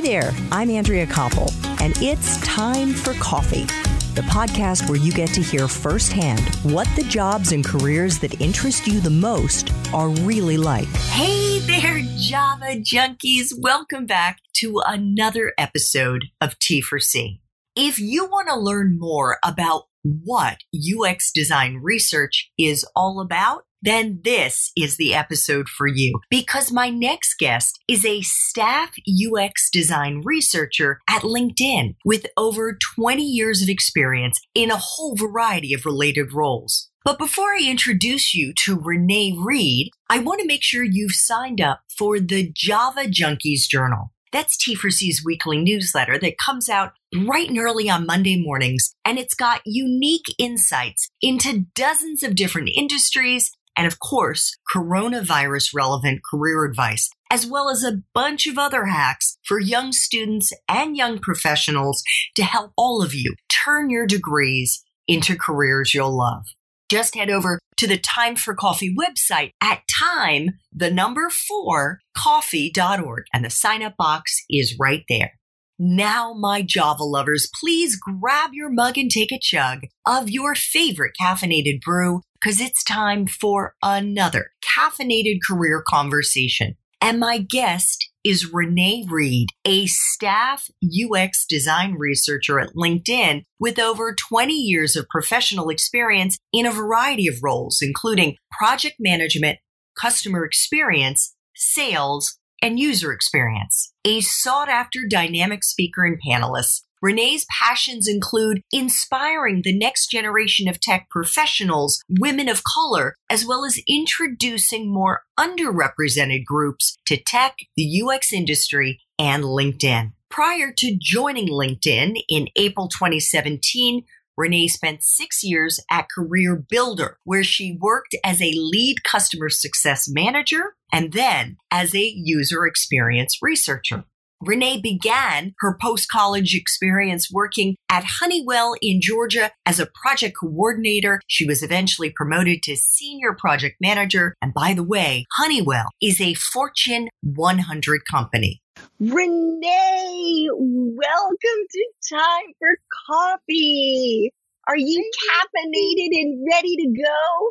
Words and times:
Hi 0.00 0.06
there, 0.06 0.32
I'm 0.50 0.70
Andrea 0.70 1.06
Koppel, 1.06 1.52
and 1.82 1.92
it's 2.00 2.40
time 2.40 2.94
for 2.94 3.12
coffee. 3.20 3.66
The 4.14 4.22
podcast 4.22 4.88
where 4.88 4.98
you 4.98 5.12
get 5.12 5.28
to 5.34 5.42
hear 5.42 5.68
firsthand 5.68 6.40
what 6.62 6.88
the 6.96 7.02
jobs 7.02 7.52
and 7.52 7.62
careers 7.62 8.18
that 8.20 8.40
interest 8.40 8.86
you 8.86 9.00
the 9.00 9.10
most 9.10 9.70
are 9.92 10.08
really 10.08 10.56
like. 10.56 10.88
Hey 11.10 11.58
there, 11.58 12.00
Java 12.16 12.80
junkies. 12.80 13.52
Welcome 13.58 14.06
back 14.06 14.38
to 14.54 14.80
another 14.86 15.52
episode 15.58 16.24
of 16.40 16.58
T 16.58 16.80
for 16.80 16.98
C. 16.98 17.42
If 17.76 17.98
you 17.98 18.24
want 18.24 18.48
to 18.48 18.58
learn 18.58 18.98
more 18.98 19.36
about 19.44 19.82
what 20.02 20.60
UX 20.74 21.30
design 21.30 21.78
research 21.82 22.50
is 22.56 22.86
all 22.96 23.20
about, 23.20 23.64
then 23.82 24.20
this 24.24 24.72
is 24.76 24.96
the 24.96 25.14
episode 25.14 25.68
for 25.68 25.86
you 25.86 26.20
because 26.28 26.70
my 26.70 26.90
next 26.90 27.38
guest 27.38 27.78
is 27.88 28.04
a 28.04 28.22
staff 28.22 28.94
UX 29.08 29.70
design 29.70 30.22
researcher 30.24 31.00
at 31.08 31.22
LinkedIn 31.22 31.96
with 32.04 32.26
over 32.36 32.76
20 32.96 33.22
years 33.22 33.62
of 33.62 33.68
experience 33.68 34.40
in 34.54 34.70
a 34.70 34.76
whole 34.76 35.16
variety 35.16 35.72
of 35.72 35.86
related 35.86 36.32
roles. 36.32 36.90
But 37.04 37.18
before 37.18 37.54
I 37.54 37.64
introduce 37.66 38.34
you 38.34 38.52
to 38.64 38.78
Renee 38.78 39.34
Reid, 39.38 39.90
I 40.10 40.18
want 40.18 40.40
to 40.40 40.46
make 40.46 40.62
sure 40.62 40.84
you've 40.84 41.12
signed 41.12 41.60
up 41.60 41.80
for 41.96 42.20
the 42.20 42.52
Java 42.54 43.04
Junkies 43.04 43.66
Journal. 43.68 44.12
That's 44.32 44.56
T4C's 44.56 45.24
weekly 45.24 45.58
newsletter 45.58 46.18
that 46.18 46.38
comes 46.38 46.68
out 46.68 46.92
bright 47.10 47.48
and 47.48 47.58
early 47.58 47.90
on 47.90 48.06
Monday 48.06 48.40
mornings, 48.40 48.94
and 49.04 49.18
it's 49.18 49.34
got 49.34 49.62
unique 49.64 50.26
insights 50.38 51.10
into 51.20 51.66
dozens 51.74 52.22
of 52.22 52.36
different 52.36 52.70
industries 52.72 53.50
and, 53.76 53.86
of 53.86 53.98
course, 53.98 54.56
coronavirus 54.74 55.74
relevant 55.74 56.20
career 56.28 56.64
advice, 56.64 57.08
as 57.30 57.46
well 57.46 57.70
as 57.70 57.82
a 57.84 58.02
bunch 58.14 58.46
of 58.46 58.58
other 58.58 58.86
hacks 58.86 59.38
for 59.44 59.58
young 59.58 59.92
students 59.92 60.52
and 60.68 60.96
young 60.96 61.18
professionals 61.18 62.02
to 62.36 62.42
help 62.42 62.72
all 62.76 63.02
of 63.02 63.14
you 63.14 63.34
turn 63.64 63.90
your 63.90 64.06
degrees 64.06 64.82
into 65.06 65.36
careers 65.36 65.94
you'll 65.94 66.16
love 66.16 66.44
just 66.90 67.14
head 67.14 67.30
over 67.30 67.60
to 67.76 67.86
the 67.86 67.96
Time 67.96 68.34
for 68.34 68.52
Coffee 68.52 68.94
website 68.94 69.52
at 69.62 69.82
time, 69.98 70.58
the 70.72 70.90
number 70.90 71.30
four, 71.30 72.00
coffee.org, 72.16 73.24
and 73.32 73.44
the 73.44 73.50
sign 73.50 73.82
up 73.82 73.96
box 73.96 74.42
is 74.50 74.76
right 74.78 75.04
there. 75.08 75.39
Now, 75.82 76.34
my 76.34 76.60
Java 76.60 77.04
lovers, 77.04 77.48
please 77.58 77.96
grab 77.96 78.50
your 78.52 78.68
mug 78.68 78.98
and 78.98 79.10
take 79.10 79.32
a 79.32 79.38
chug 79.40 79.84
of 80.06 80.28
your 80.28 80.54
favorite 80.54 81.12
caffeinated 81.18 81.80
brew 81.80 82.20
because 82.34 82.60
it's 82.60 82.84
time 82.84 83.26
for 83.26 83.76
another 83.82 84.50
caffeinated 84.62 85.38
career 85.48 85.82
conversation. 85.88 86.76
And 87.00 87.18
my 87.18 87.38
guest 87.38 88.10
is 88.22 88.52
Renee 88.52 89.06
Reid, 89.08 89.48
a 89.64 89.86
staff 89.86 90.68
UX 90.84 91.46
design 91.46 91.94
researcher 91.94 92.60
at 92.60 92.74
LinkedIn 92.74 93.44
with 93.58 93.78
over 93.78 94.14
20 94.14 94.52
years 94.52 94.96
of 94.96 95.08
professional 95.08 95.70
experience 95.70 96.36
in 96.52 96.66
a 96.66 96.72
variety 96.72 97.26
of 97.26 97.42
roles, 97.42 97.78
including 97.80 98.36
project 98.52 98.96
management, 98.98 99.60
customer 99.98 100.44
experience, 100.44 101.34
sales, 101.56 102.38
and 102.62 102.78
user 102.78 103.12
experience. 103.12 103.92
A 104.04 104.20
sought 104.20 104.68
after 104.68 105.00
dynamic 105.08 105.64
speaker 105.64 106.04
and 106.04 106.18
panelist, 106.20 106.82
Renee's 107.02 107.46
passions 107.46 108.06
include 108.06 108.62
inspiring 108.70 109.62
the 109.64 109.76
next 109.76 110.10
generation 110.10 110.68
of 110.68 110.80
tech 110.80 111.08
professionals, 111.08 112.02
women 112.10 112.48
of 112.48 112.62
color, 112.62 113.16
as 113.30 113.46
well 113.46 113.64
as 113.64 113.80
introducing 113.88 114.92
more 114.92 115.22
underrepresented 115.38 116.44
groups 116.44 116.98
to 117.06 117.16
tech, 117.16 117.56
the 117.74 118.02
UX 118.02 118.34
industry, 118.34 119.00
and 119.18 119.44
LinkedIn. 119.44 120.12
Prior 120.28 120.72
to 120.76 120.96
joining 121.00 121.48
LinkedIn 121.48 122.20
in 122.28 122.48
April 122.56 122.88
2017, 122.88 124.04
Renee 124.36 124.68
spent 124.68 125.02
six 125.02 125.42
years 125.42 125.80
at 125.90 126.08
Career 126.14 126.56
Builder, 126.56 127.18
where 127.24 127.44
she 127.44 127.76
worked 127.80 128.14
as 128.24 128.40
a 128.40 128.54
lead 128.54 129.04
customer 129.04 129.48
success 129.48 130.08
manager 130.08 130.74
and 130.92 131.12
then 131.12 131.56
as 131.70 131.94
a 131.94 132.02
user 132.02 132.66
experience 132.66 133.38
researcher. 133.42 134.04
Renee 134.42 134.80
began 134.80 135.52
her 135.58 135.76
post 135.78 136.08
college 136.08 136.54
experience 136.54 137.28
working 137.30 137.76
at 137.90 138.04
Honeywell 138.20 138.74
in 138.80 139.02
Georgia 139.02 139.50
as 139.66 139.78
a 139.78 139.88
project 140.02 140.34
coordinator. 140.40 141.20
She 141.26 141.44
was 141.44 141.62
eventually 141.62 142.10
promoted 142.10 142.62
to 142.62 142.74
senior 142.74 143.34
project 143.34 143.76
manager. 143.82 144.34
And 144.40 144.54
by 144.54 144.72
the 144.72 144.82
way, 144.82 145.26
Honeywell 145.36 145.88
is 146.00 146.22
a 146.22 146.32
Fortune 146.32 147.10
100 147.22 148.00
company. 148.10 148.62
Renee, 148.98 150.48
welcome 150.54 151.60
to 151.70 151.88
Time 152.08 152.46
for 152.58 152.78
Coffee. 153.08 154.32
Are 154.66 154.76
you 154.76 155.10
caffeinated 155.28 156.18
and 156.18 156.46
ready 156.50 156.76
to 156.76 157.02
go? 157.02 157.50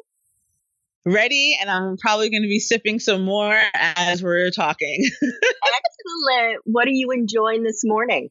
Ready 1.06 1.58
and 1.60 1.70
I'm 1.70 1.98
probably 1.98 2.30
going 2.30 2.44
to 2.44 2.48
be 2.48 2.60
sipping 2.60 3.00
some 3.00 3.24
more 3.24 3.58
as 3.74 4.22
we're 4.22 4.52
talking. 4.52 5.10
Excellent. 5.22 6.62
What 6.66 6.88
are 6.88 6.92
you 6.92 7.12
enjoying 7.12 7.64
this 7.64 7.82
morning? 7.84 8.30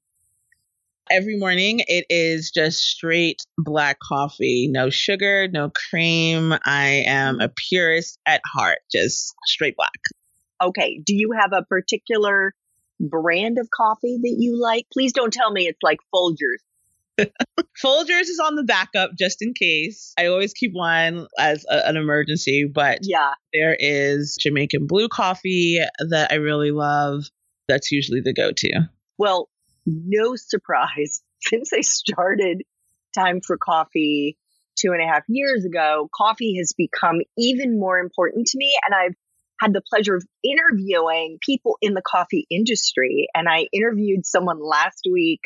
Every 1.11 1.39
morning 1.39 1.81
it 1.87 2.05
is 2.11 2.51
just 2.51 2.81
straight 2.81 3.41
black 3.57 3.99
coffee, 3.99 4.69
no 4.71 4.91
sugar, 4.91 5.49
no 5.49 5.71
cream. 5.71 6.55
I 6.67 7.05
am 7.07 7.41
a 7.41 7.49
purist 7.49 8.19
at 8.27 8.43
heart, 8.45 8.79
just 8.93 9.35
straight 9.47 9.77
black. 9.77 9.99
Okay. 10.63 11.01
Do 11.05 11.15
you 11.15 11.33
have 11.39 11.53
a 11.53 11.65
particular 11.65 12.53
brand 13.01 13.59
of 13.59 13.69
coffee 13.75 14.19
that 14.23 14.37
you 14.39 14.61
like? 14.61 14.87
Please 14.93 15.13
don't 15.13 15.33
tell 15.33 15.51
me 15.51 15.67
it's 15.67 15.83
like 15.83 15.99
Folgers. 16.15 16.61
Folgers 17.85 18.23
is 18.23 18.41
on 18.45 18.55
the 18.57 18.65
backup 18.65 19.13
just 19.19 19.39
in 19.41 19.55
case. 19.55 20.13
I 20.19 20.27
always 20.27 20.53
keep 20.53 20.73
one 20.73 21.27
as 21.39 21.65
a, 21.69 21.89
an 21.89 21.97
emergency, 21.97 22.65
but 22.65 23.01
yeah, 23.03 23.33
there 23.53 23.77
is 23.79 24.37
Jamaican 24.41 24.87
blue 24.87 25.09
coffee 25.09 25.81
that 26.11 26.33
I 26.33 26.37
really 26.37 26.71
love. 26.71 27.25
That's 27.69 27.93
usually 27.93 28.21
the 28.21 28.33
go 28.33 28.53
to. 28.53 28.89
Well, 29.19 29.49
no 29.87 30.37
surprise. 30.37 31.23
Since 31.41 31.73
I 31.73 31.83
started 31.83 32.63
Time 33.15 33.41
for 33.41 33.57
Coffee 33.57 34.37
two 34.77 34.93
and 34.93 35.03
a 35.03 35.07
half 35.07 35.23
years 35.29 35.65
ago, 35.65 36.09
coffee 36.15 36.57
has 36.59 36.73
become 36.77 37.21
even 37.37 37.79
more 37.79 37.99
important 37.99 38.49
to 38.49 38.59
me. 38.59 38.77
And 38.87 38.95
I've 38.95 39.15
had 39.61 39.73
the 39.73 39.83
pleasure 39.89 40.15
of 40.15 40.25
interviewing 40.45 41.39
people 41.45 41.79
in 41.81 41.95
the 41.95 42.03
coffee 42.03 42.47
industry. 42.51 43.29
And 43.35 43.49
I 43.49 43.67
interviewed 43.73 44.25
someone 44.25 44.61
last 44.61 45.07
week 45.11 45.41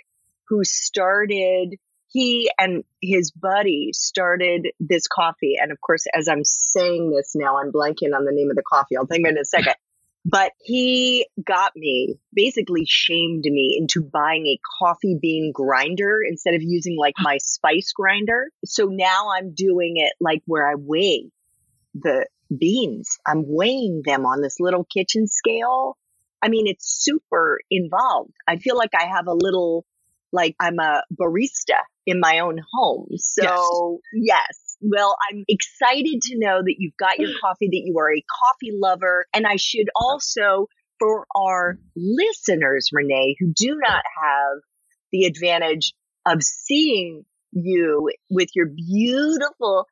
who 0.53 0.65
started 0.65 1.77
he 2.13 2.51
and 2.59 2.85
his 3.01 3.31
buddy 3.31 3.91
started 3.95 4.69
this 4.79 5.09
coffee. 5.09 5.55
And 5.59 5.73
of 5.73 5.81
course, 5.81 6.05
as 6.15 6.29
I'm 6.29 6.45
saying 6.45 7.11
this 7.11 7.33
now, 7.35 7.57
I'm 7.59 7.73
blanking 7.73 8.15
on 8.15 8.27
the 8.27 8.33
name 8.33 8.51
of 8.51 8.57
the 8.57 8.63
coffee. 8.71 8.99
I'll 8.99 9.07
think 9.07 9.27
of 9.27 9.31
it 9.31 9.37
in 9.37 9.41
a 9.41 9.45
second. 9.45 9.75
But 10.25 10.53
he 10.63 11.27
got 11.45 11.73
me, 11.75 12.15
basically 12.33 12.85
shamed 12.87 13.43
me 13.43 13.77
into 13.77 14.09
buying 14.09 14.47
a 14.47 14.61
coffee 14.79 15.19
bean 15.21 15.51
grinder 15.53 16.21
instead 16.25 16.55
of 16.55 16.63
using 16.63 16.97
like 16.97 17.15
my 17.19 17.39
spice 17.39 17.93
grinder. 17.93 18.51
So 18.65 18.85
now 18.85 19.31
I'm 19.37 19.53
doing 19.53 19.95
it 19.97 20.13
like 20.21 20.43
where 20.47 20.71
I 20.71 20.77
weigh 20.77 21.33
the 21.95 22.27
beans. 22.57 23.19
I'm 23.27 23.43
weighing 23.49 24.03
them 24.05 24.25
on 24.25 24.43
this 24.43 24.61
little 24.61 24.85
kitchen 24.85 25.27
scale. 25.27 25.97
I 26.41 26.51
mean, 26.51 26.69
it's 26.69 26.87
super 26.87 27.59
involved. 27.69 28.35
I 28.47 28.59
feel 28.59 28.77
like 28.77 28.93
I 28.95 29.07
have 29.07 29.27
a 29.27 29.35
little 29.35 29.85
like 30.33 30.57
I'm 30.61 30.79
a 30.79 31.03
barista 31.15 31.79
in 32.07 32.21
my 32.21 32.41
own 32.41 32.59
home. 32.73 33.09
So 33.19 34.01
yes. 34.13 34.47
yes. 34.49 34.77
Well, 34.81 35.17
I'm 35.31 35.45
excited 35.49 36.21
to 36.23 36.39
know 36.39 36.61
that 36.61 36.75
you've 36.79 36.97
got 36.99 37.19
your 37.19 37.31
coffee, 37.41 37.69
that 37.69 37.83
you 37.85 37.97
are 37.99 38.13
a 38.13 38.25
coffee 38.41 38.73
lover. 38.75 39.27
And 39.35 39.47
I 39.47 39.57
should 39.57 39.89
also, 39.95 40.67
for 40.99 41.27
our 41.37 41.79
listeners, 41.95 42.91
Renee, 42.93 43.37
who 43.39 43.53
do 43.55 43.77
not 43.77 44.03
have 44.21 44.59
the 45.13 45.25
advantage 45.25 45.95
of 46.27 46.43
seeing 46.43 47.25
you 47.53 48.11
with 48.31 48.49
your 48.55 48.67
beautiful 48.67 49.87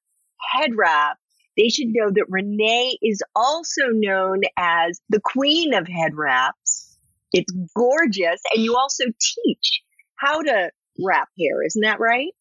head 0.53 0.71
wrap, 0.77 1.19
they 1.57 1.69
should 1.69 1.89
know 1.89 2.11
that 2.11 2.27
Renee 2.29 2.97
is 3.03 3.23
also 3.37 3.83
known 3.93 4.41
as 4.57 5.01
the 5.09 5.21
queen 5.23 5.75
of 5.75 5.87
head 5.87 6.13
wraps. 6.15 6.99
It's 7.33 7.53
gorgeous. 7.77 8.41
And 8.55 8.65
you 8.65 8.77
also 8.77 9.05
teach 9.05 9.83
how 10.21 10.43
to 10.43 10.71
wrap 11.05 11.29
hair. 11.39 11.63
Isn't 11.65 11.83
that 11.83 12.01
right? 12.01 12.33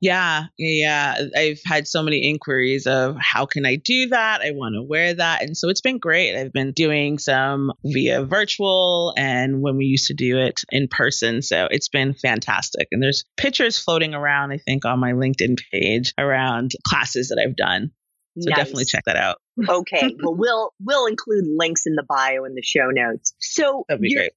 Yeah, 0.00 0.44
yeah. 0.58 1.16
I've 1.34 1.60
had 1.64 1.88
so 1.88 2.02
many 2.02 2.28
inquiries 2.28 2.86
of 2.86 3.16
how 3.18 3.46
can 3.46 3.64
I 3.64 3.76
do 3.76 4.08
that? 4.08 4.42
I 4.42 4.50
want 4.50 4.74
to 4.74 4.82
wear 4.82 5.14
that. 5.14 5.42
And 5.42 5.56
so 5.56 5.70
it's 5.70 5.80
been 5.80 5.98
great. 5.98 6.36
I've 6.36 6.52
been 6.52 6.72
doing 6.72 7.18
some 7.18 7.72
via 7.82 8.22
virtual 8.22 9.14
and 9.16 9.62
when 9.62 9.78
we 9.78 9.86
used 9.86 10.08
to 10.08 10.14
do 10.14 10.38
it 10.38 10.60
in 10.70 10.88
person. 10.88 11.40
So 11.40 11.68
it's 11.70 11.88
been 11.88 12.12
fantastic. 12.12 12.88
And 12.92 13.02
there's 13.02 13.24
pictures 13.38 13.78
floating 13.78 14.12
around, 14.12 14.52
I 14.52 14.58
think, 14.58 14.84
on 14.84 14.98
my 14.98 15.12
LinkedIn 15.12 15.58
page 15.72 16.12
around 16.18 16.72
classes 16.86 17.28
that 17.28 17.42
I've 17.42 17.56
done. 17.56 17.92
So 18.38 18.50
nice. 18.50 18.58
definitely 18.58 18.84
check 18.86 19.04
that 19.06 19.16
out. 19.16 19.38
okay. 19.68 20.14
Well, 20.22 20.34
we'll 20.34 20.74
we'll 20.80 21.06
include 21.06 21.44
links 21.46 21.86
in 21.86 21.94
the 21.94 22.02
bio 22.02 22.44
in 22.44 22.54
the 22.54 22.62
show 22.62 22.90
notes. 22.90 23.32
So 23.38 23.84
be 23.88 24.14
great 24.14 24.32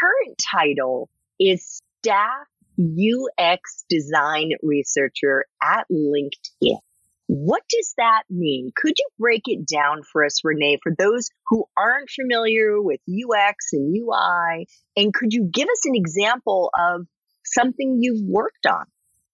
current 0.00 0.40
title 0.50 1.08
is 1.38 1.82
staff 2.02 2.46
UX 2.78 3.84
design 3.88 4.52
researcher 4.62 5.44
at 5.62 5.86
LinkedIn. 5.90 6.78
What 7.26 7.62
does 7.68 7.94
that 7.96 8.22
mean? 8.28 8.72
Could 8.74 8.94
you 8.98 9.06
break 9.18 9.42
it 9.46 9.66
down 9.66 10.02
for 10.02 10.24
us, 10.24 10.40
Renee, 10.42 10.78
for 10.82 10.92
those 10.98 11.28
who 11.48 11.64
aren't 11.76 12.10
familiar 12.10 12.80
with 12.80 13.00
UX 13.08 13.72
and 13.72 13.94
UI? 13.96 14.66
And 14.96 15.14
could 15.14 15.32
you 15.32 15.48
give 15.52 15.68
us 15.68 15.84
an 15.84 15.94
example 15.94 16.70
of 16.76 17.06
something 17.44 17.98
you've 18.00 18.26
worked 18.26 18.66
on? 18.66 18.84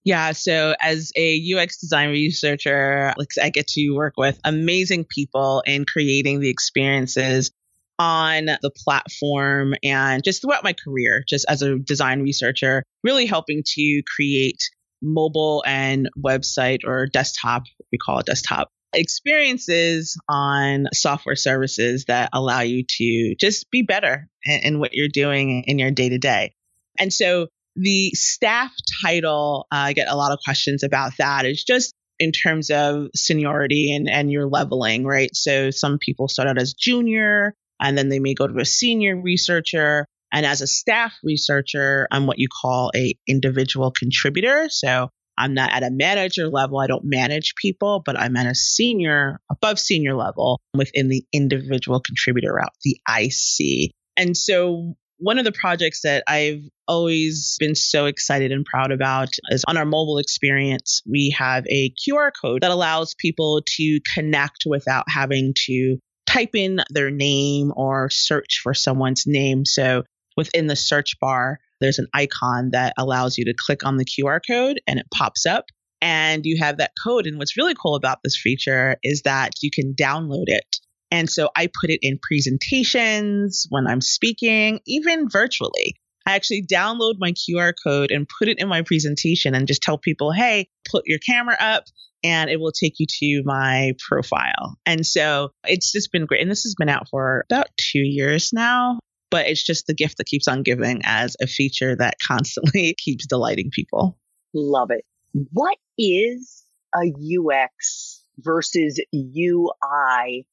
Yeah, 0.05 0.33
so 0.33 0.75
as 0.81 1.11
a 1.17 1.43
UX 1.55 1.79
design 1.79 2.11
researcher, 2.11 3.15
I 3.43 3.51
get 3.51 3.67
to 3.69 3.91
work 3.93 4.15
with 4.17 4.39
amazing 4.45 5.07
people 5.09 5.63
in 5.67 5.85
creating 5.85 6.41
the 6.41 6.51
experiences 6.51 7.51
on 7.99 8.47
the 8.47 8.71
platform 8.85 9.75
and 9.83 10.23
just 10.23 10.43
throughout 10.43 10.65
my 10.65 10.73
career, 10.73 11.25
just 11.29 11.47
as 11.49 11.63
a 11.63 11.79
design 11.79 12.23
researcher, 12.23 12.83
really 13.03 13.27
helping 13.27 13.63
to 13.65 14.03
create 14.15 14.63
mobile 15.03 15.63
and 15.67 16.09
website 16.19 16.81
or 16.85 17.07
desktop, 17.07 17.65
we 17.93 17.99
call 17.99 18.19
it 18.19 18.27
desktop 18.27 18.69
experiences 18.93 20.17
on 20.29 20.87
software 20.93 21.37
services 21.37 22.07
that 22.07 22.31
allow 22.33 22.61
you 22.61 22.85
to 22.89 23.35
just 23.39 23.71
be 23.71 23.83
better 23.83 24.29
in, 24.45 24.61
in 24.61 24.79
what 24.79 24.95
you're 24.95 25.09
doing 25.09 25.65
in 25.67 25.79
your 25.79 25.91
day 25.91 26.09
to 26.09 26.19
day. 26.19 26.55
And 26.99 27.13
so 27.13 27.49
the 27.77 28.11
staff 28.13 28.73
title, 29.05 29.67
uh, 29.71 29.77
I 29.77 29.93
get 29.93 30.09
a 30.09 30.17
lot 30.17 30.33
of 30.33 30.39
questions 30.45 30.83
about 30.83 31.13
that. 31.19 31.45
It's 31.45 31.63
just 31.63 31.93
in 32.19 32.33
terms 32.33 32.71
of 32.71 33.09
seniority 33.15 33.95
and, 33.95 34.09
and 34.09 34.33
your 34.33 34.49
leveling, 34.49 35.05
right? 35.05 35.29
So 35.35 35.71
some 35.71 35.99
people 35.99 36.29
start 36.29 36.49
out 36.49 36.59
as 36.59 36.73
junior 36.73 37.55
and 37.81 37.97
then 37.97 38.09
they 38.09 38.19
may 38.19 38.35
go 38.35 38.47
to 38.47 38.59
a 38.59 38.65
senior 38.65 39.21
researcher 39.21 40.07
and 40.33 40.45
as 40.45 40.61
a 40.61 40.67
staff 40.67 41.15
researcher, 41.23 42.09
I'm 42.11 42.27
what 42.27 42.39
you 42.39 42.49
call 42.49 42.91
a 42.95 43.15
individual 43.29 43.91
contributor. 43.91 44.69
So 44.69 45.09
I'm 45.39 45.55
not 45.55 45.73
at 45.73 45.83
a 45.83 45.91
manager 45.91 46.49
level. 46.49 46.79
I 46.79 46.87
don't 46.87 47.05
manage 47.05 47.55
people, 47.61 48.03
but 48.05 48.19
I'm 48.19 48.37
at 48.37 48.47
a 48.47 48.55
senior, 48.55 49.41
above 49.51 49.79
senior 49.79 50.15
level 50.15 50.61
within 50.75 51.09
the 51.09 51.25
individual 51.33 52.01
contributor 52.01 52.55
route, 52.55 52.75
the 52.85 52.99
IC. 53.09 53.93
And 54.17 54.37
so 54.37 54.95
one 55.19 55.39
of 55.39 55.45
the 55.45 55.53
projects 55.53 56.03
that 56.03 56.25
I've 56.27 56.63
always 56.89 57.57
been 57.59 57.75
so 57.75 58.07
excited 58.07 58.53
and 58.53 58.65
proud 58.65 58.93
about 58.93 59.29
is 59.51 59.65
on 59.67 59.77
our 59.77 59.85
mobile 59.85 60.19
experience, 60.19 61.03
we 61.11 61.35
have 61.37 61.65
a 61.67 61.93
QR 62.07 62.31
code 62.39 62.63
that 62.63 62.71
allows 62.71 63.15
people 63.19 63.63
to 63.77 64.01
connect 64.15 64.65
without 64.67 65.05
having 65.09 65.55
to 65.67 65.97
type 66.27 66.55
in 66.55 66.81
their 66.91 67.11
name 67.11 67.73
or 67.77 68.11
search 68.11 68.61
for 68.63 68.75
someone's 68.75 69.25
name. 69.27 69.65
So 69.65 70.05
within 70.37 70.67
the 70.67 70.77
search 70.77 71.19
bar, 71.21 71.59
there's 71.81 71.99
an 71.99 72.09
icon 72.15 72.71
that 72.73 72.95
allows 72.99 73.39
you 73.39 73.45
to 73.47 73.55
click 73.59 73.85
on 73.85 73.97
the 73.97 74.05
QR 74.05 74.41
code 74.47 74.81
and 74.87 74.99
it 74.99 75.07
pops 75.13 75.47
up 75.47 75.67
and 76.01 76.45
you 76.45 76.59
have 76.59 76.79
that 76.79 76.93
code. 77.03 77.27
And 77.27 77.39
what's 77.39 77.57
really 77.57 77.75
cool 77.75 77.95
about 77.95 78.19
this 78.23 78.37
feature 78.37 78.97
is 79.03 79.23
that 79.23 79.53
you 79.63 79.71
can 79.71 79.95
download 79.95 80.45
it. 80.47 80.77
And 81.11 81.31
so 81.31 81.51
I 81.55 81.69
put 81.69 81.91
it 81.91 82.01
in 82.03 82.19
presentations 82.21 83.67
when 83.71 83.87
I'm 83.87 84.01
speaking, 84.01 84.81
even 84.87 85.29
virtually. 85.29 85.97
I 86.27 86.35
actually 86.35 86.67
download 86.67 87.15
my 87.19 87.33
QR 87.33 87.73
code 87.85 88.11
and 88.11 88.29
put 88.29 88.49
it 88.49 88.59
in 88.59 88.69
my 88.69 88.83
presentation 88.83 89.55
and 89.55 89.69
just 89.69 89.83
tell 89.83 89.97
people, 89.97 90.33
hey, 90.33 90.69
put 90.91 91.05
your 91.07 91.21
camera 91.21 91.57
up 91.61 91.85
and 92.25 92.51
it 92.51 92.59
will 92.59 92.73
take 92.73 92.95
you 92.99 93.07
to 93.21 93.43
my 93.45 93.93
profile. 93.99 94.77
And 94.85 95.07
so 95.07 95.51
it's 95.65 95.93
just 95.93 96.13
been 96.13 96.27
great. 96.27 96.43
And 96.43 96.51
this 96.51 96.65
has 96.65 96.75
been 96.77 96.89
out 96.89 97.09
for 97.09 97.45
about 97.51 97.69
two 97.79 98.01
years 98.01 98.53
now 98.53 98.99
but 99.31 99.49
it's 99.49 99.65
just 99.65 99.87
the 99.87 99.95
gift 99.95 100.19
that 100.19 100.27
keeps 100.27 100.49
on 100.49 100.63
giving 100.63 101.03
as 101.05 101.37
a 101.41 101.47
feature 101.47 101.97
that 101.97 102.15
constantly 102.27 102.95
keeps 102.99 103.27
delighting 103.27 103.71
people. 103.71 104.19
Love 104.55 104.91
it. 104.91 105.05
What 105.53 105.77
is 105.99 106.65
a 106.95 107.13
UX 107.13 108.23
versus 108.39 109.01
UI 109.15 110.47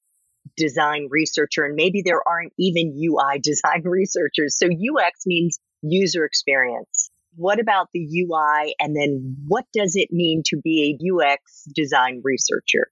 design 0.57 1.07
researcher? 1.10 1.63
And 1.63 1.75
maybe 1.75 2.01
there 2.04 2.21
aren't 2.27 2.54
even 2.60 2.94
UI 2.98 3.39
design 3.44 3.83
researchers. 3.86 4.57
So 4.57 4.68
UX 4.68 5.25
means 5.25 5.60
user 5.81 6.25
experience. 6.25 7.10
What 7.36 7.60
about 7.60 7.90
the 7.94 8.00
UI? 8.00 8.76
And 8.80 8.96
then 8.96 9.38
what 9.48 9.66
does 9.74 9.96
it 9.96 10.10
mean 10.12 10.44
to 10.48 10.58
be 10.58 10.98
a 11.02 11.12
UX 11.12 11.68
design 11.76 12.22
researcher? 12.24 12.92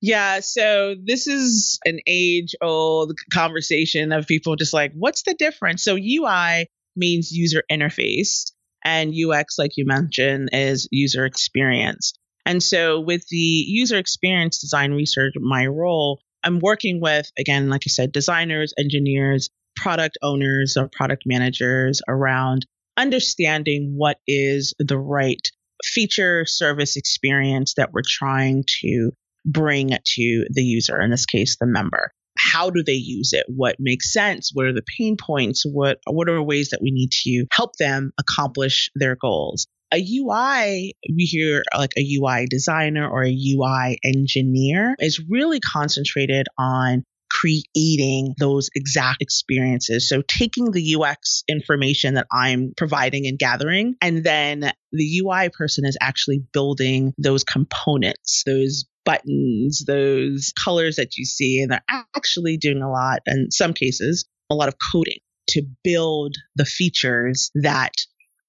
Yeah, 0.00 0.40
so 0.40 0.94
this 1.02 1.26
is 1.26 1.78
an 1.86 1.98
age 2.06 2.54
old 2.60 3.16
conversation 3.32 4.12
of 4.12 4.26
people 4.26 4.54
just 4.56 4.74
like, 4.74 4.92
what's 4.92 5.22
the 5.22 5.32
difference? 5.32 5.82
So 5.82 5.96
UI 5.96 6.68
means 6.94 7.32
user 7.32 7.62
interface, 7.72 8.52
and 8.84 9.14
UX, 9.14 9.58
like 9.58 9.78
you 9.78 9.86
mentioned, 9.86 10.50
is 10.52 10.88
user 10.90 11.24
experience. 11.24 12.12
And 12.44 12.62
so 12.62 13.00
with 13.00 13.26
the 13.28 13.36
user 13.36 13.96
experience 13.96 14.58
design 14.58 14.92
research, 14.92 15.32
my 15.40 15.66
role, 15.66 16.20
I'm 16.42 16.58
working 16.60 17.00
with, 17.00 17.30
again, 17.38 17.70
like 17.70 17.84
I 17.86 17.88
said, 17.88 18.12
designers, 18.12 18.74
engineers, 18.78 19.48
product 19.74 20.18
owners, 20.22 20.76
or 20.76 20.88
product 20.88 21.22
managers 21.24 22.02
around 22.06 22.66
understanding 22.96 23.94
what 23.96 24.18
is 24.26 24.74
the 24.78 24.98
right 24.98 25.40
feature 25.82 26.44
service 26.46 26.96
experience 26.96 27.74
that 27.76 27.92
we're 27.92 28.02
trying 28.06 28.64
to 28.82 29.10
bring 29.44 29.90
to 29.90 30.46
the 30.50 30.62
user, 30.62 31.00
in 31.00 31.10
this 31.10 31.26
case, 31.26 31.56
the 31.58 31.66
member. 31.66 32.12
How 32.36 32.70
do 32.70 32.82
they 32.82 32.92
use 32.92 33.32
it? 33.32 33.44
What 33.48 33.76
makes 33.78 34.12
sense? 34.12 34.50
What 34.52 34.66
are 34.66 34.72
the 34.72 34.84
pain 34.98 35.16
points? 35.20 35.64
What, 35.64 35.98
what 36.06 36.28
are 36.28 36.42
ways 36.42 36.70
that 36.70 36.80
we 36.82 36.90
need 36.90 37.10
to 37.24 37.46
help 37.52 37.76
them 37.78 38.12
accomplish 38.18 38.90
their 38.94 39.16
goals? 39.16 39.66
A 39.92 39.98
UI, 39.98 40.94
we 41.08 41.24
hear 41.24 41.62
like 41.76 41.92
a 41.96 42.18
UI 42.18 42.46
designer 42.46 43.08
or 43.08 43.24
a 43.24 43.30
UI 43.30 43.98
engineer 44.02 44.96
is 44.98 45.22
really 45.28 45.60
concentrated 45.60 46.46
on 46.58 47.04
creating 47.30 48.34
those 48.38 48.70
exact 48.74 49.20
experiences. 49.20 50.08
So 50.08 50.22
taking 50.26 50.70
the 50.70 50.96
UX 50.96 51.44
information 51.48 52.14
that 52.14 52.26
I'm 52.32 52.72
providing 52.76 53.26
and 53.26 53.38
gathering, 53.38 53.96
and 54.00 54.24
then 54.24 54.72
the 54.92 55.20
UI 55.22 55.50
person 55.50 55.84
is 55.84 55.96
actually 56.00 56.42
building 56.52 57.12
those 57.18 57.44
components, 57.44 58.42
those 58.46 58.84
buttons, 59.04 59.84
those 59.86 60.52
colors 60.64 60.96
that 60.96 61.16
you 61.16 61.24
see, 61.24 61.60
and 61.60 61.70
they're 61.70 61.84
actually 62.16 62.56
doing 62.56 62.82
a 62.82 62.90
lot, 62.90 63.20
in 63.26 63.50
some 63.50 63.74
cases, 63.74 64.24
a 64.50 64.54
lot 64.54 64.68
of 64.68 64.76
coding 64.92 65.18
to 65.48 65.62
build 65.82 66.36
the 66.56 66.64
features 66.64 67.50
that 67.54 67.92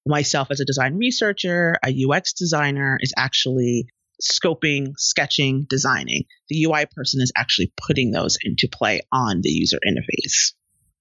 myself 0.06 0.50
as 0.52 0.60
a 0.60 0.66
design 0.66 0.98
researcher, 0.98 1.78
a 1.84 2.06
UX 2.08 2.34
designer 2.34 2.98
is 3.02 3.14
actually 3.18 3.88
scoping, 4.22 4.94
sketching, 4.98 5.66
designing. 5.70 6.24
The 6.50 6.64
UI 6.64 6.86
person 6.96 7.22
is 7.22 7.32
actually 7.36 7.74
putting 7.88 8.12
those 8.12 8.38
into 8.44 8.68
play 8.72 9.02
on 9.12 9.42
the 9.42 9.50
user 9.50 9.80
interface. 9.88 10.54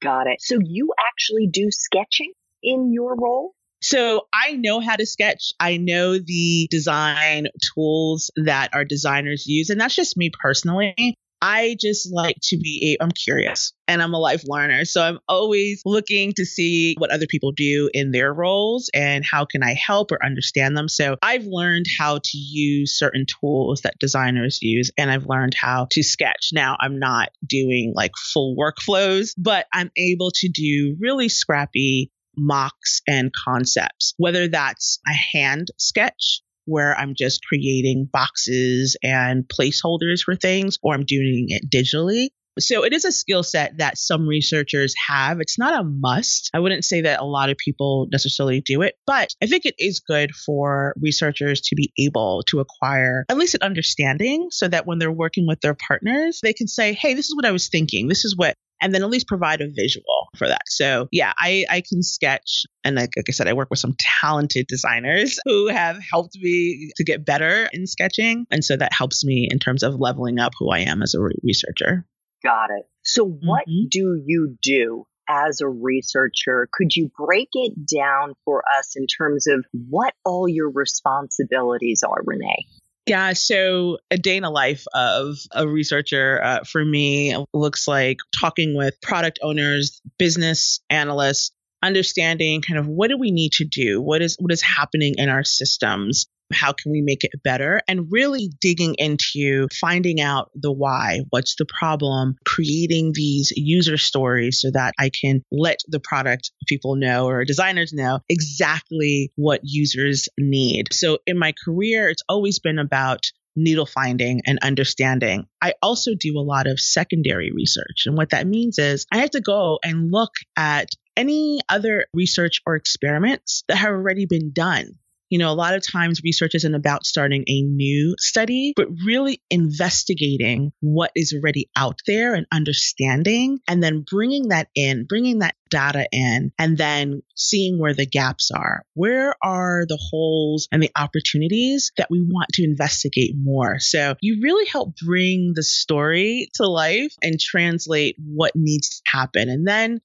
Got 0.02 0.26
it. 0.26 0.40
So 0.40 0.58
you 0.62 0.92
actually 1.12 1.48
do 1.50 1.68
sketching 1.70 2.32
in 2.62 2.92
your 2.92 3.16
role? 3.16 3.54
So 3.80 4.22
I 4.32 4.52
know 4.52 4.80
how 4.80 4.96
to 4.96 5.04
sketch. 5.04 5.52
I 5.60 5.76
know 5.76 6.18
the 6.18 6.68
design 6.70 7.48
tools 7.74 8.30
that 8.36 8.70
our 8.72 8.84
designers 8.84 9.46
use. 9.46 9.68
And 9.68 9.80
that's 9.80 9.94
just 9.94 10.16
me 10.16 10.30
personally. 10.30 11.14
I 11.44 11.76
just 11.78 12.10
like 12.10 12.38
to 12.44 12.56
be, 12.56 12.96
I'm 12.98 13.10
curious 13.10 13.74
and 13.86 14.02
I'm 14.02 14.14
a 14.14 14.18
life 14.18 14.44
learner. 14.46 14.86
So 14.86 15.02
I'm 15.02 15.18
always 15.28 15.82
looking 15.84 16.32
to 16.36 16.46
see 16.46 16.94
what 16.96 17.10
other 17.10 17.26
people 17.28 17.52
do 17.52 17.90
in 17.92 18.12
their 18.12 18.32
roles 18.32 18.88
and 18.94 19.22
how 19.30 19.44
can 19.44 19.62
I 19.62 19.74
help 19.74 20.10
or 20.10 20.24
understand 20.24 20.74
them. 20.74 20.88
So 20.88 21.18
I've 21.20 21.44
learned 21.44 21.84
how 21.98 22.20
to 22.24 22.38
use 22.38 22.98
certain 22.98 23.26
tools 23.26 23.82
that 23.82 23.98
designers 24.00 24.62
use 24.62 24.90
and 24.96 25.10
I've 25.10 25.26
learned 25.26 25.52
how 25.54 25.86
to 25.90 26.02
sketch. 26.02 26.48
Now 26.54 26.78
I'm 26.80 26.98
not 26.98 27.28
doing 27.46 27.92
like 27.94 28.12
full 28.32 28.56
workflows, 28.56 29.34
but 29.36 29.66
I'm 29.70 29.90
able 29.98 30.30
to 30.36 30.48
do 30.48 30.96
really 30.98 31.28
scrappy 31.28 32.10
mocks 32.38 33.02
and 33.06 33.30
concepts, 33.44 34.14
whether 34.16 34.48
that's 34.48 34.98
a 35.06 35.12
hand 35.12 35.68
sketch 35.78 36.40
where 36.66 36.96
I'm 36.96 37.14
just 37.16 37.44
creating 37.44 38.08
boxes 38.12 38.96
and 39.02 39.44
placeholders 39.44 40.22
for 40.22 40.36
things, 40.36 40.78
or 40.82 40.94
I'm 40.94 41.04
doing 41.04 41.46
it 41.48 41.70
digitally. 41.70 42.28
So 42.58 42.84
it 42.84 42.92
is 42.92 43.04
a 43.04 43.10
skill 43.10 43.42
set 43.42 43.78
that 43.78 43.98
some 43.98 44.28
researchers 44.28 44.94
have. 45.08 45.40
It's 45.40 45.58
not 45.58 45.80
a 45.80 45.84
must. 45.84 46.50
I 46.54 46.60
wouldn't 46.60 46.84
say 46.84 47.00
that 47.00 47.20
a 47.20 47.24
lot 47.24 47.50
of 47.50 47.56
people 47.56 48.06
necessarily 48.12 48.60
do 48.60 48.82
it, 48.82 48.94
but 49.06 49.30
I 49.42 49.46
think 49.46 49.66
it 49.66 49.74
is 49.78 50.00
good 50.00 50.30
for 50.32 50.94
researchers 51.00 51.62
to 51.62 51.74
be 51.74 51.92
able 51.98 52.44
to 52.50 52.60
acquire 52.60 53.24
at 53.28 53.36
least 53.36 53.54
an 53.54 53.62
understanding 53.62 54.48
so 54.50 54.68
that 54.68 54.86
when 54.86 54.98
they're 54.98 55.10
working 55.10 55.48
with 55.48 55.60
their 55.60 55.74
partners, 55.74 56.38
they 56.42 56.52
can 56.52 56.68
say, 56.68 56.92
Hey, 56.92 57.14
this 57.14 57.26
is 57.26 57.34
what 57.34 57.44
I 57.44 57.50
was 57.50 57.68
thinking. 57.68 58.06
This 58.06 58.24
is 58.24 58.36
what 58.36 58.54
and 58.84 58.94
then 58.94 59.02
at 59.02 59.08
least 59.08 59.26
provide 59.26 59.62
a 59.62 59.68
visual 59.68 60.28
for 60.36 60.46
that. 60.46 60.62
So 60.66 61.08
yeah, 61.10 61.32
I, 61.38 61.64
I 61.70 61.80
can 61.80 62.02
sketch. 62.02 62.66
And 62.84 62.96
like, 62.96 63.10
like 63.16 63.24
I 63.28 63.32
said, 63.32 63.48
I 63.48 63.54
work 63.54 63.70
with 63.70 63.78
some 63.78 63.96
talented 64.20 64.66
designers 64.66 65.38
who 65.46 65.68
have 65.68 65.98
helped 65.98 66.36
me 66.36 66.90
to 66.96 67.04
get 67.04 67.24
better 67.24 67.66
in 67.72 67.86
sketching. 67.86 68.46
And 68.50 68.62
so 68.62 68.76
that 68.76 68.92
helps 68.92 69.24
me 69.24 69.48
in 69.50 69.58
terms 69.58 69.82
of 69.82 69.94
leveling 69.94 70.38
up 70.38 70.52
who 70.58 70.70
I 70.70 70.80
am 70.80 71.02
as 71.02 71.14
a 71.14 71.20
re- 71.20 71.34
researcher. 71.42 72.04
Got 72.42 72.70
it. 72.76 72.84
So 73.02 73.24
what 73.24 73.62
mm-hmm. 73.66 73.88
do 73.90 74.22
you 74.26 74.58
do 74.62 75.06
as 75.26 75.62
a 75.62 75.68
researcher. 75.68 76.68
Could 76.70 76.94
you 76.94 77.10
break 77.16 77.48
it 77.54 77.72
down 77.86 78.34
for 78.44 78.62
us 78.78 78.94
in 78.94 79.06
terms 79.06 79.46
of 79.46 79.64
what 79.72 80.12
all 80.22 80.46
your 80.46 80.70
responsibilities 80.70 82.02
are, 82.02 82.20
Renee? 82.26 82.66
Yeah, 83.06 83.34
so 83.34 83.98
a 84.10 84.16
day 84.16 84.36
in 84.36 84.42
the 84.42 84.50
life 84.50 84.84
of 84.94 85.36
a 85.52 85.68
researcher 85.68 86.42
uh, 86.42 86.64
for 86.64 86.82
me 86.82 87.36
looks 87.52 87.86
like 87.86 88.16
talking 88.40 88.74
with 88.74 88.98
product 89.02 89.38
owners, 89.42 90.00
business 90.18 90.80
analysts, 90.88 91.52
understanding 91.82 92.62
kind 92.62 92.78
of 92.78 92.86
what 92.86 93.08
do 93.08 93.18
we 93.18 93.30
need 93.30 93.52
to 93.52 93.64
do? 93.66 94.00
What 94.00 94.22
is 94.22 94.36
what 94.40 94.52
is 94.52 94.62
happening 94.62 95.16
in 95.18 95.28
our 95.28 95.44
systems 95.44 96.26
how 96.54 96.72
can 96.72 96.92
we 96.92 97.02
make 97.02 97.24
it 97.24 97.42
better? 97.42 97.80
And 97.88 98.06
really 98.10 98.50
digging 98.60 98.94
into 98.98 99.68
finding 99.80 100.20
out 100.20 100.50
the 100.54 100.72
why. 100.72 101.20
What's 101.30 101.56
the 101.56 101.66
problem? 101.66 102.36
Creating 102.44 103.12
these 103.14 103.52
user 103.56 103.96
stories 103.96 104.60
so 104.60 104.70
that 104.72 104.94
i 104.98 105.10
can 105.10 105.42
let 105.50 105.80
the 105.88 106.00
product 106.00 106.50
people 106.66 106.96
know 106.96 107.26
or 107.26 107.44
designers 107.44 107.92
know 107.92 108.20
exactly 108.28 109.32
what 109.36 109.60
users 109.62 110.28
need. 110.38 110.92
So 110.92 111.18
in 111.26 111.38
my 111.38 111.54
career 111.64 112.08
it's 112.08 112.22
always 112.28 112.58
been 112.58 112.78
about 112.78 113.20
need 113.56 113.78
finding 113.88 114.42
and 114.46 114.58
understanding. 114.62 115.46
I 115.62 115.74
also 115.82 116.12
do 116.18 116.38
a 116.38 116.42
lot 116.42 116.66
of 116.66 116.80
secondary 116.80 117.52
research. 117.52 118.04
And 118.06 118.16
what 118.16 118.30
that 118.30 118.46
means 118.46 118.78
is 118.78 119.06
I 119.12 119.18
have 119.18 119.30
to 119.30 119.40
go 119.40 119.78
and 119.82 120.10
look 120.10 120.32
at 120.56 120.88
any 121.16 121.60
other 121.68 122.06
research 122.12 122.60
or 122.66 122.74
experiments 122.74 123.62
that 123.68 123.76
have 123.76 123.90
already 123.90 124.26
been 124.26 124.52
done 124.52 124.98
you 125.30 125.38
know, 125.38 125.50
a 125.50 125.54
lot 125.54 125.74
of 125.74 125.82
times 125.86 126.20
research 126.22 126.54
isn't 126.54 126.74
about 126.74 127.06
starting 127.06 127.44
a 127.48 127.62
new 127.62 128.14
study, 128.18 128.72
but 128.76 128.88
really 129.06 129.42
investigating 129.50 130.72
what 130.80 131.10
is 131.14 131.34
already 131.34 131.70
out 131.76 132.00
there 132.06 132.34
and 132.34 132.46
understanding, 132.52 133.58
and 133.66 133.82
then 133.82 134.04
bringing 134.08 134.48
that 134.48 134.68
in, 134.74 135.06
bringing 135.06 135.40
that 135.40 135.54
data 135.70 136.06
in, 136.12 136.52
and 136.58 136.78
then 136.78 137.22
seeing 137.36 137.78
where 137.78 137.94
the 137.94 138.06
gaps 138.06 138.50
are. 138.54 138.84
Where 138.94 139.34
are 139.42 139.84
the 139.88 139.98
holes 140.00 140.68
and 140.70 140.82
the 140.82 140.92
opportunities 140.96 141.92
that 141.96 142.10
we 142.10 142.20
want 142.20 142.50
to 142.54 142.64
investigate 142.64 143.32
more? 143.36 143.80
So 143.80 144.14
you 144.20 144.40
really 144.42 144.66
help 144.66 144.94
bring 145.04 145.52
the 145.54 145.62
story 145.62 146.48
to 146.54 146.68
life 146.68 147.14
and 147.22 147.40
translate 147.40 148.16
what 148.18 148.52
needs 148.54 148.88
to 148.88 149.02
happen. 149.06 149.48
And 149.48 149.66
then 149.66 150.00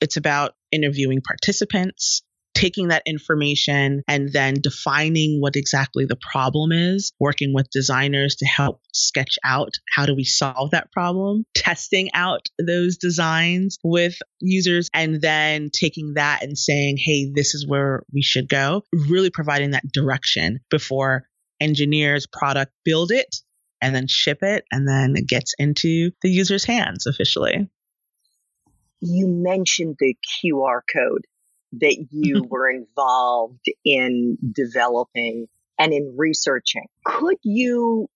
it's 0.00 0.16
about 0.16 0.54
interviewing 0.70 1.22
participants, 1.22 2.22
taking 2.54 2.88
that 2.88 3.02
information 3.06 4.02
and 4.08 4.32
then 4.32 4.54
defining 4.54 5.40
what 5.40 5.56
exactly 5.56 6.06
the 6.06 6.16
problem 6.16 6.72
is, 6.72 7.12
working 7.18 7.52
with 7.52 7.68
designers 7.70 8.36
to 8.36 8.46
help 8.46 8.80
sketch 8.92 9.38
out 9.44 9.74
how 9.94 10.06
do 10.06 10.14
we 10.14 10.24
solve 10.24 10.70
that 10.70 10.90
problem, 10.92 11.44
testing 11.54 12.10
out 12.14 12.46
those 12.64 12.96
designs 12.96 13.78
with 13.82 14.16
users, 14.40 14.88
and 14.94 15.20
then 15.20 15.70
taking 15.72 16.14
that 16.14 16.42
and 16.42 16.56
saying, 16.56 16.96
hey, 16.96 17.30
this 17.34 17.54
is 17.54 17.66
where 17.66 18.04
we 18.12 18.22
should 18.22 18.48
go, 18.48 18.82
really 18.92 19.30
providing 19.30 19.72
that 19.72 19.90
direction 19.92 20.60
before 20.70 21.24
engineers, 21.60 22.26
product 22.26 22.72
build 22.84 23.10
it 23.10 23.36
and 23.80 23.94
then 23.94 24.06
ship 24.08 24.38
it 24.42 24.64
and 24.70 24.88
then 24.88 25.14
it 25.16 25.26
gets 25.26 25.54
into 25.58 26.10
the 26.22 26.30
user's 26.30 26.64
hands 26.64 27.06
officially. 27.06 27.68
You 29.00 29.28
mentioned 29.28 29.96
the 29.98 30.16
QR 30.42 30.80
code 30.90 31.26
that 31.80 32.06
you 32.10 32.44
were 32.48 32.70
involved 32.70 33.64
in 33.84 34.38
developing 34.52 35.46
and 35.78 35.92
in 35.92 36.14
researching. 36.16 36.86
Could 37.04 37.38
you 37.42 38.08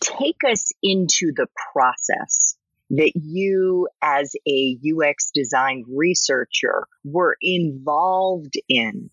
take 0.00 0.38
us 0.46 0.72
into 0.82 1.32
the 1.34 1.46
process 1.72 2.56
that 2.90 3.12
you 3.14 3.88
as 4.02 4.34
a 4.48 4.78
UX 4.84 5.30
design 5.34 5.84
researcher 5.88 6.86
were 7.04 7.36
involved 7.40 8.54
in 8.68 9.10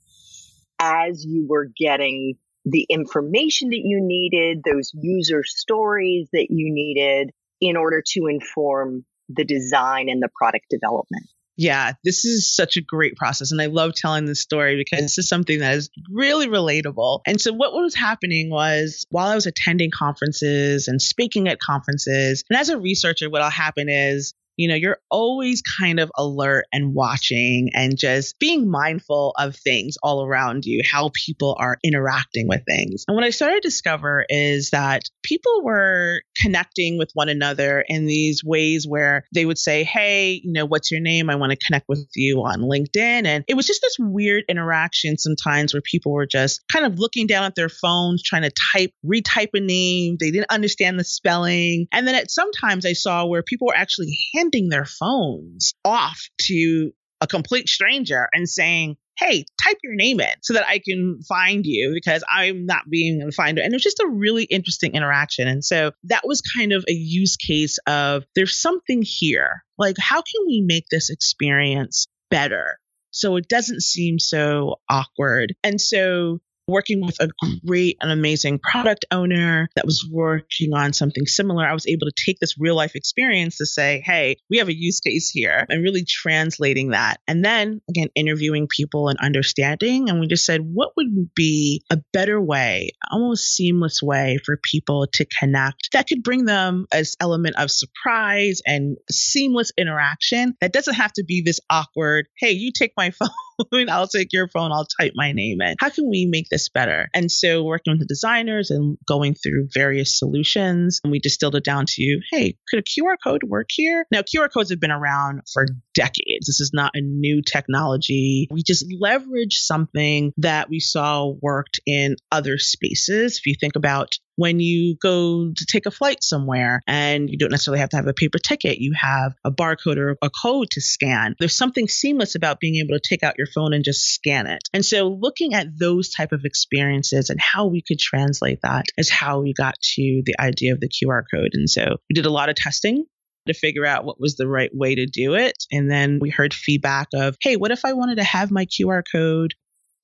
as 0.80 1.26
you 1.26 1.48
were 1.48 1.70
getting 1.76 2.36
the 2.66 2.86
information 2.90 3.70
that 3.70 3.82
you 3.84 4.00
needed, 4.02 4.64
those 4.64 4.92
user 4.94 5.44
stories 5.44 6.30
that 6.34 6.48
you 6.50 6.72
needed 6.74 7.32
in 7.60 7.76
order 7.76 8.02
to 8.06 8.28
inform 8.28 9.06
the 9.30 9.44
design 9.44 10.08
and 10.10 10.22
the 10.22 10.30
product 10.38 10.66
development? 10.70 11.28
Yeah, 11.56 11.94
this 12.04 12.26
is 12.26 12.54
such 12.54 12.78
a 12.78 12.82
great 12.82 13.16
process. 13.16 13.52
And 13.52 13.62
I 13.62 13.68
love 13.68 13.94
telling 13.96 14.26
this 14.26 14.42
story 14.42 14.76
because 14.76 15.04
this 15.04 15.18
is 15.20 15.28
something 15.28 15.60
that 15.60 15.76
is 15.76 15.90
really 16.12 16.48
relatable. 16.48 17.22
And 17.28 17.40
so, 17.40 17.54
what 17.54 17.74
was 17.74 17.94
happening 17.94 18.50
was 18.50 19.06
while 19.10 19.28
I 19.28 19.36
was 19.36 19.46
attending 19.46 19.92
conferences 19.92 20.88
and 20.88 21.02
speaking 21.02 21.48
at 21.48 21.60
conferences, 21.60 22.44
and 22.50 22.60
as 22.60 22.70
a 22.70 22.80
researcher, 22.80 23.30
what'll 23.30 23.50
happen 23.50 23.88
is 23.88 24.34
you 24.58 24.68
know, 24.68 24.76
you're 24.76 25.00
always 25.10 25.62
kind 25.80 26.00
of 26.00 26.12
alert 26.18 26.66
and 26.72 26.94
watching 26.94 27.72
and 27.74 27.98
just 27.98 28.38
being 28.40 28.70
mindful 28.70 29.34
of 29.38 29.56
things 29.56 29.96
all 30.04 30.26
around 30.26 30.66
you, 30.66 30.82
how 30.90 31.12
people 31.26 31.56
are 31.60 31.78
interacting 31.84 32.48
with 32.48 32.62
things. 32.68 33.06
And 33.08 33.16
what 33.16 33.24
I 33.24 33.32
started 33.32 33.62
to 33.62 33.68
discover 33.68 34.26
is 34.30 34.70
that 34.72 35.04
people 35.24 35.64
were 35.64 36.22
connecting 36.42 36.98
with 36.98 37.12
one 37.14 37.30
another 37.30 37.84
in 37.88 38.06
these 38.06 38.44
ways 38.44 38.86
where 38.88 39.26
they 39.34 39.46
would 39.46 39.58
say, 39.58 39.84
Hey, 39.84 40.42
you 40.44 40.54
know, 40.54 40.66
what's 40.66 40.92
your 40.92 41.02
name? 41.02 41.30
I 41.30 41.36
want 41.36 41.52
to 41.52 41.66
connect 41.66 41.86
with 41.88 42.08
you 42.16 42.40
on 42.40 42.62
LinkedIn. 42.62 43.26
And 43.26 43.44
it 43.48 43.56
was 43.56 43.68
just 43.68 43.82
this 43.82 43.98
weird 44.00 44.44
interaction 44.48 45.18
sometimes 45.18 45.74
where 45.74 45.82
people 45.82 46.12
were 46.12 46.28
just 46.28 46.62
kind 46.72 46.86
of 46.86 47.00
looking 47.00 47.28
down 47.28 47.46
at 47.46 47.56
their 47.56 47.70
phones, 47.70 48.22
trying 48.24 48.44
to 48.44 48.52
type, 48.74 48.92
retype 49.06 49.50
a 49.54 49.60
name. 49.60 50.18
They 50.20 50.32
didn't 50.32 50.52
understand 50.52 51.00
the 51.00 51.04
spelling. 51.04 51.88
And 51.92 52.08
then 52.08 52.16
at 52.16 52.32
sometimes 52.32 52.86
I 52.86 52.94
saw 52.94 53.26
where 53.26 53.44
people 53.44 53.68
were 53.68 53.76
actually 53.76 54.16
handing 54.44 54.70
their 54.70 54.86
phones 54.86 55.74
off 55.86 56.22
to 56.42 56.92
a 57.22 57.28
complete 57.28 57.70
stranger 57.70 58.28
and 58.34 58.48
saying, 58.48 58.98
Hey, 59.18 59.46
type 59.64 59.78
your 59.84 59.96
name 59.96 60.20
in 60.20 60.34
so 60.42 60.54
that 60.54 60.66
I 60.68 60.80
can 60.80 61.20
find 61.28 61.66
you 61.66 61.92
because 61.94 62.24
I'm 62.28 62.66
not 62.66 62.90
being 62.90 63.22
able 63.22 63.30
to 63.30 63.36
find 63.36 63.60
it. 63.60 63.62
And 63.62 63.72
it 63.72 63.76
was 63.76 63.84
just 63.84 64.00
a 64.00 64.08
really 64.08 64.44
interesting 64.44 64.96
interaction. 64.96 65.48
And 65.48 65.64
so 65.64 65.92
that 66.06 66.24
was 66.26 66.42
kind 66.58 66.74
of 66.74 66.84
a 66.90 66.94
use 66.94 67.38
case 67.38 67.78
of 67.86 68.24
there's 68.36 68.60
something 68.60 69.04
here. 69.04 69.64
Like, 69.78 69.98
how 70.00 70.18
can 70.18 70.48
we 70.48 70.64
make 70.66 70.86
this 70.90 71.12
experience 71.12 72.08
better? 72.32 72.80
So 73.12 73.36
it 73.36 73.48
doesn't 73.48 73.84
seem 73.84 74.18
so 74.18 74.78
awkward. 74.90 75.54
And 75.64 75.80
so 75.80 76.40
working 76.68 77.06
with 77.06 77.18
a 77.20 77.30
great 77.66 77.98
and 78.02 78.12
amazing 78.12 78.60
product 78.60 79.06
owner 79.12 79.70
that 79.76 79.86
was 79.86 80.08
working 80.10 80.74
on 80.74 80.94
something 80.94 81.26
similar, 81.26 81.66
I 81.66 81.74
was 81.74 81.88
able 81.88 82.08
to 82.08 82.14
take 82.26 82.40
this 82.40 82.58
real 82.60 82.76
life 82.76 82.96
experience 82.96 83.58
to 83.58 83.66
say, 83.66 84.02
hey, 84.06 84.38
we 84.50 84.58
have 84.58 84.70
a 84.70 84.78
use 84.78 85.00
case 85.00 85.30
here 85.30 85.66
and 85.70 85.84
really 85.84 86.06
translating 86.08 86.90
that. 86.90 87.20
And 87.28 87.44
then 87.44 87.82
again, 87.90 88.10
interviewing 88.16 88.68
people 88.68 89.10
and 89.10 89.20
understanding. 89.20 90.10
And 90.10 90.20
we 90.20 90.28
just 90.28 90.46
said, 90.46 90.62
what 90.62 90.92
would 90.98 91.34
be 91.36 91.84
a 91.90 91.98
better 92.12 92.40
way, 92.42 92.92
almost 93.12 93.54
seamless 93.56 94.02
way 94.02 94.40
for 94.46 94.58
people 94.58 95.08
to 95.14 95.26
connect 95.26 95.92
that 95.94 96.08
could 96.08 96.24
bring 96.24 96.46
them 96.46 96.86
as 96.92 97.16
element 97.20 97.56
of 97.58 97.72
surprise 97.72 98.62
and 98.66 98.98
seamless 99.10 99.72
interaction 99.78 100.56
that 100.62 100.74
doesn't 100.74 100.96
have 100.96 101.14
to 101.14 101.24
be 101.24 101.42
this 101.42 101.60
awkward, 101.70 102.28
hey, 102.38 102.52
you 102.52 102.72
take 102.72 102.92
my 102.98 103.10
phone. 103.20 103.30
I'll 103.90 104.08
take 104.08 104.34
your 104.34 104.48
phone, 104.48 104.72
I'll 104.72 104.88
type 105.00 105.14
my 105.16 105.32
name 105.32 105.62
in. 105.62 105.76
How 105.80 105.90
can 105.90 106.10
we 106.10 106.28
make 106.30 106.50
this 106.50 106.70
better? 106.70 107.10
And 107.14 107.32
so 107.32 107.64
working 107.64 107.94
with 107.94 108.00
the 108.00 108.06
designers 108.06 108.72
and 108.72 108.98
going 109.08 109.36
through 109.36 109.70
various 109.74 110.18
solutions, 110.18 111.00
and 111.04 111.12
we 111.12 111.20
distilled 111.20 111.56
it 111.56 111.64
down 111.64 111.86
to, 111.88 112.20
hey, 112.32 112.58
could 112.70 112.80
a 112.80 112.84
QR 112.84 113.16
code 113.24 113.44
work 113.44 113.68
here? 113.70 114.06
Now, 114.12 114.22
QR 114.22 114.52
codes 114.52 114.70
have 114.70 114.80
been 114.80 114.92
around 114.92 115.42
for 115.52 115.66
decades. 115.94 116.48
This 116.48 116.60
is 116.60 116.72
not 116.74 116.92
a 116.96 117.02
new 117.02 117.42
technology. 117.42 118.48
We 118.52 118.64
just 118.64 118.86
leverage 119.00 119.56
something 119.58 120.34
that 120.38 120.70
we 120.70 120.80
saw 120.80 121.32
worked 121.42 121.80
in 121.86 122.16
other 122.32 122.58
spaces. 122.58 123.38
If 123.38 123.46
you 123.46 123.56
think 123.60 123.76
about 123.76 124.18
when 124.36 124.60
you 124.60 124.96
go 125.02 125.52
to 125.56 125.66
take 125.66 125.86
a 125.86 125.92
flight 125.92 126.24
somewhere 126.24 126.82
and 126.88 127.30
you 127.30 127.38
don't 127.38 127.52
necessarily 127.52 127.80
have 127.80 127.90
to 127.90 127.98
have 127.98 128.08
a 128.08 128.14
paper 128.14 128.40
ticket, 128.40 128.80
you 128.80 128.94
have 128.94 129.34
a 129.44 129.52
barcode 129.52 129.98
or 129.98 130.18
a 130.22 130.30
code 130.30 130.70
to 130.72 130.82
scan. 130.82 131.36
There's 131.40 131.56
something 131.56 131.88
seamless 131.88 132.36
about 132.36 132.60
being 132.60 132.76
able 132.76 132.98
to 132.98 133.02
take 133.08 133.24
out 133.24 133.36
your 133.38 133.48
phone 133.48 133.74
and 133.74 133.84
just 133.84 134.04
scan 134.14 134.48
it. 134.48 134.64
And 134.74 134.86
so 134.86 135.08
looking 135.08 135.54
at 135.54 135.68
those 135.78 136.10
type 136.10 136.32
of 136.32 136.42
experiences 136.46 137.30
and 137.30 137.40
how 137.40 137.68
we 137.68 137.82
could 137.82 138.00
translate 138.00 138.60
that 138.64 138.86
is 138.98 139.10
how 139.10 139.42
we 139.42 139.54
got 139.54 139.76
to 139.96 140.22
the 140.26 140.36
idea 140.40 140.74
of 140.74 140.80
the 140.80 140.90
QR 140.90 141.24
code. 141.32 141.52
And 141.54 141.70
so 141.70 141.98
we 142.10 142.14
did 142.14 142.26
a 142.26 142.32
lot 142.32 142.50
of 142.50 142.56
testing 142.56 143.06
to 143.46 143.54
figure 143.54 143.86
out 143.86 144.06
what 144.06 144.20
was 144.20 144.36
the 144.36 144.48
right 144.48 144.72
way 144.74 144.96
to 144.96 145.06
do 145.06 145.36
it. 145.36 145.66
And 145.72 145.92
then 145.92 146.20
we 146.22 146.30
heard 146.30 146.54
feedback 146.54 147.10
of, 147.14 147.36
hey, 147.42 147.56
what 147.58 147.72
if 147.72 147.84
I 147.86 147.94
wanted 147.94 148.16
to 148.16 148.24
have 148.24 148.52
my 148.52 148.66
QR 148.66 149.04
code 149.12 149.54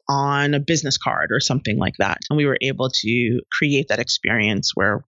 on 0.09 0.55
a 0.55 0.59
business 0.59 0.97
card 0.97 1.29
or 1.31 1.39
something 1.39 1.77
like 1.77 1.93
that. 1.99 2.17
And 2.29 2.35
we 2.35 2.47
were 2.47 2.57
able 2.61 2.89
to 2.89 3.41
create 3.51 3.87
that 3.89 3.99
experience 3.99 4.71
where 4.73 5.05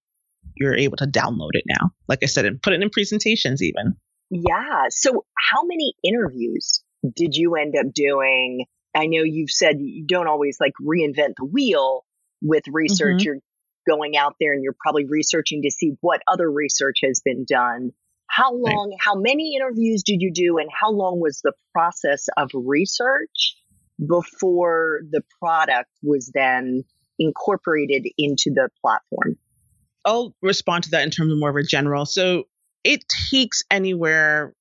you're 0.56 0.76
able 0.76 0.98
to 0.98 1.08
download 1.08 1.52
it 1.54 1.64
now. 1.66 1.90
Like 2.08 2.20
I 2.22 2.28
said, 2.28 2.46
and 2.46 2.62
put 2.62 2.74
it 2.74 2.82
in 2.82 2.90
presentations 2.92 3.64
even. 3.64 3.96
Yeah. 4.30 4.86
So, 4.90 5.26
how 5.36 5.64
many 5.66 5.94
interviews 6.04 6.84
did 7.16 7.36
you 7.36 7.56
end 7.56 7.76
up 7.78 7.92
doing? 7.94 8.66
I 8.96 9.08
know 9.08 9.24
you've 9.24 9.52
said 9.52 9.78
you 9.80 10.06
don't 10.06 10.28
always 10.28 10.58
like 10.60 10.74
reinvent 10.82 11.34
the 11.38 11.46
wheel 11.46 12.06
with 12.42 12.64
research. 12.72 13.18
Mm-hmm. 13.18 13.26
You're 13.26 13.38
going 13.88 14.16
out 14.16 14.36
there 14.40 14.54
and 14.54 14.64
you're 14.64 14.76
probably 14.80 15.06
researching 15.06 15.64
to 15.64 15.72
see 15.72 15.94
what 16.02 16.22
other 16.28 16.50
research 16.50 17.00
has 17.04 17.22
been 17.26 17.46
done. 17.50 17.92
How 18.28 18.54
long, 18.54 18.96
how 19.00 19.16
many 19.16 19.56
interviews 19.58 20.04
did 20.06 20.22
you 20.22 20.32
do, 20.32 20.58
and 20.60 20.70
how 20.72 20.92
long 20.92 21.20
was 21.20 21.42
the 21.44 21.54
process 21.74 22.28
of 22.38 22.52
research 22.54 23.58
before 24.06 25.02
the 25.12 25.22
product 25.40 25.90
was 26.02 26.32
then 26.34 26.84
incorporated 27.20 28.08
into 28.18 28.52
the 28.54 28.70
platform? 28.82 29.38
I'll 30.04 30.36
respond 30.42 30.86
to 30.86 30.92
that 30.92 31.04
in 31.04 31.12
terms 31.12 31.32
of 31.32 31.40
more 31.40 31.50
of 31.50 31.56
a 31.56 31.64
general. 31.64 32.06
So 32.06 32.46
it 32.84 33.04
takes 33.30 33.64
anywhere 33.70 34.56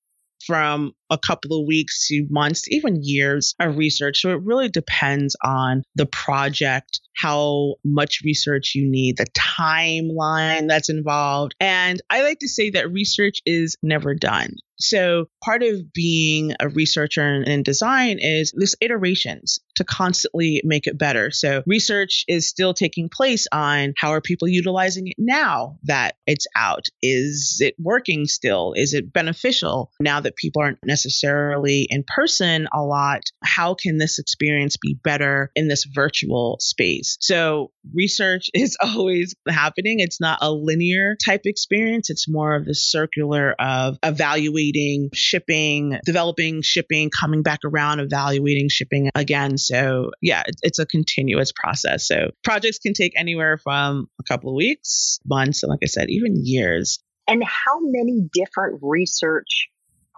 from 0.45 0.93
a 1.11 1.17
couple 1.17 1.59
of 1.59 1.67
weeks 1.67 2.07
to 2.07 2.25
months, 2.29 2.63
even 2.69 3.03
years 3.03 3.53
of 3.59 3.77
research. 3.77 4.21
So 4.21 4.31
it 4.31 4.41
really 4.43 4.69
depends 4.69 5.35
on 5.43 5.83
the 5.95 6.05
project, 6.07 7.01
how 7.15 7.75
much 7.85 8.21
research 8.23 8.73
you 8.73 8.89
need, 8.89 9.17
the 9.17 9.27
timeline 9.37 10.67
that's 10.67 10.89
involved. 10.89 11.53
And 11.59 12.01
I 12.09 12.23
like 12.23 12.39
to 12.39 12.47
say 12.47 12.71
that 12.71 12.91
research 12.91 13.41
is 13.45 13.77
never 13.83 14.15
done. 14.15 14.55
So 14.81 15.25
part 15.43 15.61
of 15.61 15.93
being 15.93 16.55
a 16.59 16.67
researcher 16.67 17.43
in, 17.43 17.61
design 17.61 18.17
is 18.19 18.51
this 18.55 18.75
iterations 18.81 19.59
to 19.75 19.83
constantly 19.83 20.61
make 20.63 20.87
it 20.87 20.97
better. 20.97 21.29
So 21.29 21.61
research 21.67 22.25
is 22.27 22.49
still 22.49 22.73
taking 22.73 23.07
place 23.07 23.47
on 23.51 23.93
how 23.97 24.09
are 24.09 24.21
people 24.21 24.47
utilizing 24.47 25.07
it 25.07 25.15
now 25.19 25.77
that 25.83 26.15
it's 26.25 26.47
out? 26.55 26.85
Is 27.01 27.57
it 27.59 27.75
working 27.79 28.25
still? 28.25 28.73
Is 28.75 28.95
it 28.95 29.13
beneficial 29.13 29.91
now 29.99 30.19
that 30.21 30.35
people 30.35 30.63
aren't 30.63 30.79
necessarily 30.83 31.00
in 31.05 32.03
person 32.07 32.67
a 32.73 32.81
lot? 32.81 33.21
How 33.43 33.73
can 33.73 33.97
this 33.97 34.19
experience 34.19 34.77
be 34.77 34.97
better 35.03 35.51
in 35.55 35.67
this 35.67 35.85
virtual 35.85 36.57
space? 36.59 37.17
So 37.21 37.71
research 37.93 38.49
is 38.53 38.77
always 38.81 39.35
happening. 39.47 39.99
It's 39.99 40.19
not 40.19 40.39
a 40.41 40.51
linear 40.51 41.15
type 41.23 41.41
experience. 41.45 42.09
It's 42.09 42.29
more 42.29 42.55
of 42.55 42.65
the 42.65 42.75
circular 42.75 43.53
of 43.59 43.97
evaluating 44.03 45.09
shipping, 45.13 45.99
developing 46.05 46.61
shipping, 46.61 47.09
coming 47.09 47.43
back 47.43 47.59
around, 47.65 47.99
evaluating 47.99 48.69
shipping 48.69 49.09
again. 49.15 49.57
So 49.57 50.11
yeah, 50.21 50.43
it's 50.61 50.79
a 50.79 50.85
continuous 50.85 51.51
process. 51.51 52.07
So 52.07 52.31
projects 52.43 52.79
can 52.79 52.93
take 52.93 53.13
anywhere 53.15 53.57
from 53.57 54.07
a 54.19 54.23
couple 54.23 54.49
of 54.49 54.55
weeks, 54.55 55.19
months, 55.25 55.63
and 55.63 55.69
like 55.69 55.79
I 55.83 55.87
said, 55.87 56.09
even 56.09 56.45
years. 56.45 56.99
And 57.27 57.43
how 57.43 57.79
many 57.81 58.27
different 58.33 58.79
research 58.81 59.69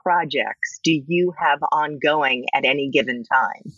projects 0.03 0.79
do 0.83 0.91
you 1.07 1.33
have 1.38 1.60
ongoing 1.72 2.45
at 2.53 2.65
any 2.65 2.89
given 2.91 3.24
time? 3.24 3.74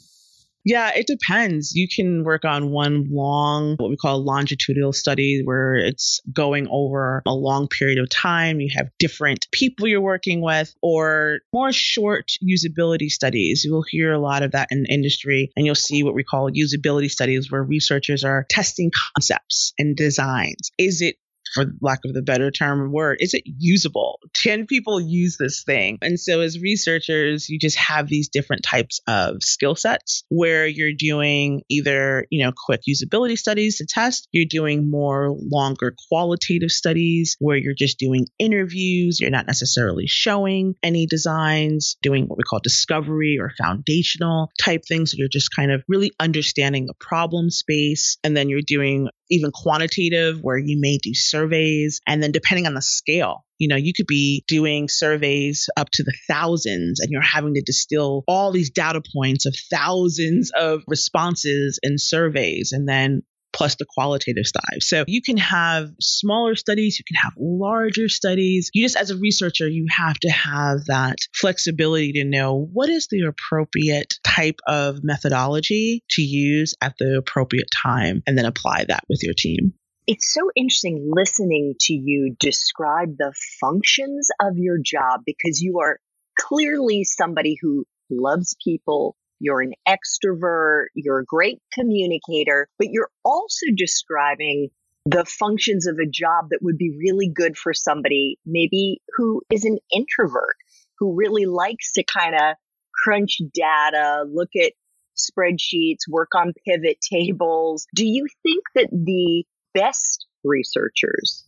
Yeah, 0.68 0.92
it 0.96 1.06
depends. 1.06 1.74
You 1.76 1.88
can 1.88 2.24
work 2.24 2.44
on 2.44 2.72
one 2.72 3.08
long, 3.12 3.76
what 3.78 3.92
we 3.92 3.98
call 3.98 4.26
longitudinal 4.26 4.94
study, 4.94 5.44
where 5.46 5.76
it's 5.76 6.22
going 6.34 6.68
over 6.72 7.22
a 7.28 7.34
long 7.36 7.68
period 7.68 8.00
of 8.00 8.10
time. 8.10 8.60
You 8.60 8.70
have 8.76 8.90
different 8.98 9.46
people 9.52 9.88
you're 9.88 10.02
working 10.02 10.42
with, 10.42 10.74
or 10.82 11.42
more 11.54 11.72
short 11.72 12.32
usability 12.44 13.10
studies. 13.10 13.64
You 13.64 13.74
will 13.74 13.86
hear 13.88 14.12
a 14.12 14.20
lot 14.20 14.42
of 14.42 14.54
that 14.54 14.70
in 14.72 14.86
industry, 14.90 15.52
and 15.56 15.68
you'll 15.68 15.76
see 15.76 16.02
what 16.02 16.16
we 16.16 16.24
call 16.24 16.50
usability 16.50 17.12
studies, 17.12 17.52
where 17.52 17.64
researchers 17.64 18.24
are 18.24 18.48
testing 18.50 18.92
concepts 19.14 19.74
and 19.78 19.96
designs. 19.96 20.72
Is 20.80 21.02
it 21.02 21.18
for 21.56 21.66
lack 21.82 22.00
of 22.06 22.14
the 22.14 22.22
better 22.22 22.52
term 22.52 22.92
word, 22.92 23.18
is 23.22 23.34
it 23.34 23.44
usable? 23.46 24.20
Can 24.44 24.68
people 24.68 25.00
use 25.00 25.38
this 25.40 25.64
thing? 25.64 25.98
And 26.02 26.20
so 26.20 26.42
as 26.42 26.60
researchers, 26.60 27.50
you 27.50 27.58
just 27.58 27.78
have 27.78 28.08
these 28.08 28.30
different 28.30 28.64
types 28.64 29.00
of 29.08 29.38
skill 29.42 29.76
sets 29.76 30.24
where 30.30 30.68
you're 30.68 30.94
doing 30.96 31.62
either, 31.70 32.28
you 32.30 32.44
know, 32.44 32.52
quick 32.56 32.82
usability 32.88 33.38
studies 33.38 33.78
to 33.78 33.88
test, 33.88 34.28
you're 34.32 34.46
doing 34.46 34.92
more 34.92 35.34
longer 35.50 35.96
qualitative 36.10 36.72
studies 36.72 37.38
where 37.40 37.58
you're 37.58 37.74
just 37.74 37.98
doing 37.98 38.28
interviews, 38.38 39.20
you're 39.22 39.32
not 39.32 39.48
necessarily 39.48 40.08
showing 40.08 40.76
any 40.84 41.06
designs, 41.06 41.96
doing 42.02 42.26
what 42.26 42.38
we 42.38 42.44
call 42.44 42.60
discovery 42.62 43.38
or 43.40 43.52
foundational 43.58 44.52
type 44.60 44.84
things. 44.86 45.12
So 45.12 45.18
you're 45.18 45.30
just 45.30 45.56
kind 45.56 45.72
of 45.72 45.84
really 45.88 46.12
understanding 46.20 46.86
the 46.86 46.94
problem 47.00 47.50
space. 47.50 48.18
And 48.24 48.36
then 48.36 48.50
you're 48.50 48.62
doing 48.62 49.08
even 49.30 49.52
quantitative 49.52 50.40
where 50.42 50.58
you 50.58 50.80
may 50.80 50.98
do 50.98 51.14
surveys. 51.14 52.02
And 52.08 52.22
then 52.22 52.32
depending 52.32 52.68
on 52.68 52.74
the 52.74 52.82
scale 52.82 53.46
you 53.58 53.68
know 53.68 53.76
you 53.76 53.94
could 53.94 54.08
be 54.08 54.44
doing 54.48 54.90
surveys 54.90 55.70
up 55.78 55.88
to 55.94 56.04
the 56.04 56.14
thousands 56.28 57.00
and 57.00 57.10
you're 57.10 57.22
having 57.22 57.54
to 57.54 57.62
distill 57.62 58.24
all 58.28 58.52
these 58.52 58.72
data 58.72 59.02
points 59.16 59.46
of 59.46 59.56
thousands 59.72 60.52
of 60.52 60.84
responses 60.88 61.80
and 61.82 62.00
surveys. 62.00 62.72
And 62.74 62.88
then 62.88 63.24
plus 63.56 63.76
the 63.76 63.86
qualitative 63.88 64.46
side. 64.46 64.84
So 64.84 65.06
you 65.08 65.22
can 65.22 65.38
have 65.38 65.90
smaller 66.02 66.56
studies, 66.56 67.00
you 67.00 67.06
can 67.08 67.22
have 67.22 67.34
larger 67.38 68.10
studies. 68.10 68.70
You 68.74 68.84
just, 68.84 68.98
as 68.98 69.12
a 69.12 69.18
researcher, 69.18 69.68
you 69.68 69.88
have 69.90 70.20
to 70.20 70.30
have 70.30 70.86
that 70.88 71.18
flexibility 71.34 72.14
to 72.14 72.26
know 72.26 72.70
what 72.72 72.90
is 72.90 73.08
the 73.10 73.22
appropriate 73.22 74.14
type 74.24 74.60
of 74.68 75.04
methodology 75.04 76.04
to 76.12 76.22
use 76.22 76.76
at 76.82 76.96
the 77.00 77.18
appropriate 77.18 77.70
time 77.84 78.22
and 78.28 78.38
then 78.38 78.46
apply 78.46 78.86
that 78.88 79.04
with 79.10 79.24
your 79.24 79.34
team. 79.38 79.74
It's 80.08 80.32
so 80.32 80.52
interesting 80.56 81.12
listening 81.16 81.74
to 81.82 81.94
you 81.94 82.36
describe 82.40 83.18
the 83.18 83.34
functions 83.60 84.30
of 84.40 84.58
your 84.58 84.78
job 84.84 85.22
because 85.26 85.62
you 85.62 85.80
are 85.80 86.00
clearly 86.38 87.04
somebody 87.06 87.58
who 87.60 87.86
loves 88.12 88.56
people, 88.64 89.16
you're 89.40 89.62
an 89.62 89.74
extrovert, 89.88 90.86
you're 90.94 91.20
a 91.20 91.26
great 91.26 91.60
communicator, 91.74 92.68
but 92.78 92.90
you're 92.92 93.10
also 93.24 93.66
describing 93.76 94.70
the 95.06 95.26
functions 95.26 95.86
of 95.86 95.98
a 96.00 96.10
job 96.10 96.50
that 96.50 96.60
would 96.62 96.78
be 96.78 96.98
really 96.98 97.30
good 97.34 97.58
for 97.58 97.74
somebody 97.74 98.40
maybe 98.46 99.02
who 99.16 99.42
is 99.52 99.64
an 99.64 99.78
introvert, 99.94 100.56
who 100.98 101.16
really 101.16 101.46
likes 101.46 101.94
to 101.94 102.04
kind 102.04 102.36
of 102.36 102.56
crunch 103.04 103.40
data, 103.54 104.26
look 104.28 104.50
at 104.60 104.74
spreadsheets, 105.16 106.08
work 106.10 106.30
on 106.36 106.54
pivot 106.68 106.98
tables. 107.14 107.86
Do 107.94 108.06
you 108.06 108.28
think 108.44 108.64
that 108.76 108.90
the 108.92 109.46
best 109.74 110.26
researchers, 110.44 111.46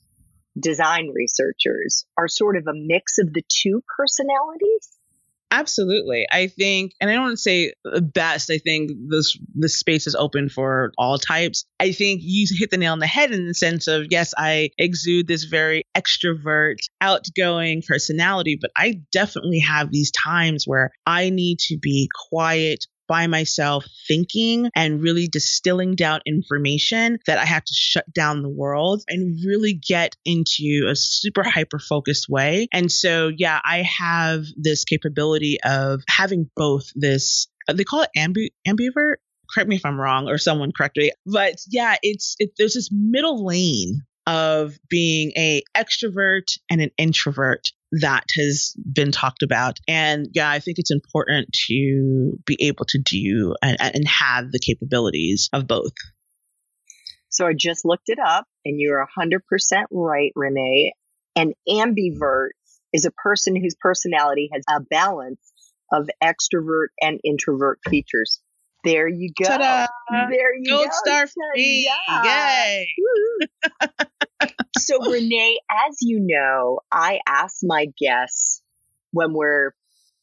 design 0.59 1.11
researchers, 1.13 2.05
are 2.17 2.27
sort 2.27 2.57
of 2.57 2.67
a 2.67 2.73
mix 2.73 3.17
of 3.17 3.33
the 3.33 3.43
two 3.47 3.83
personalities? 3.97 4.96
Absolutely. 5.49 6.27
I 6.29 6.47
think, 6.47 6.91
and 6.99 7.09
I 7.09 7.13
don't 7.13 7.23
want 7.23 7.37
to 7.37 7.41
say 7.41 7.73
the 7.85 8.01
best, 8.01 8.49
I 8.51 8.57
think 8.57 8.91
this, 9.09 9.37
this 9.55 9.79
space 9.79 10.05
is 10.05 10.13
open 10.13 10.49
for 10.49 10.91
all 10.97 11.17
types. 11.17 11.65
I 11.79 11.93
think 11.93 12.19
you 12.23 12.45
hit 12.51 12.69
the 12.69 12.77
nail 12.77 12.91
on 12.91 12.99
the 12.99 13.07
head 13.07 13.31
in 13.31 13.47
the 13.47 13.53
sense 13.53 13.87
of, 13.87 14.07
yes, 14.09 14.33
I 14.37 14.71
exude 14.77 15.25
this 15.27 15.45
very 15.45 15.85
extrovert, 15.95 16.77
outgoing 16.99 17.81
personality, 17.87 18.57
but 18.59 18.71
I 18.75 19.01
definitely 19.11 19.59
have 19.59 19.89
these 19.89 20.11
times 20.11 20.65
where 20.65 20.91
I 21.05 21.29
need 21.29 21.59
to 21.59 21.77
be 21.77 22.09
quiet, 22.29 22.85
by 23.07 23.27
myself 23.27 23.85
thinking 24.07 24.69
and 24.75 25.01
really 25.01 25.27
distilling 25.27 25.95
down 25.95 26.21
information 26.25 27.19
that 27.25 27.37
I 27.37 27.45
have 27.45 27.63
to 27.63 27.73
shut 27.73 28.11
down 28.13 28.41
the 28.41 28.49
world 28.49 29.03
and 29.07 29.37
really 29.45 29.73
get 29.73 30.15
into 30.25 30.87
a 30.89 30.95
super 30.95 31.43
hyper 31.43 31.79
focused 31.79 32.27
way. 32.29 32.67
And 32.71 32.91
so, 32.91 33.31
yeah, 33.35 33.59
I 33.63 33.83
have 33.83 34.45
this 34.55 34.83
capability 34.83 35.57
of 35.63 36.03
having 36.07 36.49
both 36.55 36.91
this, 36.95 37.47
they 37.71 37.83
call 37.83 38.03
it 38.03 38.09
ambi- 38.17 38.51
ambivert. 38.67 39.15
Correct 39.53 39.69
me 39.69 39.77
if 39.77 39.85
I'm 39.85 39.99
wrong 39.99 40.27
or 40.27 40.37
someone 40.37 40.71
correct 40.75 40.97
me. 40.97 41.11
But 41.25 41.55
yeah, 41.69 41.95
it's, 42.01 42.35
it, 42.39 42.51
there's 42.57 42.73
this 42.73 42.89
middle 42.91 43.45
lane 43.45 44.01
of 44.25 44.77
being 44.89 45.31
a 45.37 45.63
extrovert 45.75 46.57
and 46.69 46.81
an 46.81 46.91
introvert 46.97 47.71
that 47.93 48.25
has 48.37 48.75
been 48.75 49.11
talked 49.11 49.43
about. 49.43 49.79
And 49.87 50.27
yeah, 50.33 50.49
I 50.49 50.59
think 50.59 50.77
it's 50.79 50.91
important 50.91 51.49
to 51.67 52.37
be 52.45 52.57
able 52.61 52.85
to 52.89 52.99
do 52.99 53.55
and, 53.61 53.77
and 53.79 54.07
have 54.07 54.51
the 54.51 54.59
capabilities 54.59 55.49
of 55.53 55.67
both. 55.67 55.93
So 57.29 57.45
I 57.45 57.53
just 57.53 57.85
looked 57.85 58.09
it 58.09 58.19
up 58.19 58.45
and 58.65 58.79
you're 58.79 59.05
100% 59.17 59.39
right, 59.91 60.31
Renee. 60.35 60.93
An 61.35 61.53
ambivert 61.69 62.49
is 62.93 63.05
a 63.05 63.11
person 63.11 63.55
whose 63.55 63.75
personality 63.79 64.49
has 64.53 64.63
a 64.69 64.81
balance 64.81 65.39
of 65.91 66.09
extrovert 66.23 66.87
and 67.01 67.19
introvert 67.23 67.79
features. 67.87 68.41
There 68.83 69.07
you 69.07 69.31
go. 69.41 69.47
Ta-da! 69.47 69.87
There 70.29 70.55
you 70.55 70.69
Gold 70.69 70.87
go. 70.87 70.91
star 70.91 71.27
for 71.27 71.43
me. 71.55 71.89
Yay. 72.23 72.87
so, 74.77 74.99
Renee, 75.11 75.59
as 75.69 75.97
you 76.01 76.19
know, 76.21 76.79
I 76.91 77.19
ask 77.27 77.57
my 77.63 77.87
guests 77.99 78.61
when 79.11 79.33
we're 79.33 79.73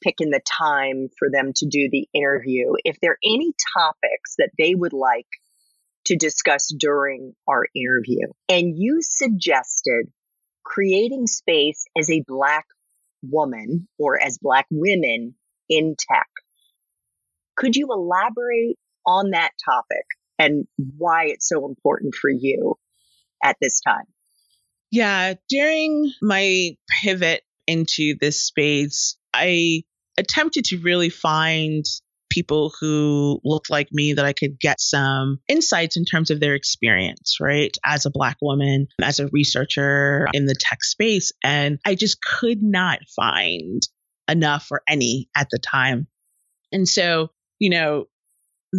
picking 0.03 0.31
the 0.31 0.40
time 0.47 1.09
for 1.19 1.29
them 1.31 1.53
to 1.57 1.67
do 1.67 1.88
the 1.90 2.07
interview 2.14 2.73
if 2.85 3.01
there 3.01 3.12
are 3.12 3.19
any 3.25 3.53
topics 3.77 4.35
that 4.38 4.51
they 4.59 4.75
would 4.75 4.93
like 4.93 5.27
to 6.07 6.17
discuss 6.17 6.73
during 6.79 7.35
our 7.49 7.64
interview. 7.75 8.27
And 8.49 8.75
you 8.77 8.99
suggested 9.01 10.07
creating 10.64 11.27
space 11.27 11.85
as 11.99 12.11
a 12.11 12.25
Black 12.27 12.67
woman 13.23 13.88
or 13.99 14.21
as 14.21 14.38
Black 14.38 14.67
women 14.71 15.35
in 15.69 15.97
tech. 15.99 16.29
Could 17.57 17.77
you 17.77 17.88
elaborate 17.90 18.77
on 19.07 19.31
that 19.31 19.51
topic 19.64 20.07
and 20.38 20.67
why 20.77 21.27
it's 21.27 21.49
so 21.49 21.67
important 21.67 22.14
for 22.14 22.31
you 22.31 22.77
at 23.43 23.57
this 23.61 23.81
time? 23.81 24.05
Yeah, 24.90 25.35
during 25.49 26.12
my 26.23 26.77
pivot 27.03 27.43
into 27.67 28.14
this 28.21 28.40
space, 28.40 29.17
I 29.33 29.83
attempted 30.17 30.67
to 30.67 30.79
really 30.79 31.11
find 31.11 31.85
people 32.31 32.73
who 32.81 33.40
looked 33.45 33.71
like 33.71 33.88
me 33.93 34.14
that 34.14 34.25
I 34.25 34.33
could 34.33 34.59
get 34.59 34.81
some 34.81 35.38
insights 35.49 35.97
in 35.97 36.05
terms 36.05 36.31
of 36.31 36.40
their 36.40 36.55
experience, 36.55 37.38
right? 37.40 37.75
As 37.85 38.07
a 38.07 38.11
Black 38.11 38.37
woman, 38.43 38.88
as 39.01 39.21
a 39.21 39.29
researcher 39.29 40.27
in 40.33 40.47
the 40.47 40.55
tech 40.59 40.83
space. 40.83 41.33
And 41.45 41.79
I 41.85 41.95
just 41.95 42.19
could 42.21 42.62
not 42.62 42.99
find 43.14 43.83
enough 44.29 44.69
or 44.71 44.83
any 44.88 45.29
at 45.37 45.49
the 45.51 45.59
time. 45.59 46.09
And 46.73 46.88
so, 46.88 47.31
you 47.59 47.71
know, 47.71 48.07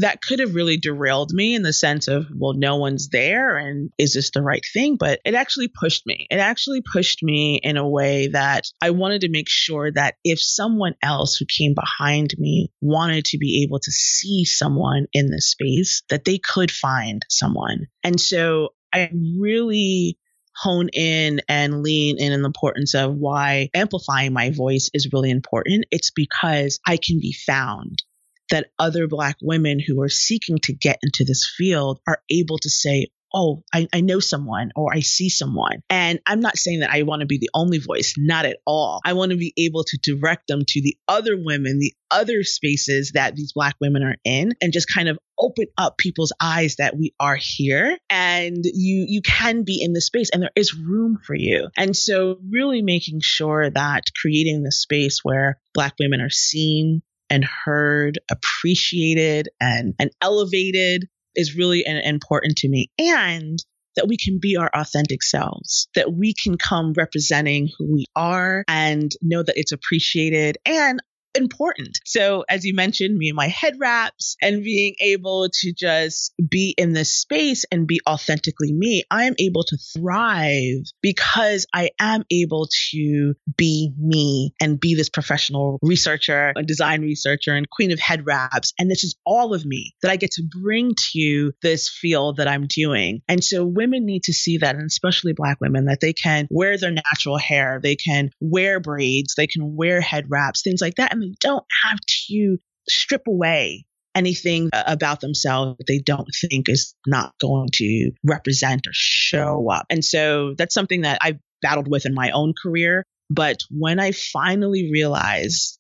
that 0.02 0.22
could 0.22 0.40
have 0.40 0.56
really 0.56 0.78
derailed 0.78 1.32
me 1.34 1.56
in 1.56 1.62
the 1.62 1.72
sense 1.72 2.08
of, 2.10 2.26
well, 2.36 2.54
no 2.54 2.76
one's 2.76 3.10
there 3.10 3.58
and 3.58 3.92
is 3.98 4.14
this 4.14 4.32
the 4.32 4.42
right 4.42 4.64
thing? 4.74 4.98
But 4.98 5.22
it 5.24 5.36
actually 5.36 5.70
pushed 5.70 6.06
me. 6.06 6.28
It 6.30 6.38
actually 6.38 6.82
pushed 6.82 7.24
me 7.24 7.60
in 7.64 7.78
a 7.78 7.88
way 7.88 8.28
that 8.28 8.66
I 8.82 8.90
wanted 8.90 9.22
to 9.22 9.30
make 9.30 9.48
sure 9.48 9.92
that 9.92 10.16
if 10.24 10.42
someone 10.42 10.96
else 11.02 11.38
who 11.38 11.46
came 11.46 11.74
behind 11.76 12.34
me 12.38 12.74
wanted 12.82 13.26
to 13.26 13.38
be 13.38 13.64
able 13.64 13.80
to 13.80 13.92
see 13.92 14.44
someone 14.44 15.06
in 15.14 15.32
this 15.32 15.52
space, 15.52 16.04
that 16.10 16.26
they 16.26 16.40
could 16.40 16.72
find 16.72 17.22
someone. 17.30 17.88
And 18.04 18.20
so 18.20 18.70
I 18.94 19.10
really 19.40 20.18
hone 20.58 20.90
in 20.90 21.42
and 21.48 21.84
lean 21.84 22.18
in 22.20 22.34
on 22.34 22.42
the 22.42 22.48
importance 22.48 22.96
of 22.96 23.16
why 23.16 23.70
amplifying 23.74 24.34
my 24.34 24.52
voice 24.52 24.90
is 24.94 25.10
really 25.14 25.30
important. 25.30 25.86
It's 25.92 26.12
because 26.12 26.80
I 26.86 26.98
can 26.98 27.20
be 27.20 27.34
found 27.34 28.04
that 28.52 28.68
other 28.80 29.08
Black 29.08 29.38
women 29.42 29.80
who 29.80 30.02
are 30.02 30.10
seeking 30.10 30.58
to 30.64 30.74
get 30.74 31.00
into 31.02 31.26
this 31.26 31.52
field 31.58 32.00
are 32.08 32.20
able 32.30 32.58
to 32.60 32.70
say, 32.70 33.08
oh, 33.36 33.64
I, 33.74 33.88
I, 33.94 34.00
know 34.00 34.20
someone 34.20 34.72
or 34.76 34.94
I 34.94 35.02
see 35.02 35.30
someone. 35.30 35.84
And 35.90 36.20
I'm 36.26 36.40
not 36.40 36.58
saying 36.58 36.80
that 36.80 36.92
I 36.92 37.04
want 37.04 37.20
to 37.20 37.26
be 37.26 37.38
the 37.38 37.50
only 37.54 37.80
voice, 37.80 38.14
not 38.18 38.46
at 38.46 38.58
all. 38.66 39.02
I 39.04 39.14
want 39.14 39.32
to 39.32 39.38
be 39.38 39.54
able 39.58 39.84
to 39.84 40.00
direct 40.02 40.48
them 40.48 40.62
to 40.66 40.82
the 40.82 40.96
other 41.08 41.36
women, 41.36 41.80
the 41.80 41.94
other 42.10 42.44
spaces 42.44 43.12
that 43.14 43.36
these 43.36 43.52
Black 43.52 43.76
women 43.82 44.04
are 44.04 44.16
in, 44.24 44.54
and 44.62 44.72
just 44.72 44.88
kind 44.94 45.10
of 45.10 45.20
open 45.38 45.66
up 45.78 45.98
people's 45.98 46.32
eyes 46.42 46.78
that 46.78 46.96
we 46.96 47.14
are 47.20 47.38
here 47.38 47.98
and 48.10 48.64
you 48.64 49.06
you 49.10 49.22
can 49.22 49.64
be 49.64 49.82
in 49.84 49.92
this 49.92 50.08
space 50.08 50.30
and 50.30 50.42
there 50.42 50.52
is 50.56 50.74
room 50.74 51.20
for 51.22 51.36
you. 51.36 51.68
And 51.78 51.96
so 51.96 52.38
really 52.50 52.82
making 52.82 53.20
sure 53.22 53.70
that 53.70 54.04
creating 54.20 54.64
the 54.64 54.72
space 54.72 55.20
where 55.24 55.60
Black 55.74 55.94
women 56.00 56.22
are 56.22 56.30
seen, 56.30 57.02
and 57.30 57.46
heard, 57.66 58.20
appreciated, 58.30 59.50
and, 59.60 59.94
and 60.00 60.12
elevated 60.22 61.08
is 61.36 61.56
really 61.56 61.86
an, 61.86 61.98
important 61.98 62.58
to 62.58 62.70
me. 62.70 62.90
And 63.00 63.60
that 63.96 64.08
we 64.08 64.18
can 64.18 64.40
be 64.42 64.58
our 64.58 64.70
authentic 64.74 65.24
selves, 65.24 65.88
that 65.96 66.14
we 66.14 66.34
can 66.34 66.58
come 66.58 66.94
representing 66.98 67.70
who 67.78 67.94
we 67.94 68.06
are 68.16 68.64
and 68.68 69.12
know 69.22 69.42
that 69.42 69.58
it's 69.58 69.72
appreciated 69.72 70.58
and 70.66 71.00
important. 71.36 72.00
So, 72.06 72.44
as 72.50 72.66
you 72.66 72.74
mentioned, 72.74 73.18
me 73.18 73.30
and 73.30 73.36
my 73.36 73.48
head 73.48 73.76
wraps 73.80 74.36
and 74.42 74.64
being 74.64 74.96
able 75.00 75.50
to 75.62 75.74
just 75.74 76.34
be 76.50 76.74
in 76.78 76.94
this 76.94 77.14
space 77.14 77.66
and 77.72 77.88
be 77.88 78.02
authentically 78.08 78.74
me, 78.74 79.04
I 79.12 79.26
am 79.26 79.36
able 79.40 79.64
to 79.64 79.78
thrive 79.78 80.84
because 81.02 81.66
I 81.74 81.92
am 82.00 82.24
able 82.32 82.68
to 82.92 83.34
be 83.58 83.92
me 84.00 84.54
and 84.62 84.80
be 84.80 84.96
this 84.96 85.10
professional 85.10 85.80
researcher, 85.82 86.54
a 86.56 86.64
design 86.64 87.02
researcher, 87.02 87.54
and 87.54 87.70
queen 87.70 87.92
of 87.92 88.00
head 88.00 88.26
wraps. 88.26 88.74
And 88.80 88.90
this 88.90 89.04
is 89.04 89.16
all 89.26 89.54
of 89.54 89.66
me 89.66 89.94
that 90.02 90.12
I 90.12 90.16
get 90.16 90.32
to 90.32 90.44
bring 90.44 90.94
to 90.96 91.20
you 91.20 91.54
this 91.62 91.90
field 91.90 92.38
that 92.38 92.48
I'm 92.48 92.68
doing. 92.68 93.22
And 93.28 93.44
so, 93.44 93.66
women 93.66 94.06
need 94.06 94.24
to 94.24 94.34
see 94.34 94.58
that, 94.58 94.76
and 94.76 94.86
especially 94.86 95.34
Black 95.34 95.60
women, 95.62 95.86
that 95.86 96.00
they 96.02 96.14
can 96.14 96.48
wear 96.50 96.78
their 96.78 96.92
natural 96.92 97.38
hair, 97.38 97.80
they 97.82 97.96
can 97.96 98.30
wear 98.40 98.80
braids, 98.80 99.36
they 99.36 99.48
can 99.48 99.76
wear 99.76 100.02
head 100.02 100.26
wraps, 100.30 100.62
things 100.62 100.82
like 100.82 100.96
that. 100.96 101.14
And 101.14 101.25
don't 101.40 101.66
have 101.84 102.00
to 102.30 102.58
strip 102.88 103.24
away 103.28 103.86
anything 104.14 104.70
about 104.74 105.20
themselves 105.20 105.76
that 105.78 105.88
they 105.88 106.00
don't 106.00 106.30
think 106.50 106.70
is 106.70 106.96
not 107.06 107.34
going 107.42 107.68
to 107.74 108.12
represent 108.24 108.88
or 108.88 108.92
show 108.94 109.70
up. 109.70 109.86
And 109.90 110.04
so 110.04 110.56
that's 110.58 110.74
something 110.74 111.02
that 111.02 111.20
I 111.22 111.40
battled 111.62 111.90
with 111.90 112.06
in 112.06 112.14
my 112.14 112.32
own 112.32 112.54
career. 112.62 113.04
But 113.30 113.58
when 113.70 114.00
I 114.00 114.14
finally 114.14 114.90
realized 114.92 115.78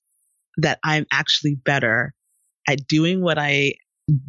that 0.57 0.79
I'm 0.83 1.05
actually 1.11 1.55
better 1.55 2.13
at 2.67 2.87
doing 2.87 3.21
what 3.21 3.37
I 3.37 3.73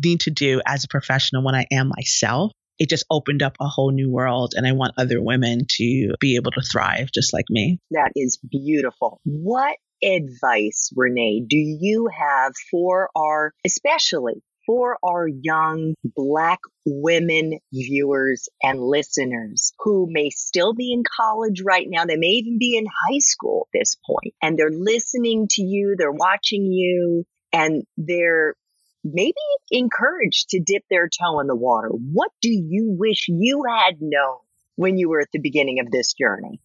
need 0.02 0.20
to 0.20 0.30
do 0.30 0.60
as 0.66 0.84
a 0.84 0.88
professional 0.88 1.44
when 1.44 1.54
I 1.54 1.66
am 1.72 1.90
myself, 1.94 2.52
it 2.78 2.90
just 2.90 3.06
opened 3.10 3.42
up 3.42 3.56
a 3.58 3.66
whole 3.66 3.90
new 3.90 4.10
world. 4.10 4.52
And 4.54 4.66
I 4.66 4.72
want 4.72 4.94
other 4.98 5.22
women 5.22 5.60
to 5.68 6.14
be 6.20 6.36
able 6.36 6.52
to 6.52 6.60
thrive 6.60 7.08
just 7.12 7.32
like 7.32 7.46
me. 7.48 7.80
That 7.90 8.12
is 8.14 8.38
beautiful. 8.50 9.20
What 9.24 9.76
advice, 10.02 10.90
Renee, 10.94 11.44
do 11.48 11.56
you 11.56 12.08
have 12.16 12.52
for 12.70 13.10
our, 13.16 13.52
especially 13.64 14.42
for 14.66 14.98
our 15.02 15.28
young 15.28 15.94
Black 16.16 16.58
women 16.84 17.58
viewers 17.72 18.48
and 18.62 18.80
listeners 18.80 19.72
who 19.78 20.08
may 20.10 20.28
still 20.30 20.74
be 20.74 20.92
in 20.92 21.04
college 21.16 21.62
right 21.64 21.86
now. 21.88 22.04
They 22.04 22.16
may 22.16 22.26
even 22.26 22.58
be 22.58 22.76
in 22.76 22.86
high 22.86 23.20
school 23.20 23.68
at 23.72 23.78
this 23.78 23.96
point 24.06 24.34
and 24.42 24.58
they're 24.58 24.70
listening 24.70 25.46
to 25.50 25.62
you, 25.62 25.94
they're 25.96 26.10
watching 26.10 26.64
you, 26.66 27.24
and 27.52 27.84
they're 27.96 28.54
maybe 29.04 29.34
encouraged 29.70 30.50
to 30.50 30.60
dip 30.60 30.82
their 30.90 31.08
toe 31.08 31.40
in 31.40 31.46
the 31.46 31.54
water. 31.54 31.88
What 31.88 32.32
do 32.42 32.50
you 32.50 32.96
wish 32.98 33.26
you 33.28 33.62
had 33.68 33.96
known 34.00 34.38
when 34.74 34.98
you 34.98 35.08
were 35.08 35.20
at 35.20 35.30
the 35.32 35.38
beginning 35.38 35.78
of 35.80 35.90
this 35.90 36.12
journey? 36.12 36.60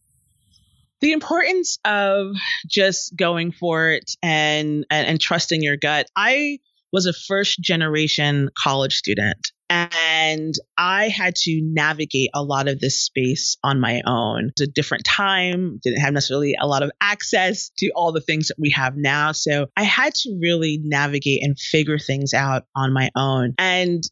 The 1.01 1.11
importance 1.11 1.79
of 1.83 2.35
just 2.67 3.15
going 3.15 3.51
for 3.51 3.89
it 3.89 4.11
and, 4.21 4.85
and, 4.89 5.07
and 5.07 5.19
trusting 5.19 5.61
your 5.61 5.77
gut. 5.77 6.07
I 6.15 6.59
was 6.93 7.05
a 7.05 7.13
first 7.13 7.59
generation 7.59 8.49
college 8.57 8.95
student 8.95 9.51
and 9.71 10.53
I 10.77 11.07
had 11.07 11.35
to 11.43 11.61
navigate 11.63 12.29
a 12.33 12.43
lot 12.43 12.67
of 12.67 12.79
this 12.79 13.05
space 13.05 13.57
on 13.63 13.79
my 13.79 14.01
own. 14.05 14.49
It's 14.49 14.61
a 14.61 14.67
different 14.67 15.05
time, 15.05 15.79
didn't 15.81 16.01
have 16.01 16.13
necessarily 16.13 16.55
a 16.59 16.67
lot 16.67 16.83
of 16.83 16.91
access 16.99 17.71
to 17.77 17.91
all 17.95 18.11
the 18.11 18.19
things 18.19 18.49
that 18.49 18.57
we 18.59 18.71
have 18.71 18.97
now. 18.97 19.31
So 19.31 19.67
I 19.77 19.83
had 19.83 20.13
to 20.15 20.37
really 20.41 20.79
navigate 20.83 21.41
and 21.41 21.57
figure 21.57 21.99
things 21.99 22.33
out 22.33 22.65
on 22.75 22.91
my 22.91 23.11
own. 23.15 23.53
And 23.57 24.03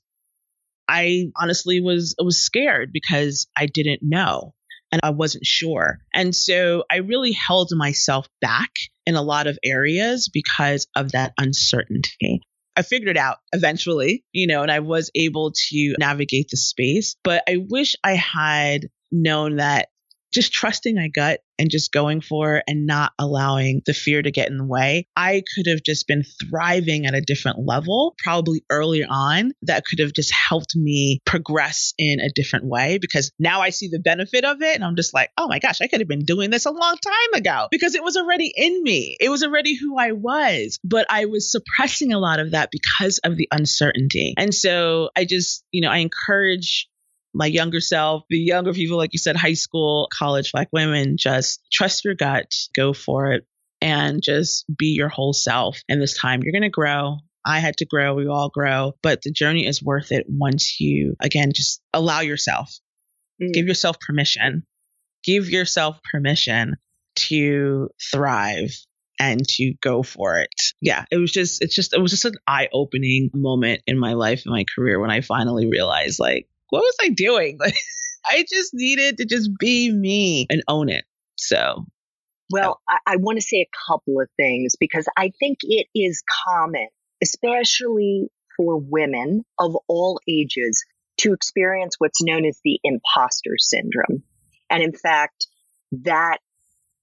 I 0.88 1.25
honestly 1.36 1.82
was 1.82 2.15
was 2.17 2.43
scared 2.43 2.91
because 2.93 3.47
I 3.56 3.65
didn't 3.65 3.99
know 4.02 4.54
and 4.91 5.02
I 5.04 5.12
wasn't 5.12 5.45
sure. 5.45 5.99
And 6.13 6.36
so 6.36 6.84
I 6.91 6.97
really 6.97 7.32
held 7.32 7.69
myself 7.71 8.28
back 8.41 8.71
in 9.06 9.15
a 9.15 9.21
lot 9.21 9.47
of 9.47 9.58
areas 9.63 10.30
because 10.32 10.88
of 10.95 11.12
that 11.12 11.34
uncertainty. 11.38 12.41
I 12.75 12.82
figured 12.82 13.10
it 13.10 13.17
out 13.17 13.38
eventually, 13.52 14.23
you 14.32 14.47
know, 14.47 14.62
and 14.62 14.71
I 14.71 14.80
was 14.80 15.12
able 15.13 15.52
to 15.69 15.95
navigate 15.99 16.47
the 16.49 16.58
space. 16.58 17.15
But 17.23 17.43
I 17.47 17.65
wish 17.69 17.95
I 18.04 18.13
had 18.13 18.88
known 19.12 19.58
that 19.58 19.89
just 20.34 20.54
trusting 20.54 20.96
my 20.96 21.08
gut 21.08 21.42
and 21.60 21.70
just 21.70 21.92
going 21.92 22.22
for 22.22 22.56
it 22.56 22.63
and 22.68 22.86
not 22.86 23.12
allowing 23.20 23.82
the 23.86 23.94
fear 23.94 24.22
to 24.22 24.32
get 24.32 24.50
in 24.50 24.58
the 24.58 24.65
way. 24.65 25.06
I 25.15 25.44
could 25.56 25.68
have 25.68 25.84
just 25.84 26.08
been 26.08 26.24
thriving 26.24 27.06
at 27.06 27.13
a 27.13 27.22
different 27.22 27.60
level, 27.60 28.15
probably 28.18 28.63
earlier 28.70 29.06
on, 29.10 29.52
that 29.63 29.84
could 29.86 30.00
have 30.00 30.13
just 30.13 30.34
helped 30.34 30.76
me 30.76 31.20
progress 31.26 31.94
in 31.98 32.20
a 32.22 32.30
different 32.34 32.65
way 32.65 32.98
because 32.98 33.32
now 33.39 33.62
I 33.62 33.72
see 33.72 33.89
the 33.89 34.00
benefit 34.00 34.46
of 34.46 34.62
it. 34.62 34.76
And 34.76 34.84
I'm 34.84 34.96
just 34.96 35.13
like, 35.13 35.30
oh 35.38 35.48
my 35.48 35.60
gosh, 35.60 35.82
I 35.82 35.88
could 35.88 36.00
have 36.00 36.08
been 36.08 36.26
doing 36.26 36.50
this 36.50 36.65
a 36.65 36.72
long 36.72 36.96
time 36.96 37.39
ago 37.39 37.68
because 37.72 37.96
it 37.96 38.04
was 38.04 38.15
already 38.15 38.52
in 38.56 38.82
me. 38.82 39.18
It 39.20 39.30
was 39.30 39.44
already 39.44 39.76
who 39.76 39.98
I 40.00 40.13
was. 40.13 40.80
But 40.84 41.08
I 41.10 41.26
was 41.26 41.52
suppressing 41.52 42.13
a 42.13 42.20
lot 42.20 42.39
of 42.39 42.52
that 42.52 42.70
because 42.72 43.20
of 43.20 43.36
the 43.36 43.50
uncertainty. 43.52 44.34
And 44.38 44.54
so 44.54 45.10
I 45.15 45.26
just, 45.26 45.65
you 45.72 45.82
know, 45.82 45.89
I 45.89 45.98
encourage 45.98 46.89
my 47.34 47.46
younger 47.46 47.80
self, 47.80 48.24
the 48.30 48.38
younger 48.38 48.74
people, 48.74 48.98
like 48.98 49.13
you 49.13 49.20
said, 49.20 49.36
high 49.36 49.54
school, 49.54 50.08
college, 50.12 50.52
black 50.52 50.70
women, 50.72 51.18
just 51.18 51.62
trust 51.72 52.04
your 52.04 52.15
gut, 52.15 52.52
go 52.76 52.94
for 52.94 53.34
it, 53.34 53.46
and 53.82 54.22
just 54.24 54.65
be 54.76 54.88
your 54.88 55.10
whole 55.10 55.34
self. 55.34 55.80
And 55.88 56.02
this 56.02 56.18
time 56.18 56.42
you're 56.44 56.52
going 56.52 56.63
to 56.63 56.70
grow. 56.70 57.18
I 57.46 57.60
had 57.60 57.78
to 57.78 57.86
grow. 57.86 58.15
We 58.15 58.28
all 58.28 58.50
grow, 58.50 58.94
but 59.02 59.22
the 59.22 59.32
journey 59.32 59.65
is 59.65 59.82
worth 59.82 60.12
it 60.12 60.26
once 60.28 60.80
you, 60.80 61.15
again, 61.22 61.52
just 61.56 61.82
allow 61.94 62.20
yourself, 62.20 62.72
mm. 63.42 63.54
give 63.54 63.68
yourself 63.68 64.00
permission, 64.00 64.63
give 65.24 65.50
yourself 65.50 66.00
permission 66.04 66.76
to 67.15 67.89
thrive 68.12 68.76
and 69.20 69.48
to 69.48 69.74
go 69.82 70.04
for 70.04 70.39
it. 70.39 70.54
Yeah, 70.82 71.06
it 71.12 71.18
was 71.18 71.32
just, 71.32 71.62
it's 71.62 71.76
just, 71.76 71.94
it 71.94 72.02
was 72.02 72.12
just 72.12 72.26
an 72.26 72.36
eye 72.46 72.70
opening 72.74 73.30
moment 73.34 73.82
in 73.88 73.98
my 73.98 74.13
life 74.13 74.44
and 74.46 74.54
my 74.54 74.65
career 74.76 75.00
when 75.00 75.12
I 75.12 75.22
finally 75.22 75.68
realized, 75.68 76.20
like, 76.20 76.48
what 76.69 76.82
was 76.82 76.95
I 77.01 77.10
doing? 77.10 77.58
Like, 77.69 77.75
I 78.25 78.45
just 78.49 78.73
needed 78.73 79.17
to 79.17 79.25
just 79.25 79.49
be 79.58 79.91
me 79.91 80.45
and 80.49 80.62
own 80.67 80.89
it. 80.89 81.05
So, 81.36 81.86
well, 82.51 82.82
I, 82.88 82.97
I 83.08 83.15
want 83.15 83.38
to 83.38 83.41
say 83.41 83.62
a 83.62 83.69
couple 83.88 84.19
of 84.19 84.27
things 84.36 84.75
because 84.77 85.08
I 85.17 85.32
think 85.39 85.60
it 85.63 85.88
is 85.95 86.21
common, 86.45 86.88
especially 87.23 88.27
for 88.58 88.77
women 88.77 89.45
of 89.58 89.77
all 89.88 90.19
ages, 90.27 90.84
to 91.19 91.34
experience 91.34 91.95
what's 91.97 92.21
known 92.21 92.45
as 92.45 92.60
the 92.63 92.79
imposter 92.84 93.58
syndrome. 93.58 94.23
And 94.69 94.84
in 94.84 94.93
fact, 94.93 95.47
that 96.03 96.39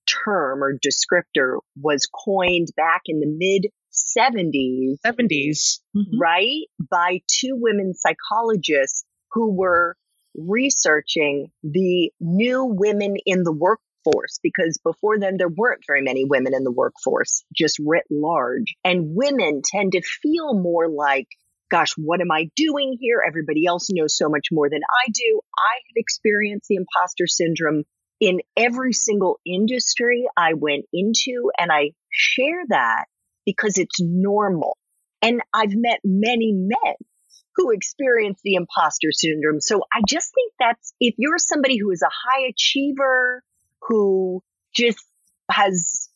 term 0.06 0.62
or 0.62 0.78
descriptor 0.78 1.58
was 1.80 2.06
coined 2.06 2.68
back 2.76 3.02
in 3.06 3.20
the 3.20 3.26
mid 3.26 3.70
70s. 3.92 4.98
70s. 5.04 5.80
Mm-hmm. 5.96 6.18
Right? 6.20 6.66
By 6.90 7.20
two 7.28 7.56
women 7.56 7.94
psychologists 7.94 9.04
who 9.36 9.52
were 9.52 9.94
researching 10.34 11.48
the 11.62 12.10
new 12.20 12.64
women 12.64 13.16
in 13.26 13.42
the 13.42 13.52
workforce 13.52 14.40
because 14.42 14.78
before 14.82 15.18
then 15.18 15.36
there 15.36 15.50
weren't 15.54 15.82
very 15.86 16.00
many 16.00 16.24
women 16.24 16.54
in 16.54 16.64
the 16.64 16.72
workforce, 16.72 17.44
just 17.54 17.78
writ 17.84 18.04
large. 18.10 18.74
And 18.82 19.14
women 19.14 19.60
tend 19.62 19.92
to 19.92 20.00
feel 20.22 20.54
more 20.54 20.88
like, 20.88 21.26
gosh, 21.70 21.92
what 21.98 22.22
am 22.22 22.30
I 22.32 22.48
doing 22.56 22.96
here? 22.98 23.22
Everybody 23.26 23.66
else 23.66 23.88
knows 23.90 24.16
so 24.16 24.30
much 24.30 24.46
more 24.50 24.70
than 24.70 24.80
I 24.82 25.10
do. 25.12 25.40
I 25.58 25.74
have 25.88 25.96
experienced 25.96 26.68
the 26.68 26.76
imposter 26.76 27.26
syndrome 27.26 27.82
in 28.18 28.40
every 28.56 28.94
single 28.94 29.38
industry 29.44 30.24
I 30.34 30.54
went 30.54 30.86
into, 30.94 31.50
and 31.58 31.70
I 31.70 31.90
share 32.10 32.62
that 32.68 33.04
because 33.44 33.76
it's 33.76 34.00
normal. 34.00 34.78
And 35.20 35.42
I've 35.52 35.74
met 35.74 36.00
many 36.04 36.52
men 36.54 36.94
who 37.56 37.70
experience 37.70 38.40
the 38.44 38.54
imposter 38.54 39.10
syndrome. 39.12 39.60
So 39.60 39.82
I 39.92 40.02
just 40.06 40.32
think 40.34 40.52
that's 40.60 40.92
if 41.00 41.14
you're 41.18 41.38
somebody 41.38 41.78
who 41.78 41.90
is 41.90 42.02
a 42.02 42.10
high 42.10 42.48
achiever, 42.48 43.42
who 43.82 44.42
just 44.74 45.02
has 45.50 46.08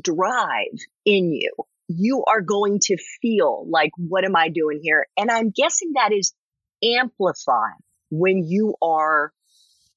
drive 0.00 0.78
in 1.04 1.32
you, 1.32 1.52
you 1.88 2.24
are 2.26 2.40
going 2.40 2.78
to 2.84 2.96
feel 3.20 3.66
like, 3.68 3.90
what 3.96 4.24
am 4.24 4.34
I 4.34 4.48
doing 4.48 4.80
here? 4.82 5.06
And 5.16 5.30
I'm 5.30 5.50
guessing 5.50 5.92
that 5.94 6.12
is 6.12 6.32
amplified 6.82 7.80
when 8.10 8.44
you 8.44 8.74
are 8.82 9.32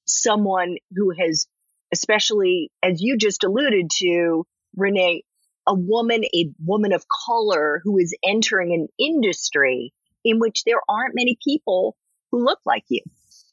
someone 0.05 0.75
who 0.95 1.11
has, 1.11 1.47
especially 1.93 2.71
as 2.83 3.01
you 3.01 3.17
just 3.17 3.43
alluded 3.43 3.89
to, 3.97 4.45
Renee, 4.75 5.23
a 5.67 5.73
woman, 5.73 6.23
a 6.23 6.51
woman 6.63 6.93
of 6.93 7.05
color 7.25 7.81
who 7.83 7.97
is 7.97 8.15
entering 8.23 8.73
an 8.73 8.87
industry 8.99 9.93
in 10.29 10.39
which 10.39 10.63
there 10.65 10.79
aren't 10.87 11.15
many 11.15 11.37
people 11.43 11.95
who 12.31 12.43
look 12.43 12.59
like 12.65 12.83
you. 12.89 13.01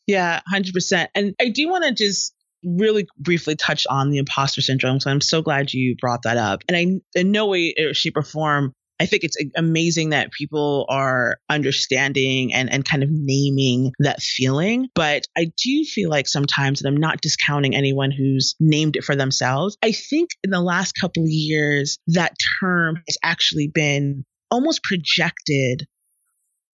Yeah, 0.07 0.41
100%. 0.53 1.09
And 1.15 1.35
I 1.41 1.49
do 1.49 1.69
want 1.69 1.85
to 1.85 1.93
just 1.93 2.33
really 2.62 3.07
briefly 3.19 3.57
touch 3.57 3.87
on 3.89 4.11
the 4.11 4.19
imposter 4.19 4.61
syndrome. 4.61 5.01
So 5.01 5.11
I'm 5.11 5.21
so 5.21 5.43
glad 5.43 5.73
you 5.73 5.97
brought 5.97 6.23
that 6.23 6.37
up. 6.37 6.62
And 6.69 6.77
I, 6.77 7.19
in 7.19 7.33
no 7.33 7.47
way, 7.47 7.75
shape, 7.93 8.17
or 8.17 8.23
form, 8.23 8.73
I 8.99 9.07
think 9.07 9.25
it's 9.25 9.37
amazing 9.57 10.11
that 10.11 10.33
people 10.33 10.87
are 10.89 11.39
understanding 11.51 12.55
and, 12.55 12.73
and 12.73 12.85
kind 12.85 13.03
of 13.03 13.11
naming 13.11 13.93
that 13.99 14.23
feeling. 14.23 14.89
But 14.95 15.27
I 15.37 15.53
do 15.62 15.85
feel 15.85 16.09
like 16.09 16.27
sometimes, 16.27 16.81
and 16.81 16.89
I'm 16.89 17.01
not 17.01 17.21
discounting 17.21 17.75
anyone 17.75 18.11
who's 18.11 18.55
named 18.59 18.97
it 18.97 19.05
for 19.05 19.15
themselves, 19.15 19.77
I 19.83 19.93
think 19.93 20.31
in 20.43 20.51
the 20.51 20.62
last 20.62 20.93
couple 20.99 21.25
of 21.25 21.29
years, 21.29 21.99
that 22.09 22.37
term 22.61 23.03
has 23.07 23.19
actually 23.23 23.69
been 23.69 24.25
almost 24.51 24.83
projected 24.83 25.87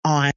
on 0.05 0.33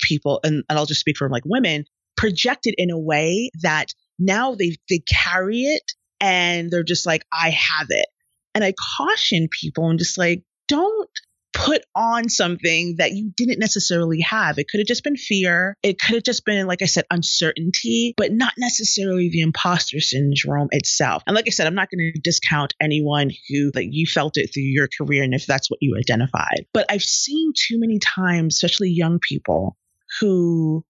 people, 0.00 0.40
and, 0.44 0.64
and 0.68 0.78
I'll 0.78 0.86
just 0.86 1.00
speak 1.00 1.16
for 1.16 1.28
like 1.28 1.44
women, 1.44 1.84
projected 2.16 2.74
in 2.76 2.90
a 2.90 2.98
way 2.98 3.50
that 3.62 3.86
now 4.18 4.54
they 4.54 4.76
they 4.88 5.00
carry 5.08 5.62
it 5.62 5.92
and 6.20 6.70
they're 6.70 6.82
just 6.82 7.06
like, 7.06 7.24
I 7.32 7.50
have 7.50 7.86
it. 7.90 8.06
And 8.54 8.64
I 8.64 8.74
caution 8.96 9.48
people 9.60 9.88
and 9.88 9.98
just 9.98 10.18
like, 10.18 10.42
don't 10.66 11.10
put 11.58 11.82
on 11.94 12.28
something 12.28 12.96
that 12.98 13.12
you 13.12 13.32
didn't 13.36 13.58
necessarily 13.58 14.20
have. 14.20 14.58
It 14.58 14.68
could 14.68 14.78
have 14.78 14.86
just 14.86 15.02
been 15.02 15.16
fear. 15.16 15.76
It 15.82 16.00
could 16.00 16.14
have 16.14 16.22
just 16.22 16.44
been, 16.44 16.66
like 16.66 16.82
I 16.82 16.86
said, 16.86 17.04
uncertainty, 17.10 18.14
but 18.16 18.32
not 18.32 18.54
necessarily 18.56 19.28
the 19.28 19.40
imposter 19.40 20.00
syndrome 20.00 20.68
itself. 20.70 21.22
And 21.26 21.34
like 21.34 21.46
I 21.48 21.50
said, 21.50 21.66
I'm 21.66 21.74
not 21.74 21.88
going 21.90 22.12
to 22.14 22.20
discount 22.20 22.74
anyone 22.80 23.30
who 23.48 23.72
like 23.74 23.88
you 23.90 24.06
felt 24.06 24.36
it 24.36 24.50
through 24.54 24.62
your 24.62 24.88
career 24.88 25.24
and 25.24 25.34
if 25.34 25.46
that's 25.46 25.70
what 25.70 25.78
you 25.80 25.96
identified. 25.98 26.66
But 26.72 26.86
I've 26.88 27.02
seen 27.02 27.52
too 27.56 27.80
many 27.80 27.98
times, 27.98 28.54
especially 28.54 28.90
young 28.90 29.18
people 29.18 29.76
who 30.20 30.84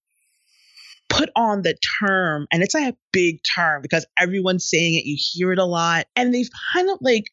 put 1.08 1.30
on 1.34 1.62
the 1.62 1.74
term 2.00 2.46
and 2.52 2.62
it's 2.62 2.74
like 2.74 2.92
a 2.92 2.96
big 3.12 3.40
term 3.42 3.80
because 3.80 4.04
everyone's 4.18 4.68
saying 4.68 4.94
it 4.94 5.06
you 5.06 5.16
hear 5.18 5.52
it 5.52 5.58
a 5.58 5.64
lot 5.64 6.06
and 6.14 6.34
they've 6.34 6.50
kind 6.74 6.90
of 6.90 6.98
like 7.00 7.24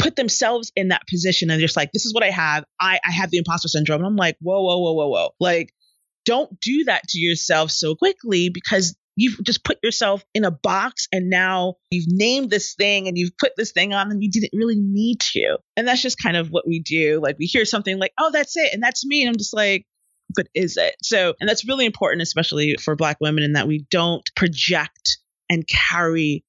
put 0.00 0.16
themselves 0.16 0.72
in 0.74 0.88
that 0.88 1.06
position 1.08 1.50
and 1.50 1.60
just 1.60 1.76
like, 1.76 1.92
this 1.92 2.06
is 2.06 2.14
what 2.14 2.24
I 2.24 2.30
have. 2.30 2.64
I, 2.80 2.98
I 3.04 3.10
have 3.12 3.30
the 3.30 3.38
imposter 3.38 3.68
syndrome. 3.68 4.00
And 4.00 4.06
I'm 4.06 4.16
like, 4.16 4.36
whoa, 4.40 4.62
whoa, 4.62 4.78
whoa, 4.78 4.92
whoa, 4.92 5.08
whoa. 5.08 5.30
Like, 5.38 5.72
don't 6.24 6.58
do 6.60 6.84
that 6.84 7.02
to 7.08 7.18
yourself 7.18 7.70
so 7.70 7.94
quickly 7.94 8.50
because 8.50 8.96
you've 9.16 9.42
just 9.44 9.64
put 9.64 9.78
yourself 9.82 10.24
in 10.34 10.44
a 10.44 10.50
box 10.50 11.06
and 11.12 11.28
now 11.28 11.74
you've 11.90 12.06
named 12.08 12.50
this 12.50 12.74
thing 12.74 13.08
and 13.08 13.18
you've 13.18 13.36
put 13.38 13.52
this 13.56 13.72
thing 13.72 13.92
on 13.92 14.10
and 14.10 14.22
you 14.22 14.30
didn't 14.30 14.56
really 14.56 14.78
need 14.78 15.20
to. 15.20 15.58
And 15.76 15.86
that's 15.86 16.02
just 16.02 16.22
kind 16.22 16.36
of 16.36 16.48
what 16.48 16.66
we 16.66 16.80
do. 16.80 17.20
Like 17.22 17.36
we 17.38 17.46
hear 17.46 17.64
something 17.64 17.98
like, 17.98 18.12
oh, 18.18 18.30
that's 18.32 18.56
it. 18.56 18.72
And 18.72 18.82
that's 18.82 19.04
me. 19.04 19.22
And 19.22 19.28
I'm 19.28 19.38
just 19.38 19.54
like, 19.54 19.84
but 20.34 20.46
is 20.54 20.76
it? 20.76 20.94
So, 21.02 21.34
and 21.40 21.48
that's 21.48 21.66
really 21.66 21.86
important, 21.86 22.22
especially 22.22 22.76
for 22.80 22.96
Black 22.96 23.18
women, 23.20 23.42
in 23.42 23.54
that 23.54 23.66
we 23.66 23.84
don't 23.90 24.22
project 24.36 25.18
and 25.50 25.66
carry 25.66 26.44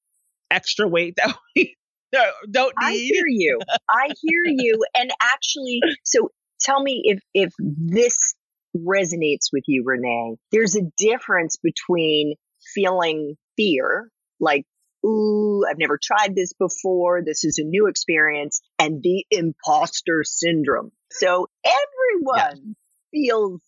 extra 0.51 0.87
weight 0.87 1.15
that 1.17 1.35
we 1.55 1.75
no, 2.13 2.23
don't 2.49 2.73
need. 2.81 2.87
I 2.87 2.93
hear 2.93 3.25
you. 3.27 3.59
I 3.89 4.09
hear 4.21 4.43
you. 4.45 4.83
And 4.95 5.11
actually, 5.21 5.79
so 6.03 6.29
tell 6.59 6.81
me 6.81 7.01
if 7.05 7.19
if 7.33 7.53
this 7.57 8.35
resonates 8.75 9.49
with 9.51 9.63
you, 9.67 9.83
Renee. 9.85 10.35
There's 10.51 10.75
a 10.75 10.81
difference 10.97 11.57
between 11.61 12.35
feeling 12.73 13.35
fear, 13.57 14.09
like, 14.39 14.63
ooh, 15.05 15.63
I've 15.69 15.79
never 15.79 15.99
tried 16.01 16.35
this 16.35 16.53
before. 16.53 17.21
This 17.25 17.43
is 17.43 17.57
a 17.57 17.63
new 17.63 17.87
experience, 17.87 18.61
and 18.79 19.01
the 19.01 19.25
imposter 19.31 20.23
syndrome. 20.23 20.91
So 21.11 21.47
everyone 21.65 22.75
yeah. 23.13 23.21
feels 23.29 23.61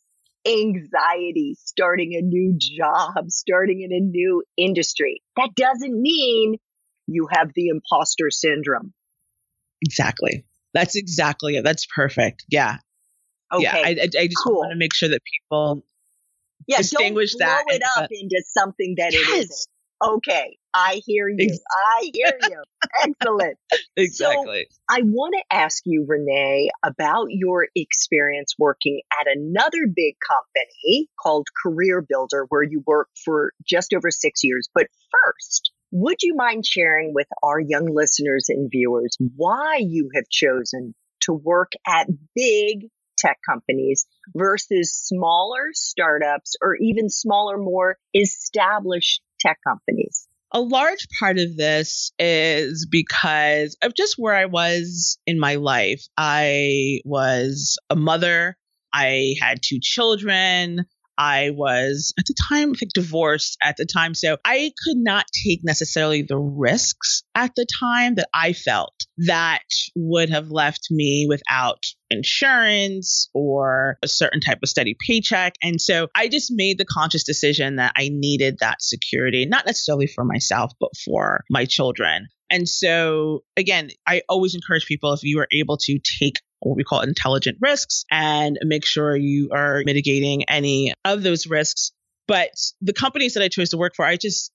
anxiety 0.46 1.56
starting 1.64 2.16
a 2.16 2.22
new 2.22 2.56
job, 2.58 3.30
starting 3.30 3.82
in 3.82 3.96
a 3.96 4.02
new 4.02 4.44
industry. 4.58 5.22
That 5.38 5.50
doesn't 5.56 6.02
mean 6.02 6.58
you 7.08 7.28
have 7.32 7.52
the 7.54 7.68
imposter 7.68 8.30
syndrome. 8.30 8.94
Exactly. 9.82 10.46
That's 10.74 10.96
exactly 10.96 11.58
it. 11.58 11.64
That's 11.64 11.86
perfect. 11.86 12.46
Yeah. 12.50 12.78
Okay. 13.52 13.64
Yeah. 13.64 13.76
I, 13.76 13.90
I, 13.90 14.22
I 14.22 14.28
just 14.28 14.44
cool. 14.44 14.60
want 14.60 14.72
to 14.72 14.78
make 14.78 14.94
sure 14.94 15.10
that 15.10 15.22
people 15.24 15.84
yeah, 16.68 16.78
distinguish 16.78 17.34
don't 17.34 17.48
blow 17.48 17.56
that. 17.68 17.76
it 17.76 17.84
up 17.98 18.10
into 18.12 18.42
something 18.48 18.96
that 18.98 19.14
yes. 19.14 19.22
it 19.22 19.38
isn't. 19.40 19.68
Okay, 20.04 20.58
I 20.74 21.02
hear 21.06 21.30
you. 21.30 21.58
I 21.72 22.12
hear 22.14 22.38
you. 22.50 22.64
Excellent. 23.04 23.58
Exactly. 23.96 24.66
So 24.70 24.78
I 24.90 25.02
want 25.04 25.36
to 25.38 25.56
ask 25.56 25.84
you, 25.86 26.06
Renee, 26.08 26.70
about 26.84 27.28
your 27.30 27.68
experience 27.76 28.56
working 28.58 29.02
at 29.12 29.28
another 29.34 29.88
big 29.88 30.16
company 30.28 31.08
called 31.22 31.48
Career 31.64 32.02
Builder, 32.08 32.48
where 32.50 32.64
you 32.64 32.84
worked 32.86 33.20
for 33.24 33.54
just 33.66 33.94
over 33.94 34.10
six 34.10 34.44
years. 34.44 34.68
But 34.74 34.88
first, 35.12 35.72
would 35.94 36.18
you 36.24 36.34
mind 36.36 36.66
sharing 36.66 37.14
with 37.14 37.28
our 37.44 37.60
young 37.60 37.88
listeners 37.94 38.48
and 38.50 38.70
viewers 38.72 39.16
why 39.36 39.78
you 39.80 40.10
have 40.16 40.28
chosen 40.28 40.96
to 41.22 41.34
work 41.34 41.74
at 41.88 42.08
big 42.36 42.88
tech 43.16 43.38
companies 43.48 44.08
versus 44.36 44.92
smaller 44.92 45.70
startups 45.74 46.56
or 46.64 46.76
even 46.82 47.10
smaller, 47.10 47.60
more 47.60 47.98
established 48.16 49.22
tech 49.40 49.60
companies? 49.66 50.28
A 50.52 50.62
large 50.62 51.08
part 51.20 51.38
of 51.38 51.56
this 51.56 52.12
is 52.18 52.88
because 52.90 53.78
of 53.84 53.94
just 53.94 54.16
where 54.18 54.34
I 54.34 54.46
was 54.46 55.20
in 55.28 55.40
my 55.40 55.56
life. 55.56 56.04
I 56.18 57.02
was 57.06 57.78
a 57.92 57.96
mother. 57.96 58.58
I 58.92 59.36
had 59.40 59.62
two 59.62 59.80
children. 59.80 60.86
I 61.18 61.52
was 61.52 62.14
at 62.18 62.26
the 62.26 62.36
time, 62.50 62.72
I 62.72 62.78
think, 62.78 62.94
divorced 62.94 63.58
at 63.64 63.78
the 63.78 63.86
time. 63.86 64.14
So 64.14 64.38
I 64.46 64.72
could 64.84 64.98
not 64.98 65.26
take 65.46 65.62
necessarily 65.64 66.24
the 66.24 66.38
risks 66.38 67.24
at 67.36 67.52
the 67.56 67.66
time 67.80 68.16
that 68.16 68.30
I 68.34 68.54
felt 68.54 68.94
that 69.18 69.64
would 69.96 70.30
have 70.30 70.50
left 70.50 70.88
me 70.90 71.26
without 71.30 71.84
insurance 72.10 73.30
or 73.34 73.98
a 74.04 74.08
certain 74.08 74.40
type 74.40 74.60
of 74.64 74.70
steady 74.70 74.96
paycheck. 75.08 75.54
And 75.62 75.80
so 75.80 76.08
I 76.16 76.28
just 76.28 76.52
made 76.54 76.78
the 76.78 76.86
conscious 76.86 77.24
decision 77.24 77.78
that 77.78 77.94
I 77.98 78.10
needed 78.12 78.58
that 78.60 78.82
security, 78.82 79.46
not 79.46 79.66
necessarily 79.66 80.08
for 80.08 80.24
myself, 80.24 80.72
but 80.80 80.92
for 81.06 81.44
my 81.50 81.66
children. 81.66 82.28
And 82.50 82.70
so, 82.70 83.44
again, 83.58 83.90
I 84.06 84.22
always 84.30 84.54
encourage 84.54 84.86
people 84.86 85.14
if 85.14 85.24
you 85.24 85.40
are 85.40 85.48
able 85.52 85.78
to 85.78 86.00
take 86.20 86.36
what 86.64 86.78
we 86.78 86.84
call 86.84 87.02
intelligent 87.02 87.58
risks 87.62 88.06
and 88.10 88.58
make 88.64 88.86
sure 88.86 89.16
you 89.16 89.50
are 89.54 89.84
mitigating 89.86 90.44
any 90.50 90.94
of 91.06 91.24
those 91.24 91.48
risks. 91.48 91.92
But 92.28 92.52
the 92.82 92.94
companies 92.94 93.34
that 93.34 93.44
I 93.44 93.50
chose 93.50 93.70
to 93.70 93.78
work 93.78 93.94
for, 93.96 94.06
I 94.06 94.16
just 94.16 94.52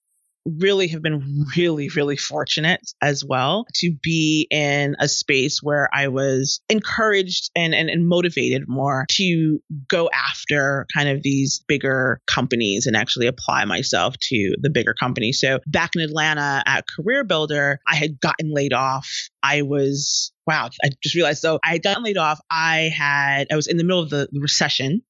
really 0.58 0.88
have 0.88 1.02
been 1.02 1.44
really, 1.56 1.88
really 1.88 2.16
fortunate 2.16 2.80
as 3.02 3.24
well 3.24 3.66
to 3.74 3.92
be 4.02 4.46
in 4.50 4.96
a 4.98 5.08
space 5.08 5.62
where 5.62 5.88
I 5.92 6.08
was 6.08 6.60
encouraged 6.68 7.50
and, 7.54 7.74
and, 7.74 7.90
and 7.90 8.08
motivated 8.08 8.64
more 8.66 9.06
to 9.12 9.60
go 9.88 10.10
after 10.12 10.86
kind 10.94 11.08
of 11.08 11.22
these 11.22 11.62
bigger 11.66 12.20
companies 12.26 12.86
and 12.86 12.96
actually 12.96 13.26
apply 13.26 13.64
myself 13.64 14.16
to 14.28 14.54
the 14.60 14.70
bigger 14.70 14.94
companies. 14.94 15.40
So 15.40 15.60
back 15.66 15.90
in 15.94 16.02
Atlanta 16.02 16.62
at 16.66 16.84
Career 16.96 17.24
Builder, 17.24 17.80
I 17.86 17.96
had 17.96 18.20
gotten 18.20 18.52
laid 18.52 18.72
off. 18.72 19.08
I 19.42 19.62
was 19.62 20.32
wow, 20.46 20.70
I 20.82 20.88
just 21.02 21.14
realized 21.14 21.42
so 21.42 21.58
I 21.62 21.72
had 21.72 21.82
gotten 21.82 22.02
laid 22.02 22.16
off. 22.16 22.40
I 22.50 22.90
had 22.96 23.48
I 23.50 23.56
was 23.56 23.66
in 23.66 23.76
the 23.76 23.84
middle 23.84 24.02
of 24.02 24.10
the 24.10 24.28
recession 24.32 25.02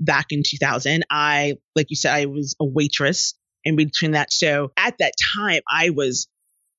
back 0.00 0.26
in 0.30 0.42
2000. 0.44 1.04
I 1.10 1.54
like 1.74 1.86
you 1.90 1.96
said 1.96 2.14
I 2.14 2.26
was 2.26 2.54
a 2.60 2.64
waitress 2.64 3.34
in 3.66 3.76
between 3.76 4.12
that. 4.12 4.32
So 4.32 4.72
at 4.76 4.96
that 4.98 5.12
time, 5.36 5.60
I 5.70 5.90
was 5.90 6.28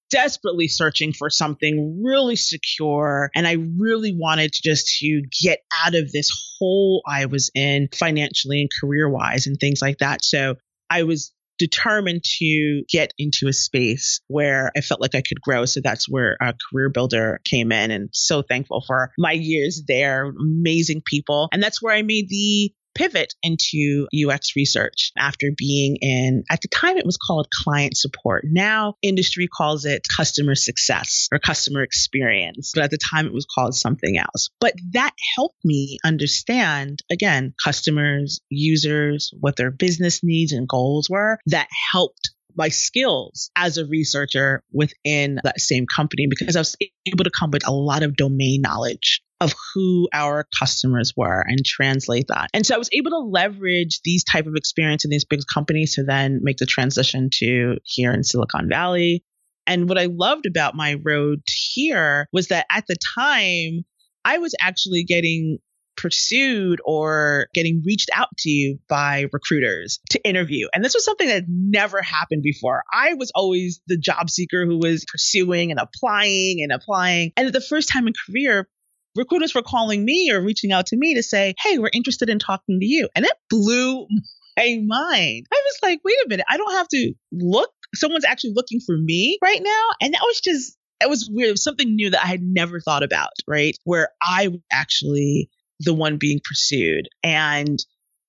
desperately 0.10 0.70
searching 0.70 1.12
for 1.12 1.30
something 1.30 2.02
really 2.02 2.38
secure 2.38 3.30
and 3.36 3.46
I 3.46 3.58
really 3.78 4.16
wanted 4.18 4.54
to 4.54 4.62
just 4.64 5.00
to 5.00 5.22
get 5.44 5.60
out 5.86 5.96
of 5.96 6.12
this 6.12 6.30
hole 6.58 7.02
I 7.06 7.26
was 7.26 7.52
in 7.54 7.90
financially 7.94 8.62
and 8.62 8.70
career 8.82 9.10
wise 9.10 9.48
and 9.48 9.58
things 9.60 9.82
like 9.82 9.98
that. 9.98 10.24
So 10.24 10.56
I 10.90 11.04
was 11.04 11.34
determined 11.58 12.24
to 12.24 12.84
get 12.90 13.14
into 13.18 13.48
a 13.48 13.54
space 13.54 14.22
where 14.28 14.72
I 14.78 14.82
felt 14.82 15.02
like 15.02 15.16
I 15.16 15.22
could 15.22 15.42
grow. 15.42 15.66
So 15.66 15.82
that's 15.84 16.08
where 16.08 16.38
a 16.42 16.54
career 16.72 16.90
builder 16.90 17.42
came 17.50 17.72
in 17.72 17.92
and 17.92 18.10
so 18.14 18.42
thankful 18.42 18.84
for 18.86 19.12
my 19.18 19.32
years 19.34 19.84
there. 19.88 20.26
Amazing 20.40 21.02
people. 21.06 21.50
And 21.52 21.62
that's 21.62 21.82
where 21.82 21.96
I 21.96 22.04
made 22.04 22.30
the 22.30 22.72
pivot 22.98 23.34
into 23.44 24.08
UX 24.14 24.56
research 24.56 25.12
after 25.18 25.52
being 25.56 25.98
in, 26.02 26.44
at 26.50 26.62
the 26.62 26.68
time 26.68 26.98
it 26.98 27.06
was 27.06 27.18
called 27.18 27.48
client 27.64 27.96
support. 27.96 28.44
Now 28.46 28.96
industry 29.02 29.48
calls 29.48 29.86
it 29.86 30.02
customer 30.16 30.56
success 30.56 31.28
or 31.32 31.40
customer 31.40 31.84
experience. 31.84 32.72
But 32.74 32.86
at 32.86 32.92
the 32.92 32.98
time 32.98 33.28
it 33.28 33.34
was 33.34 33.46
called 33.46 33.76
something 33.76 34.18
else. 34.18 34.50
But 34.60 34.74
that 34.92 35.14
helped 35.36 35.64
me 35.64 36.00
understand, 36.04 37.00
again, 37.12 37.54
customers, 37.64 38.42
users, 38.50 39.32
what 39.40 39.56
their 39.56 39.72
business 39.72 40.22
needs 40.24 40.52
and 40.52 40.68
goals 40.68 41.10
were. 41.10 41.40
That 41.48 41.68
helped 41.92 42.32
my 42.56 42.70
skills 42.70 43.52
as 43.56 43.78
a 43.78 43.86
researcher 43.86 44.64
within 44.74 45.40
that 45.44 45.60
same 45.60 45.86
company 45.96 46.28
because 46.28 46.56
I 46.56 46.60
was 46.62 46.76
able 47.06 47.24
to 47.24 47.30
come 47.30 47.52
with 47.52 47.68
a 47.68 47.72
lot 47.72 48.02
of 48.02 48.16
domain 48.16 48.62
knowledge 48.62 49.22
of 49.40 49.54
who 49.74 50.08
our 50.14 50.48
customers 50.60 51.14
were 51.16 51.42
and 51.48 51.64
translate 51.64 52.26
that. 52.30 52.50
And 52.54 52.66
so 52.66 52.76
I 52.76 52.80
was 52.80 52.90
able 52.92 53.12
to 53.12 53.20
leverage 53.20 54.00
these 54.04 54.24
type 54.24 54.48
of 54.48 54.54
experience 54.56 55.06
in 55.06 55.12
these 55.12 55.26
big 55.26 55.42
companies 55.54 55.96
to 55.96 56.04
then 56.04 56.40
make 56.42 56.58
the 56.58 56.66
transition 56.66 57.30
to 57.36 57.78
here 57.84 58.12
in 58.12 58.24
Silicon 58.24 58.68
Valley. 58.68 59.24
And 59.68 59.88
what 59.88 60.00
I 60.00 60.08
loved 60.10 60.46
about 60.46 60.76
my 60.76 60.96
road 61.06 61.42
here 61.46 62.28
was 62.32 62.48
that 62.48 62.66
at 62.72 62.86
the 62.88 62.98
time 63.16 63.86
I 64.26 64.40
was 64.40 64.56
actually 64.60 65.04
getting 65.04 65.60
pursued 65.98 66.80
or 66.86 67.48
getting 67.54 67.84
reached 67.86 68.10
out 68.14 68.30
to 68.38 68.78
by 68.88 69.26
recruiters 69.34 70.00
to 70.12 70.24
interview. 70.28 70.68
And 70.74 70.86
this 70.86 70.94
was 70.94 71.04
something 71.04 71.28
that 71.28 71.46
never 71.48 72.02
happened 72.02 72.44
before. 72.44 72.84
I 72.94 73.16
was 73.16 73.32
always 73.36 73.82
the 73.88 73.98
job 73.98 74.30
seeker 74.30 74.66
who 74.66 74.78
was 74.78 75.06
pursuing 75.12 75.72
and 75.72 75.80
applying 75.80 76.62
and 76.62 76.72
applying. 76.72 77.34
And 77.36 77.52
the 77.52 77.62
first 77.62 77.90
time 77.90 78.08
in 78.08 78.14
career, 78.30 78.70
recruiters 79.18 79.54
were 79.54 79.64
calling 79.64 80.06
me 80.06 80.32
or 80.32 80.42
reaching 80.42 80.72
out 80.72 80.88
to 80.88 80.98
me 80.98 81.16
to 81.16 81.24
say, 81.24 81.56
Hey, 81.60 81.78
we're 81.78 81.90
interested 81.92 82.30
in 82.30 82.40
talking 82.40 82.80
to 82.80 82.86
you. 82.86 83.10
And 83.16 83.26
it 83.26 83.34
blew 83.50 84.08
my 84.58 84.80
mind. 84.86 85.46
I 85.52 85.62
was 85.66 85.80
like, 85.84 86.00
wait 86.04 86.16
a 86.26 86.30
minute, 86.30 86.46
I 86.50 86.58
don't 86.58 86.74
have 86.74 86.88
to 86.90 87.14
look. 87.32 87.72
Someone's 87.96 88.26
actually 88.26 88.54
looking 88.54 88.80
for 88.80 88.98
me 88.98 89.38
right 89.42 89.62
now. 89.62 89.86
And 90.02 90.14
that 90.14 90.24
was 90.26 90.42
just, 90.42 90.78
it 91.02 91.10
was 91.10 91.30
weird. 91.32 91.50
It 91.50 91.54
was 91.54 91.64
something 91.64 91.96
new 91.96 92.10
that 92.10 92.24
I 92.24 92.28
had 92.28 92.42
never 92.42 92.80
thought 92.80 93.04
about, 93.04 93.34
right? 93.48 93.76
Where 93.84 94.10
I 94.22 94.48
was 94.48 94.62
actually 94.72 95.50
the 95.80 95.94
one 95.94 96.18
being 96.18 96.42
pursued. 96.44 97.08
And 97.24 97.78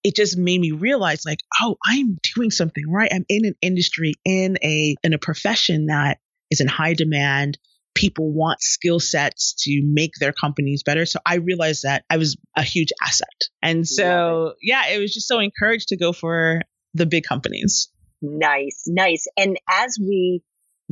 it 0.04 0.14
just 0.14 0.36
made 0.36 0.60
me 0.60 0.72
realize 0.72 1.24
like, 1.24 1.40
oh, 1.60 1.76
I'm 1.84 2.18
doing 2.34 2.50
something 2.50 2.84
right. 2.88 3.12
I'm 3.12 3.24
in 3.28 3.46
an 3.46 3.54
industry, 3.60 4.14
in 4.24 4.58
a 4.62 4.94
in 5.02 5.12
a 5.12 5.18
profession 5.18 5.86
that 5.86 6.18
is 6.50 6.60
in 6.60 6.68
high 6.68 6.94
demand 6.94 7.58
people 7.98 8.32
want 8.32 8.62
skill 8.62 9.00
sets 9.00 9.54
to 9.64 9.82
make 9.84 10.12
their 10.20 10.32
companies 10.32 10.84
better. 10.84 11.04
So 11.04 11.18
I 11.26 11.36
realized 11.36 11.82
that 11.82 12.04
I 12.08 12.16
was 12.16 12.36
a 12.56 12.62
huge 12.62 12.90
asset. 13.02 13.28
And 13.60 13.86
so, 13.86 14.54
yeah, 14.62 14.88
it 14.90 15.00
was 15.00 15.12
just 15.12 15.26
so 15.26 15.40
encouraged 15.40 15.88
to 15.88 15.96
go 15.96 16.12
for 16.12 16.60
the 16.94 17.06
big 17.06 17.24
companies. 17.24 17.90
Nice, 18.22 18.84
nice. 18.86 19.26
And 19.36 19.56
as 19.68 19.98
we 20.00 20.42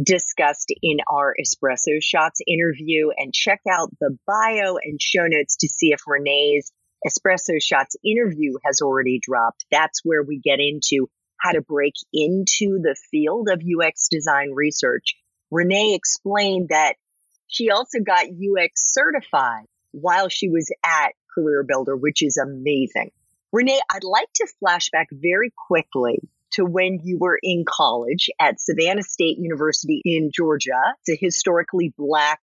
discussed 0.03 0.75
in 0.83 0.97
our 1.09 1.35
espresso 1.41 2.03
shots 2.03 2.41
interview 2.47 3.11
and 3.17 3.33
check 3.33 3.61
out 3.71 3.89
the 4.01 4.17
bio 4.27 4.77
and 4.83 5.01
show 5.01 5.27
notes 5.27 5.57
to 5.59 5.69
see 5.69 5.93
if 5.93 6.01
Renee's 6.09 6.73
espresso 7.07 7.63
shots 7.63 7.95
interview 8.05 8.55
has 8.65 8.81
already 8.83 9.21
dropped. 9.23 9.65
That's 9.71 10.01
where 10.03 10.25
we 10.25 10.41
get 10.43 10.59
into 10.59 11.09
how 11.39 11.53
to 11.53 11.61
break 11.61 11.95
into 12.13 12.81
the 12.83 12.97
field 13.13 13.49
of 13.51 13.61
UX 13.61 14.09
design 14.11 14.51
research 14.55 15.15
Renee 15.51 15.95
explained 15.95 16.69
that 16.71 16.95
she 17.47 17.71
also 17.71 18.01
got 18.01 18.27
UX 18.27 18.93
certified 18.93 19.67
while 19.93 20.29
she 20.29 20.49
was 20.49 20.71
at 20.85 21.13
Career 21.35 21.65
Builder, 21.67 21.97
which 21.97 22.23
is 22.23 22.37
amazing. 22.37 23.11
Renee, 23.53 23.81
I'd 23.91 24.05
like 24.05 24.29
to 24.35 24.49
flash 24.59 24.91
back 24.91 25.09
very 25.13 25.53
quickly 25.69 26.19
to 26.53 26.65
when 26.65 27.01
you 27.05 27.19
were 27.19 27.39
in 27.43 27.65
college 27.67 28.29
at 28.41 28.61
Savannah 28.61 29.03
State 29.03 29.39
University 29.39 30.01
in 30.05 30.31
Georgia. 30.35 30.95
It's 31.05 31.21
a 31.21 31.25
historically 31.25 31.95
black 31.97 32.41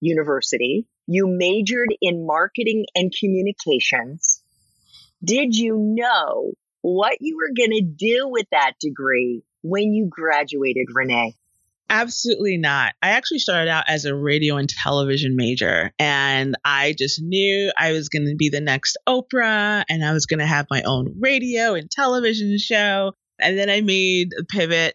university. 0.00 0.86
You 1.06 1.26
majored 1.26 1.94
in 2.00 2.26
marketing 2.26 2.86
and 2.94 3.12
communications. 3.18 4.42
Did 5.22 5.56
you 5.56 5.76
know 5.78 6.52
what 6.82 7.18
you 7.20 7.36
were 7.36 7.52
going 7.56 7.78
to 7.78 7.82
do 7.82 8.28
with 8.28 8.46
that 8.52 8.72
degree 8.80 9.42
when 9.62 9.92
you 9.92 10.08
graduated, 10.10 10.86
Renee? 10.94 11.34
Absolutely 11.90 12.56
not. 12.56 12.94
I 13.02 13.10
actually 13.10 13.40
started 13.40 13.68
out 13.68 13.84
as 13.88 14.04
a 14.04 14.14
radio 14.14 14.56
and 14.56 14.68
television 14.68 15.34
major, 15.34 15.90
and 15.98 16.54
I 16.64 16.94
just 16.96 17.20
knew 17.20 17.72
I 17.76 17.90
was 17.90 18.08
going 18.08 18.26
to 18.26 18.36
be 18.36 18.48
the 18.48 18.60
next 18.60 18.96
Oprah 19.08 19.82
and 19.88 20.04
I 20.04 20.12
was 20.12 20.26
going 20.26 20.38
to 20.38 20.46
have 20.46 20.66
my 20.70 20.82
own 20.82 21.16
radio 21.18 21.74
and 21.74 21.90
television 21.90 22.56
show. 22.58 23.12
And 23.40 23.58
then 23.58 23.68
I 23.68 23.80
made 23.80 24.28
a 24.38 24.44
pivot, 24.44 24.94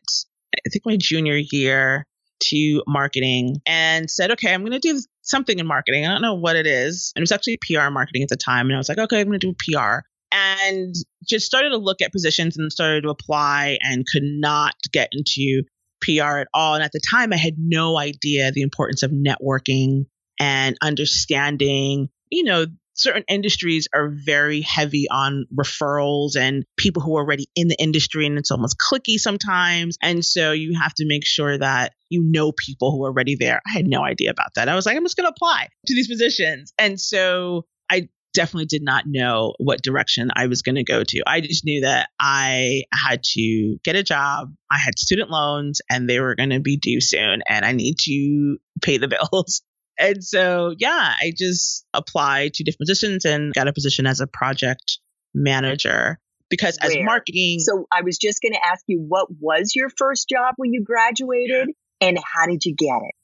I 0.55 0.69
think 0.71 0.86
my 0.86 0.95
junior 0.95 1.36
year, 1.51 2.05
to 2.43 2.84
marketing 2.88 3.58
and 3.65 4.10
said, 4.10 4.31
okay, 4.31 4.53
I'm 4.53 4.62
going 4.62 4.71
to 4.71 4.79
do 4.79 5.01
something 5.21 5.60
in 5.60 5.67
marketing. 5.67 6.05
I 6.05 6.12
don't 6.12 6.21
know 6.21 6.36
what 6.36 6.55
it 6.55 6.67
is. 6.67 7.12
And 7.15 7.21
it 7.21 7.23
was 7.23 7.31
actually 7.31 7.58
PR 7.58 7.89
marketing 7.89 8.23
at 8.23 8.29
the 8.29 8.38
time. 8.38 8.67
And 8.67 8.75
I 8.75 8.77
was 8.77 8.88
like, 8.88 8.99
okay, 8.99 9.19
I'm 9.19 9.27
going 9.27 9.39
to 9.39 9.53
do 9.53 9.73
PR 9.73 9.99
and 10.31 10.93
just 11.27 11.45
started 11.45 11.69
to 11.69 11.77
look 11.77 12.01
at 12.01 12.12
positions 12.12 12.58
and 12.58 12.71
started 12.71 13.03
to 13.03 13.10
apply 13.10 13.77
and 13.81 14.05
could 14.05 14.23
not 14.23 14.73
get 14.91 15.10
into 15.13 15.63
PR 16.01 16.38
at 16.38 16.47
all. 16.53 16.75
And 16.75 16.84
at 16.84 16.91
the 16.91 17.01
time, 17.10 17.34
I 17.34 17.38
had 17.38 17.55
no 17.58 17.97
idea 17.97 18.51
the 18.51 18.62
importance 18.62 19.03
of 19.03 19.12
networking 19.12 20.05
and 20.39 20.77
understanding, 20.81 22.10
you 22.29 22.43
know, 22.43 22.65
certain 22.95 23.23
industries 23.27 23.88
are 23.93 24.10
very 24.10 24.62
heavy 24.62 25.08
on 25.12 25.45
referrals 25.53 26.38
and 26.38 26.63
people 26.77 27.01
who 27.01 27.17
are 27.17 27.21
already 27.21 27.47
in 27.55 27.67
the 27.67 27.75
industry 27.75 28.25
and 28.25 28.38
it's 28.38 28.51
almost 28.51 28.77
clicky 28.79 29.17
sometimes. 29.17 29.97
And 30.01 30.23
so 30.23 30.53
you 30.53 30.79
have 30.79 30.93
to 30.95 31.05
make 31.05 31.25
sure 31.25 31.58
that 31.58 31.93
you 32.10 32.23
know 32.23 32.53
people 32.53 32.91
who 32.91 33.03
are 33.03 33.10
already 33.10 33.36
there. 33.36 33.62
I 33.67 33.73
had 33.73 33.88
no 33.88 34.03
idea 34.03 34.31
about 34.31 34.53
that. 34.55 34.69
I 34.69 34.75
was 34.75 34.86
like 34.86 34.95
i'm 34.95 35.03
just 35.03 35.17
going 35.17 35.25
to 35.25 35.34
apply 35.36 35.67
to 35.88 35.95
these 35.95 36.08
positions. 36.08 36.73
And 36.79 36.99
so 36.99 37.65
i 37.89 38.08
definitely 38.36 38.65
did 38.65 38.84
not 38.84 39.06
know 39.08 39.56
what 39.58 39.82
direction 39.82 40.30
I 40.36 40.48
was 40.48 40.62
going 40.62 40.76
to 40.76 40.84
go 40.84 41.04
to. 41.04 41.24
I 41.26 41.41
just 41.41 41.65
knew 41.65 41.82
that 41.82 42.10
I 42.19 42.84
had 42.93 43.24
to 43.24 43.78
get 43.84 43.95
a 43.95 44.04
job. 44.04 44.54
I 44.71 44.78
had 44.78 45.00
student 45.00 45.32
loans 45.32 45.82
and 45.89 46.08
they 46.08 46.19
were 46.19 46.36
going 46.36 46.52
to 46.52 46.60
be 46.60 46.78
due 46.78 47.02
soon 47.02 47.41
and 47.48 47.65
I 47.65 47.71
need 47.71 47.98
to 48.02 48.58
pay 48.82 48.98
the 48.98 49.08
bills. 49.32 49.62
And 49.98 50.24
so, 50.24 50.76
yeah, 50.78 51.13
I 51.21 51.32
just 51.36 51.86
applied 51.93 52.56
to 52.56 52.63
different 52.63 52.82
positions 52.82 53.26
and 53.26 53.54
got 53.54 53.67
a 53.67 53.74
position 53.74 54.06
as 54.06 54.19
a 54.19 54.28
project 54.28 55.00
manager 55.34 56.19
because 56.50 56.78
Where? 56.82 56.91
as 56.91 57.06
marketing. 57.06 57.60
So 57.60 57.86
I 57.91 58.02
was 58.02 58.17
just 58.17 58.41
going 58.41 58.54
to 58.54 58.60
ask 58.65 58.83
you, 58.88 59.04
what 59.08 59.27
was 59.40 59.71
your 59.73 59.90
first 59.98 60.27
job 60.29 60.56
when 60.58 60.73
you 60.73 60.83
graduated 60.83 61.69
and 62.02 62.17
how 62.17 62.46
did 62.48 62.65
you 62.65 62.75
get 62.75 62.98
it? 63.02 63.15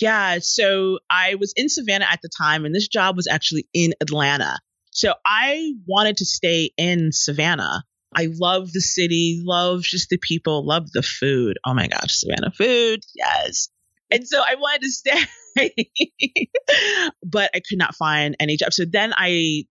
Yeah, 0.00 0.38
so 0.40 0.98
I 1.10 1.36
was 1.36 1.52
in 1.56 1.68
Savannah 1.68 2.06
at 2.10 2.20
the 2.22 2.28
time, 2.28 2.64
and 2.64 2.74
this 2.74 2.88
job 2.88 3.16
was 3.16 3.26
actually 3.26 3.66
in 3.72 3.94
Atlanta. 4.00 4.58
So 4.90 5.14
I 5.24 5.72
wanted 5.86 6.18
to 6.18 6.24
stay 6.24 6.70
in 6.76 7.10
Savannah. 7.12 7.82
I 8.14 8.28
love 8.32 8.72
the 8.72 8.80
city, 8.80 9.42
love 9.44 9.82
just 9.82 10.08
the 10.08 10.18
people, 10.18 10.66
love 10.66 10.90
the 10.92 11.02
food. 11.02 11.58
Oh 11.66 11.74
my 11.74 11.86
gosh, 11.86 12.18
Savannah 12.18 12.52
food, 12.52 13.00
yes. 13.14 13.68
And 14.10 14.26
so 14.26 14.40
I 14.40 14.54
wanted 14.54 14.82
to 14.82 14.90
stay, 14.90 16.48
but 17.24 17.50
I 17.54 17.60
could 17.60 17.78
not 17.78 17.94
find 17.96 18.36
any 18.38 18.56
job. 18.56 18.72
So 18.72 18.84
then 18.84 19.12
I 19.16 19.64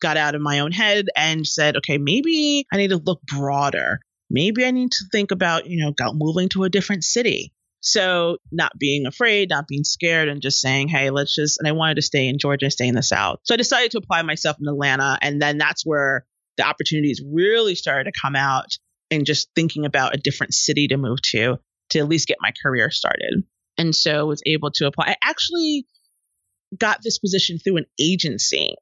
got 0.00 0.16
out 0.16 0.34
of 0.34 0.42
my 0.42 0.60
own 0.60 0.72
head 0.72 1.06
and 1.16 1.46
said, 1.46 1.76
okay, 1.78 1.98
maybe 1.98 2.66
I 2.72 2.76
need 2.76 2.90
to 2.90 2.98
look 2.98 3.22
broader 3.22 4.00
maybe 4.32 4.64
I 4.64 4.70
need 4.70 4.90
to 4.90 5.04
think 5.12 5.30
about, 5.30 5.66
you 5.66 5.84
know, 5.84 5.92
moving 6.14 6.48
to 6.50 6.64
a 6.64 6.70
different 6.70 7.04
city. 7.04 7.52
So 7.82 8.38
not 8.52 8.78
being 8.78 9.06
afraid, 9.06 9.50
not 9.50 9.66
being 9.66 9.82
scared, 9.82 10.28
and 10.28 10.40
just 10.40 10.60
saying, 10.60 10.88
hey, 10.88 11.10
let's 11.10 11.34
just, 11.34 11.58
and 11.58 11.68
I 11.68 11.72
wanted 11.72 11.96
to 11.96 12.02
stay 12.02 12.28
in 12.28 12.38
Georgia, 12.38 12.70
stay 12.70 12.86
in 12.86 12.94
the 12.94 13.02
South. 13.02 13.40
So 13.42 13.54
I 13.54 13.56
decided 13.56 13.90
to 13.90 13.98
apply 13.98 14.22
myself 14.22 14.56
in 14.60 14.68
Atlanta. 14.68 15.18
And 15.20 15.42
then 15.42 15.58
that's 15.58 15.84
where 15.84 16.24
the 16.56 16.64
opportunities 16.64 17.20
really 17.26 17.74
started 17.74 18.04
to 18.04 18.20
come 18.20 18.36
out 18.36 18.66
and 19.10 19.26
just 19.26 19.48
thinking 19.56 19.84
about 19.84 20.14
a 20.14 20.18
different 20.18 20.54
city 20.54 20.86
to 20.88 20.96
move 20.96 21.20
to, 21.32 21.58
to 21.90 21.98
at 21.98 22.08
least 22.08 22.28
get 22.28 22.38
my 22.40 22.52
career 22.62 22.90
started. 22.90 23.42
And 23.76 23.94
so 23.94 24.26
was 24.26 24.42
able 24.46 24.70
to 24.72 24.86
apply. 24.86 25.08
I 25.08 25.16
actually 25.24 25.84
got 26.78 27.00
this 27.02 27.18
position 27.18 27.58
through 27.58 27.78
an 27.78 27.86
agency. 28.00 28.76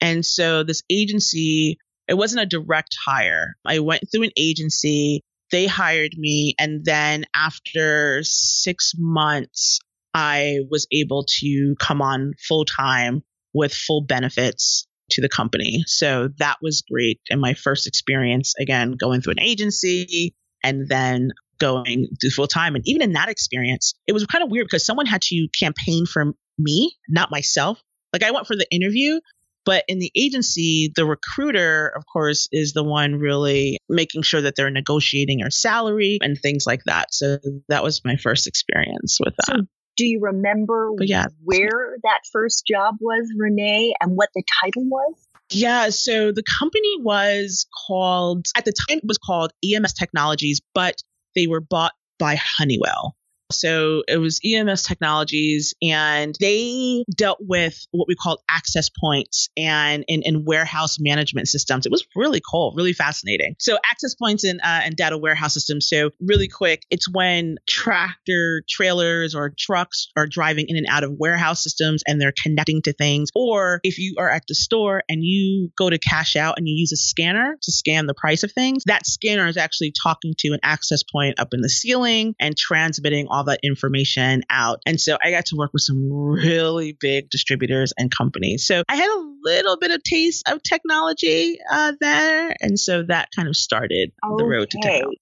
And 0.00 0.26
so 0.26 0.62
this 0.62 0.82
agency, 0.90 1.78
it 2.06 2.14
wasn't 2.14 2.42
a 2.42 2.46
direct 2.46 2.96
hire. 3.02 3.54
I 3.64 3.78
went 3.78 4.02
through 4.12 4.24
an 4.24 4.32
agency 4.36 5.22
they 5.52 5.66
hired 5.66 6.14
me. 6.18 6.54
And 6.58 6.84
then 6.84 7.24
after 7.34 8.22
six 8.24 8.94
months, 8.98 9.78
I 10.14 10.60
was 10.68 10.86
able 10.90 11.26
to 11.40 11.76
come 11.78 12.02
on 12.02 12.32
full 12.48 12.64
time 12.64 13.22
with 13.54 13.72
full 13.72 14.04
benefits 14.04 14.86
to 15.10 15.20
the 15.20 15.28
company. 15.28 15.84
So 15.86 16.30
that 16.38 16.56
was 16.62 16.82
great. 16.90 17.20
And 17.30 17.40
my 17.40 17.54
first 17.54 17.86
experience, 17.86 18.54
again, 18.58 18.92
going 18.92 19.20
through 19.20 19.32
an 19.32 19.40
agency 19.40 20.34
and 20.64 20.88
then 20.88 21.30
going 21.58 22.08
full 22.34 22.48
time. 22.48 22.74
And 22.74 22.82
even 22.86 23.02
in 23.02 23.12
that 23.12 23.28
experience, 23.28 23.94
it 24.06 24.12
was 24.12 24.26
kind 24.26 24.42
of 24.42 24.50
weird 24.50 24.66
because 24.66 24.84
someone 24.84 25.06
had 25.06 25.22
to 25.22 25.48
campaign 25.58 26.06
for 26.06 26.32
me, 26.58 26.96
not 27.08 27.30
myself. 27.30 27.80
Like 28.12 28.22
I 28.22 28.30
went 28.30 28.46
for 28.46 28.56
the 28.56 28.66
interview, 28.70 29.20
but 29.64 29.84
in 29.88 29.98
the 29.98 30.10
agency, 30.14 30.92
the 30.94 31.04
recruiter, 31.04 31.92
of 31.96 32.04
course, 32.10 32.48
is 32.52 32.72
the 32.72 32.84
one 32.84 33.16
really 33.16 33.78
making 33.88 34.22
sure 34.22 34.42
that 34.42 34.54
they're 34.56 34.70
negotiating 34.70 35.40
your 35.40 35.50
salary 35.50 36.18
and 36.20 36.38
things 36.38 36.66
like 36.66 36.82
that. 36.84 37.14
So 37.14 37.38
that 37.68 37.82
was 37.82 38.04
my 38.04 38.16
first 38.16 38.46
experience 38.46 39.18
with 39.22 39.34
that. 39.36 39.46
So 39.46 39.62
do 39.96 40.06
you 40.06 40.20
remember 40.20 40.92
yeah. 41.00 41.26
where 41.44 41.96
that 42.02 42.20
first 42.32 42.66
job 42.66 42.96
was, 43.00 43.30
Renee, 43.36 43.94
and 44.00 44.12
what 44.16 44.30
the 44.34 44.42
title 44.62 44.84
was? 44.84 45.14
Yeah, 45.50 45.90
so 45.90 46.32
the 46.32 46.42
company 46.42 46.96
was 47.00 47.66
called, 47.86 48.46
at 48.56 48.64
the 48.64 48.72
time, 48.72 48.98
it 48.98 49.06
was 49.06 49.18
called 49.18 49.52
EMS 49.62 49.92
Technologies, 49.92 50.60
but 50.74 51.02
they 51.34 51.46
were 51.46 51.60
bought 51.60 51.92
by 52.18 52.36
Honeywell. 52.36 53.14
So 53.52 54.02
it 54.08 54.18
was 54.18 54.40
EMS 54.44 54.82
Technologies, 54.82 55.74
and 55.82 56.34
they 56.40 57.04
dealt 57.16 57.38
with 57.40 57.86
what 57.90 58.08
we 58.08 58.14
called 58.14 58.40
access 58.48 58.88
points 58.88 59.48
and 59.56 60.04
in, 60.08 60.42
warehouse 60.44 60.98
management 60.98 61.46
systems. 61.46 61.86
It 61.86 61.92
was 61.92 62.04
really 62.16 62.40
cool, 62.40 62.72
really 62.76 62.94
fascinating. 62.94 63.54
So 63.60 63.78
access 63.88 64.14
points 64.14 64.44
and 64.44 64.60
uh, 64.60 64.80
and 64.82 64.96
data 64.96 65.16
warehouse 65.16 65.54
systems. 65.54 65.88
So 65.88 66.10
really 66.20 66.48
quick, 66.48 66.84
it's 66.90 67.08
when 67.08 67.58
tractor 67.68 68.62
trailers 68.68 69.34
or 69.34 69.52
trucks 69.56 70.08
are 70.16 70.26
driving 70.26 70.66
in 70.68 70.76
and 70.76 70.86
out 70.88 71.04
of 71.04 71.12
warehouse 71.16 71.62
systems 71.62 72.02
and 72.06 72.20
they're 72.20 72.32
connecting 72.42 72.82
to 72.82 72.92
things, 72.92 73.28
or 73.34 73.80
if 73.84 73.98
you 73.98 74.16
are 74.18 74.30
at 74.30 74.42
the 74.48 74.54
store 74.54 75.02
and 75.08 75.22
you 75.22 75.70
go 75.76 75.88
to 75.88 75.98
cash 75.98 76.34
out 76.34 76.58
and 76.58 76.66
you 76.66 76.74
use 76.74 76.92
a 76.92 76.96
scanner 76.96 77.56
to 77.62 77.72
scan 77.72 78.06
the 78.06 78.14
price 78.14 78.42
of 78.42 78.50
things, 78.52 78.84
that 78.86 79.06
scanner 79.06 79.46
is 79.46 79.56
actually 79.56 79.92
talking 80.02 80.34
to 80.38 80.48
an 80.52 80.60
access 80.62 81.02
point 81.02 81.38
up 81.38 81.48
in 81.52 81.60
the 81.60 81.68
ceiling 81.68 82.34
and 82.40 82.56
transmitting 82.56 83.26
all 83.28 83.41
all 83.42 83.46
that 83.46 83.60
information 83.62 84.42
out. 84.48 84.80
And 84.86 85.00
so 85.00 85.18
I 85.22 85.30
got 85.30 85.46
to 85.46 85.56
work 85.56 85.72
with 85.72 85.82
some 85.82 86.10
really 86.10 86.96
big 86.98 87.28
distributors 87.28 87.92
and 87.98 88.10
companies. 88.10 88.66
So 88.66 88.84
I 88.88 88.96
had 88.96 89.08
a 89.08 89.32
little 89.42 89.76
bit 89.76 89.90
of 89.90 90.02
taste 90.02 90.48
of 90.48 90.62
technology 90.62 91.58
uh, 91.70 91.92
there. 92.00 92.54
And 92.60 92.78
so 92.78 93.02
that 93.08 93.30
kind 93.34 93.48
of 93.48 93.56
started 93.56 94.12
okay. 94.24 94.34
the 94.36 94.44
road 94.44 94.70
to 94.70 94.78
technology. 94.80 95.20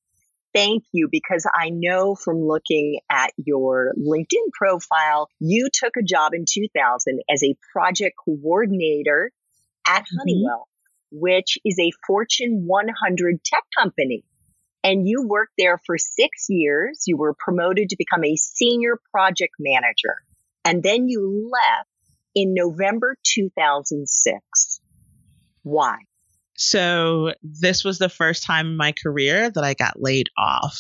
Thank 0.52 0.82
you, 0.92 1.08
because 1.10 1.46
I 1.52 1.70
know 1.70 2.16
from 2.16 2.38
looking 2.44 2.98
at 3.08 3.30
your 3.36 3.92
LinkedIn 3.96 4.50
profile, 4.52 5.28
you 5.38 5.68
took 5.72 5.96
a 5.96 6.02
job 6.02 6.34
in 6.34 6.44
2000 6.44 7.20
as 7.32 7.44
a 7.44 7.54
project 7.72 8.16
coordinator 8.24 9.30
at 9.86 10.02
mm-hmm. 10.02 10.18
Honeywell, 10.18 10.66
which 11.12 11.56
is 11.64 11.78
a 11.78 11.92
Fortune 12.04 12.64
100 12.66 13.44
tech 13.44 13.62
company 13.78 14.24
and 14.82 15.06
you 15.06 15.26
worked 15.26 15.52
there 15.58 15.78
for 15.84 15.98
six 15.98 16.46
years. 16.48 17.04
You 17.06 17.16
were 17.16 17.34
promoted 17.34 17.90
to 17.90 17.96
become 17.96 18.24
a 18.24 18.36
senior 18.36 18.98
project 19.10 19.54
manager. 19.58 20.16
And 20.64 20.82
then 20.82 21.08
you 21.08 21.50
left 21.50 21.88
in 22.34 22.54
November 22.54 23.16
2006. 23.22 24.80
Why? 25.62 25.96
So 26.56 27.32
this 27.42 27.84
was 27.84 27.98
the 27.98 28.08
first 28.08 28.44
time 28.44 28.66
in 28.68 28.76
my 28.76 28.92
career 28.92 29.50
that 29.50 29.64
I 29.64 29.74
got 29.74 30.00
laid 30.00 30.28
off. 30.36 30.78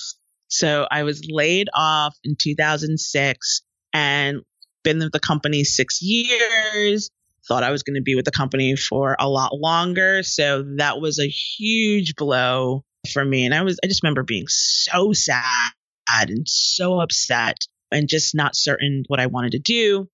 So 0.48 0.86
I 0.90 1.04
was 1.04 1.26
laid 1.30 1.68
off 1.74 2.16
in 2.24 2.36
2006 2.38 3.62
and 3.92 4.40
been 4.82 4.98
with 4.98 5.12
the 5.12 5.20
company 5.20 5.64
six 5.64 6.02
years. 6.02 7.10
Thought 7.46 7.62
I 7.62 7.70
was 7.70 7.82
going 7.82 7.96
to 7.96 8.02
be 8.02 8.14
with 8.14 8.24
the 8.24 8.30
company 8.30 8.76
for 8.76 9.16
a 9.18 9.28
lot 9.28 9.52
longer. 9.54 10.22
So 10.22 10.64
that 10.76 11.00
was 11.00 11.18
a 11.18 11.28
huge 11.28 12.14
blow 12.16 12.84
for 13.12 13.24
me. 13.24 13.44
And 13.44 13.54
I 13.54 13.62
was, 13.62 13.78
I 13.82 13.86
just 13.86 14.02
remember 14.02 14.22
being 14.22 14.46
so 14.48 15.12
sad 15.12 15.72
and 16.08 16.46
so 16.46 17.00
upset 17.00 17.56
and 17.90 18.08
just 18.08 18.34
not 18.34 18.56
certain 18.56 19.04
what 19.08 19.20
I 19.20 19.26
wanted 19.26 19.52
to 19.52 19.58
do. 19.58 20.08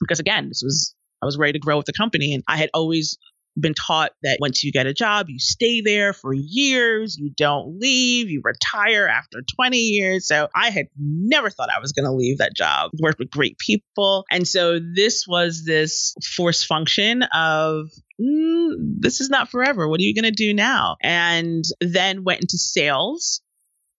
Because 0.00 0.20
again, 0.20 0.48
this 0.48 0.62
was, 0.62 0.94
I 1.22 1.26
was 1.26 1.38
ready 1.38 1.52
to 1.54 1.58
grow 1.58 1.76
with 1.76 1.86
the 1.86 1.92
company 1.92 2.34
and 2.34 2.44
I 2.46 2.56
had 2.56 2.70
always 2.74 3.18
been 3.58 3.74
taught 3.74 4.12
that 4.22 4.38
once 4.40 4.62
you 4.62 4.72
get 4.72 4.86
a 4.86 4.94
job, 4.94 5.26
you 5.28 5.38
stay 5.38 5.80
there 5.80 6.12
for 6.12 6.32
years, 6.34 7.16
you 7.18 7.30
don't 7.36 7.78
leave, 7.78 8.28
you 8.28 8.42
retire 8.44 9.06
after 9.06 9.42
20 9.56 9.78
years. 9.78 10.26
So 10.26 10.48
I 10.54 10.70
had 10.70 10.86
never 10.98 11.50
thought 11.50 11.70
I 11.74 11.80
was 11.80 11.92
going 11.92 12.04
to 12.04 12.12
leave 12.12 12.38
that 12.38 12.54
job, 12.54 12.90
worked 13.00 13.18
with 13.18 13.30
great 13.30 13.58
people. 13.58 14.24
And 14.30 14.46
so 14.46 14.78
this 14.78 15.24
was 15.26 15.64
this 15.64 16.14
force 16.36 16.64
function 16.64 17.22
of, 17.34 17.90
mm, 18.20 18.70
this 18.98 19.20
is 19.20 19.30
not 19.30 19.50
forever. 19.50 19.88
What 19.88 20.00
are 20.00 20.04
you 20.04 20.14
going 20.14 20.30
to 20.30 20.36
do 20.36 20.54
now? 20.54 20.96
And 21.02 21.64
then 21.80 22.24
went 22.24 22.42
into 22.42 22.58
sales. 22.58 23.40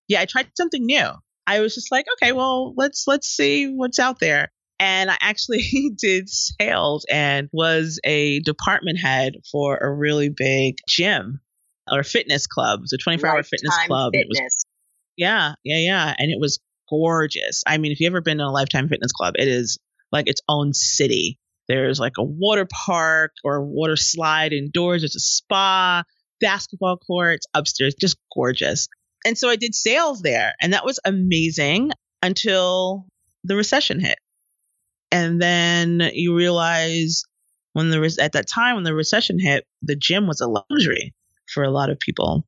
Yeah, 0.07 0.21
I 0.21 0.25
tried 0.25 0.47
something 0.55 0.85
new. 0.85 1.09
I 1.47 1.61
was 1.61 1.73
just 1.73 1.91
like, 1.91 2.05
okay, 2.13 2.33
well, 2.33 2.73
let's 2.75 3.05
let's 3.07 3.27
see 3.27 3.67
what's 3.67 3.99
out 3.99 4.19
there. 4.19 4.51
And 4.79 5.09
I 5.09 5.17
actually 5.19 5.91
did 5.97 6.29
sales 6.29 7.05
and 7.09 7.49
was 7.51 7.99
a 8.03 8.39
department 8.41 8.99
head 8.99 9.33
for 9.51 9.77
a 9.77 9.91
really 9.91 10.29
big 10.29 10.75
gym 10.87 11.41
or 11.91 12.03
fitness 12.03 12.47
club. 12.47 12.79
It 12.79 12.83
was 12.83 12.93
a 12.93 12.97
24 12.97 13.29
hour 13.29 13.43
fitness 13.43 13.77
club. 13.87 14.13
Fitness. 14.13 14.39
Was, 14.39 14.65
yeah, 15.15 15.53
yeah, 15.63 15.77
yeah. 15.77 16.15
And 16.17 16.31
it 16.31 16.39
was 16.39 16.59
gorgeous. 16.89 17.63
I 17.65 17.77
mean, 17.77 17.91
if 17.91 17.99
you've 17.99 18.11
ever 18.11 18.21
been 18.21 18.39
in 18.39 18.45
a 18.45 18.51
lifetime 18.51 18.87
fitness 18.89 19.11
club, 19.11 19.35
it 19.37 19.47
is 19.47 19.79
like 20.11 20.27
its 20.27 20.41
own 20.47 20.73
city. 20.73 21.39
There's 21.67 21.99
like 21.99 22.13
a 22.17 22.23
water 22.23 22.67
park 22.71 23.33
or 23.43 23.61
water 23.61 23.97
slide 23.97 24.53
indoors. 24.53 25.01
There's 25.01 25.15
a 25.15 25.19
spa, 25.19 26.03
basketball 26.39 26.97
courts 26.97 27.45
upstairs, 27.53 27.95
just 27.99 28.17
gorgeous. 28.33 28.87
And 29.25 29.37
so 29.37 29.49
I 29.49 29.57
did 29.57 29.75
sales 29.75 30.21
there, 30.21 30.53
and 30.61 30.73
that 30.73 30.85
was 30.85 30.99
amazing 31.03 31.91
until 32.21 33.05
the 33.43 33.55
recession 33.55 33.99
hit. 33.99 34.17
And 35.11 35.41
then 35.41 36.09
you 36.13 36.35
realize 36.35 37.23
when 37.73 37.89
the 37.89 38.17
at 38.19 38.33
that 38.33 38.47
time 38.47 38.75
when 38.75 38.83
the 38.83 38.93
recession 38.93 39.37
hit, 39.39 39.65
the 39.81 39.95
gym 39.95 40.27
was 40.27 40.41
a 40.41 40.47
luxury 40.47 41.13
for 41.53 41.63
a 41.63 41.71
lot 41.71 41.89
of 41.89 41.99
people, 41.99 42.45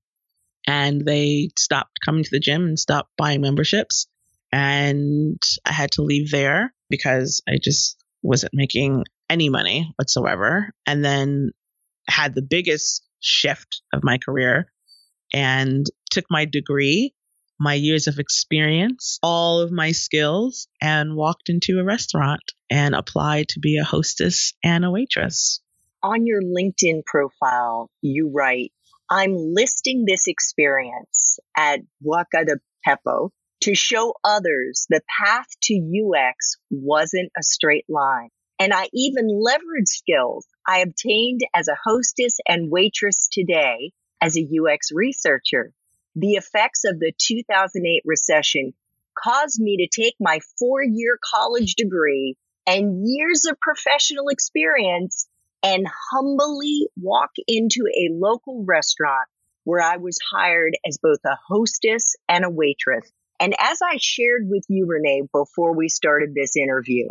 and 0.68 1.06
they 1.06 1.50
stopped 1.58 2.00
coming 2.04 2.24
to 2.24 2.30
the 2.32 2.40
gym 2.40 2.64
and 2.64 2.80
stopped 2.80 3.12
buying 3.18 3.42
memberships. 3.42 4.08
And 4.52 5.42
I 5.66 5.72
had 5.72 5.92
to 5.92 6.02
leave 6.02 6.32
there 6.32 6.74
because 6.90 7.42
I 7.48 7.60
just 7.62 8.04
wasn't 8.24 8.54
making 8.54 9.04
any 9.30 9.50
money 9.50 9.94
whatsoever. 9.98 10.72
And 10.88 11.06
then 11.06 11.52
had 12.08 12.34
the 12.34 12.42
biggest 12.42 13.04
shift 13.20 13.82
of 13.94 14.04
my 14.04 14.18
career 14.18 14.72
and 15.34 15.86
took 16.10 16.26
my 16.30 16.46
degree 16.46 17.14
my 17.60 17.74
years 17.74 18.08
of 18.08 18.20
experience, 18.20 19.20
all 19.22 19.60
of 19.60 19.72
my 19.72 19.92
skills, 19.92 20.68
and 20.82 21.16
walked 21.16 21.50
into 21.50 21.80
a 21.80 21.84
restaurant 21.84 22.42
and 22.70 22.96
applied 22.96 23.50
to 23.50 23.60
be 23.60 23.78
a 23.78 23.84
hostess 23.84 24.54
and 24.64 24.86
a 24.86 24.92
waitress. 24.92 25.60
On 26.02 26.26
your 26.26 26.42
LinkedIn 26.42 27.04
profile, 27.06 27.90
you 28.02 28.32
write, 28.34 28.72
I'm 29.12 29.36
listing 29.36 30.06
this 30.06 30.28
experience 30.28 31.40
at 31.58 31.82
Buca 32.02 32.46
di 32.46 32.54
Beppo 32.88 33.32
to 33.62 33.76
show 33.76 34.14
others 34.24 34.86
the 34.90 35.02
path 35.20 35.48
to 35.64 35.74
UX 35.76 36.56
wasn't 36.70 37.32
a 37.38 37.44
straight 37.44 37.86
line. 37.90 38.30
And 38.60 38.74
I 38.74 38.88
even 38.94 39.28
leveraged 39.28 39.88
skills 39.88 40.46
I 40.68 40.80
obtained 40.80 41.42
as 41.54 41.68
a 41.68 41.78
hostess 41.84 42.38
and 42.48 42.72
waitress 42.72 43.28
today 43.32 43.92
as 44.22 44.38
a 44.38 44.42
UX 44.42 44.92
researcher 44.94 45.74
the 46.16 46.34
effects 46.34 46.84
of 46.86 47.00
the 47.00 47.14
2008 47.18 48.02
recession 48.06 48.74
caused 49.18 49.60
me 49.60 49.78
to 49.78 50.02
take 50.02 50.16
my 50.20 50.40
four 50.58 50.84
year 50.84 51.18
college 51.34 51.76
degree 51.76 52.36
and 52.66 53.08
years 53.08 53.46
of 53.46 53.60
professional 53.60 54.30
experience 54.30 55.28
and 55.64 55.88
humbly 56.12 56.88
walk 56.98 57.32
into 57.48 57.84
a 57.88 58.10
local 58.14 58.64
restaurant 58.66 59.28
where 59.64 59.82
I 59.82 59.98
was 59.98 60.18
hired 60.32 60.74
as 60.88 61.00
both 61.02 61.20
a 61.26 61.38
hostess 61.48 62.16
and 62.28 62.46
a 62.46 62.50
waitress. 62.50 63.12
And 63.40 63.56
as 63.60 63.80
I 63.82 63.98
shared 64.00 64.48
with 64.50 64.64
you, 64.68 64.86
Renee, 64.88 65.24
before 65.34 65.76
we 65.76 65.90
started 65.90 66.34
this 66.34 66.56
interview, 66.56 67.08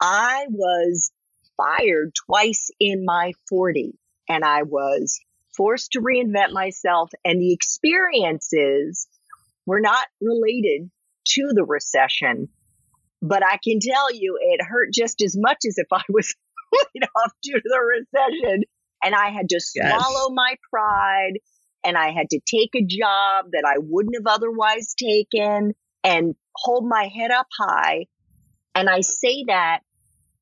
I 0.00 0.46
was 0.50 1.12
fired 1.56 2.12
twice 2.26 2.70
in 2.80 3.04
my 3.04 3.32
40 3.48 3.92
and 4.28 4.44
I 4.44 4.62
was 4.62 5.20
forced 5.56 5.92
to 5.92 6.00
reinvent 6.00 6.52
myself 6.52 7.10
and 7.24 7.40
the 7.40 7.52
experiences 7.52 9.06
were 9.66 9.80
not 9.80 10.06
related 10.20 10.90
to 11.28 11.50
the 11.54 11.64
recession. 11.64 12.48
But 13.20 13.44
I 13.44 13.58
can 13.62 13.78
tell 13.80 14.12
you 14.12 14.38
it 14.40 14.64
hurt 14.64 14.92
just 14.92 15.22
as 15.22 15.36
much 15.38 15.58
as 15.66 15.78
if 15.78 15.86
I 15.92 16.02
was 16.08 16.34
laid 16.72 17.04
off 17.16 17.32
due 17.42 17.54
to 17.54 17.62
the 17.64 17.80
recession. 17.80 18.64
And 19.04 19.14
I 19.14 19.30
had 19.30 19.48
to 19.50 19.60
swallow 19.60 20.28
yes. 20.28 20.34
my 20.34 20.56
pride 20.70 21.38
and 21.84 21.96
I 21.96 22.10
had 22.12 22.30
to 22.30 22.40
take 22.46 22.70
a 22.76 22.84
job 22.84 23.46
that 23.52 23.64
I 23.66 23.78
wouldn't 23.78 24.16
have 24.16 24.32
otherwise 24.32 24.94
taken 24.94 25.74
and 26.04 26.34
hold 26.54 26.88
my 26.88 27.08
head 27.14 27.30
up 27.30 27.48
high. 27.58 28.06
And 28.74 28.88
I 28.88 29.00
say 29.00 29.44
that 29.48 29.80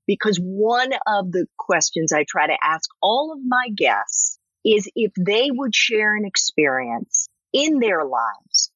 because 0.06 0.38
one 0.38 0.92
of 1.06 1.32
the 1.32 1.46
questions 1.58 2.12
I 2.12 2.24
try 2.28 2.46
to 2.46 2.58
ask 2.62 2.88
all 3.02 3.32
of 3.32 3.38
my 3.46 3.68
guests 3.74 4.39
is 4.64 4.90
if 4.94 5.12
they 5.18 5.50
would 5.50 5.74
share 5.74 6.14
an 6.14 6.24
experience 6.24 7.28
in 7.52 7.78
their 7.78 8.04
lives 8.04 8.70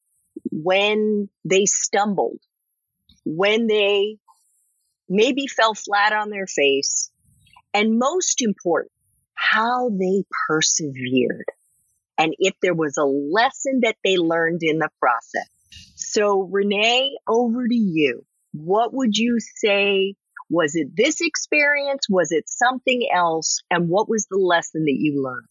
when 0.51 1.29
they 1.45 1.67
stumbled, 1.67 2.41
when 3.25 3.67
they 3.67 4.17
maybe 5.09 5.47
fell 5.47 5.75
flat 5.75 6.13
on 6.13 6.31
their 6.31 6.47
face, 6.47 7.11
and 7.73 7.99
most 7.99 8.43
important, 8.43 8.93
how 9.35 9.91
they 9.91 10.25
persevered 10.47 11.45
and 12.19 12.35
if 12.39 12.55
there 12.63 12.75
was 12.75 12.97
a 12.97 13.05
lesson 13.05 13.81
that 13.83 13.97
they 14.05 14.17
learned 14.17 14.61
in 14.63 14.79
the 14.79 14.89
process. 15.01 15.49
So 15.97 16.43
Renee, 16.43 17.17
over 17.29 17.67
to 17.67 17.75
you. 17.75 18.25
What 18.53 18.95
would 18.95 19.17
you 19.17 19.39
say? 19.41 20.15
Was 20.49 20.77
it 20.77 20.89
this 20.97 21.21
experience? 21.21 22.07
Was 22.09 22.31
it 22.31 22.49
something 22.49 23.09
else? 23.13 23.61
And 23.71 23.89
what 23.89 24.09
was 24.09 24.27
the 24.31 24.39
lesson 24.39 24.85
that 24.85 24.97
you 24.97 25.23
learned? 25.23 25.49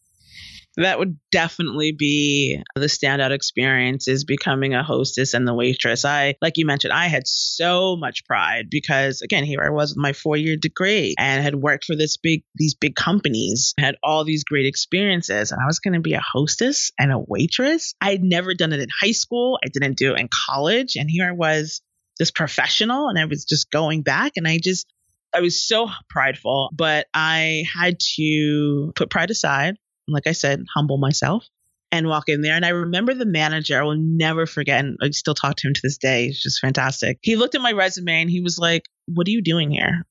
That 0.78 0.98
would 0.98 1.18
definitely 1.32 1.92
be 1.92 2.62
the 2.76 2.88
standout 2.88 3.32
experience 3.32 4.08
is 4.08 4.24
becoming 4.24 4.74
a 4.74 4.84
hostess 4.84 5.34
and 5.34 5.48
the 5.48 5.54
waitress. 5.54 6.04
I, 6.04 6.36
like 6.42 6.58
you 6.58 6.66
mentioned, 6.66 6.94
I 6.94 7.08
had 7.08 7.28
so 7.28 7.96
much 7.96 8.26
pride 8.26 8.70
because 8.72 9.22
again, 9.22 9.44
here 9.44 9.62
I 9.62 9.70
was 9.70 9.92
with 9.92 9.98
my 9.98 10.14
four 10.14 10.36
year 10.36 10.58
degree 10.58 11.14
and 11.18 11.44
had 11.44 11.56
worked 11.56 11.86
for 11.86 11.96
this 11.96 12.18
big, 12.18 12.44
these 12.56 12.74
big 12.74 12.96
companies, 12.96 13.74
had 13.78 13.98
all 14.04 14.24
these 14.24 14.44
great 14.44 14.66
experiences 14.66 15.52
and 15.52 15.62
I 15.62 15.66
was 15.66 15.80
going 15.80 15.94
to 15.94 16.00
be 16.00 16.14
a 16.14 16.22
hostess 16.22 16.92
and 16.98 17.12
a 17.12 17.20
waitress. 17.20 17.94
I 18.02 18.12
had 18.12 18.24
never 18.24 18.54
done 18.54 18.74
it 18.74 18.80
in 18.80 18.90
high 19.02 19.12
school. 19.12 19.60
I 19.64 19.68
didn't 19.68 19.98
do 19.98 20.14
it 20.14 20.20
in 20.20 20.30
college. 20.48 20.96
And 20.96 21.10
here 21.10 21.28
I 21.28 21.34
was 21.34 21.82
this 22.18 22.32
professional 22.32 23.10
and 23.10 23.20
I 23.20 23.26
was 23.26 23.46
just 23.46 23.70
going 23.70 24.02
back 24.02 24.34
and 24.38 24.48
I 24.48 24.60
just, 24.62 24.88
I 25.36 25.42
was 25.42 25.68
so 25.68 25.90
prideful, 26.10 26.70
but 26.74 27.08
I 27.14 27.64
had 27.74 27.98
to 28.18 28.94
put 28.96 29.10
pride 29.10 29.32
aside 29.32 29.78
like 30.08 30.28
I 30.28 30.32
said, 30.32 30.64
humble 30.74 30.98
myself 30.98 31.48
and 31.94 32.08
walk 32.08 32.28
in 32.28 32.42
there. 32.42 32.56
And 32.56 32.66
I 32.66 32.70
remember 32.70 33.14
the 33.14 33.26
manager, 33.26 33.80
I 33.80 33.84
will 33.84 33.98
never 33.98 34.48
forget, 34.48 34.80
and 34.80 34.98
I 35.02 35.12
still 35.12 35.36
talk 35.36 35.56
to 35.58 35.68
him 35.68 35.76
to 35.76 35.82
this 35.84 36.00
day. 36.00 36.26
He's 36.26 36.42
just 36.42 36.60
fantastic. 36.60 37.20
He 37.22 37.36
looked 37.36 37.54
at 37.54 37.62
my 37.62 37.72
resume 37.72 38.22
and 38.22 38.30
he 38.30 38.42
was 38.42 38.58
like, 38.58 38.84
What 39.06 39.28
are 39.28 39.32
you 39.32 39.44
doing 39.44 39.72
here? 39.72 40.06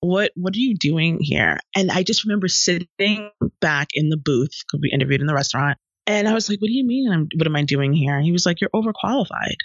What 0.00 0.32
what 0.34 0.54
are 0.54 0.60
you 0.60 0.74
doing 0.74 1.18
here? 1.20 1.58
And 1.76 1.90
I 1.90 2.02
just 2.02 2.24
remember 2.24 2.48
sitting 2.48 3.30
back 3.60 3.88
in 3.94 4.08
the 4.08 4.16
booth 4.16 4.50
because 4.66 4.80
we 4.82 4.90
interviewed 4.90 5.20
in 5.20 5.28
the 5.28 5.34
restaurant. 5.34 5.78
And 6.08 6.26
I 6.28 6.34
was 6.34 6.48
like, 6.48 6.60
What 6.60 6.68
do 6.68 6.74
you 6.74 6.84
mean? 6.84 7.28
What 7.36 7.46
am 7.46 7.56
I 7.56 7.62
doing 7.62 7.92
here? 7.92 8.16
And 8.16 8.24
he 8.24 8.32
was 8.32 8.44
like, 8.44 8.60
You're 8.60 8.70
overqualified. 8.74 9.58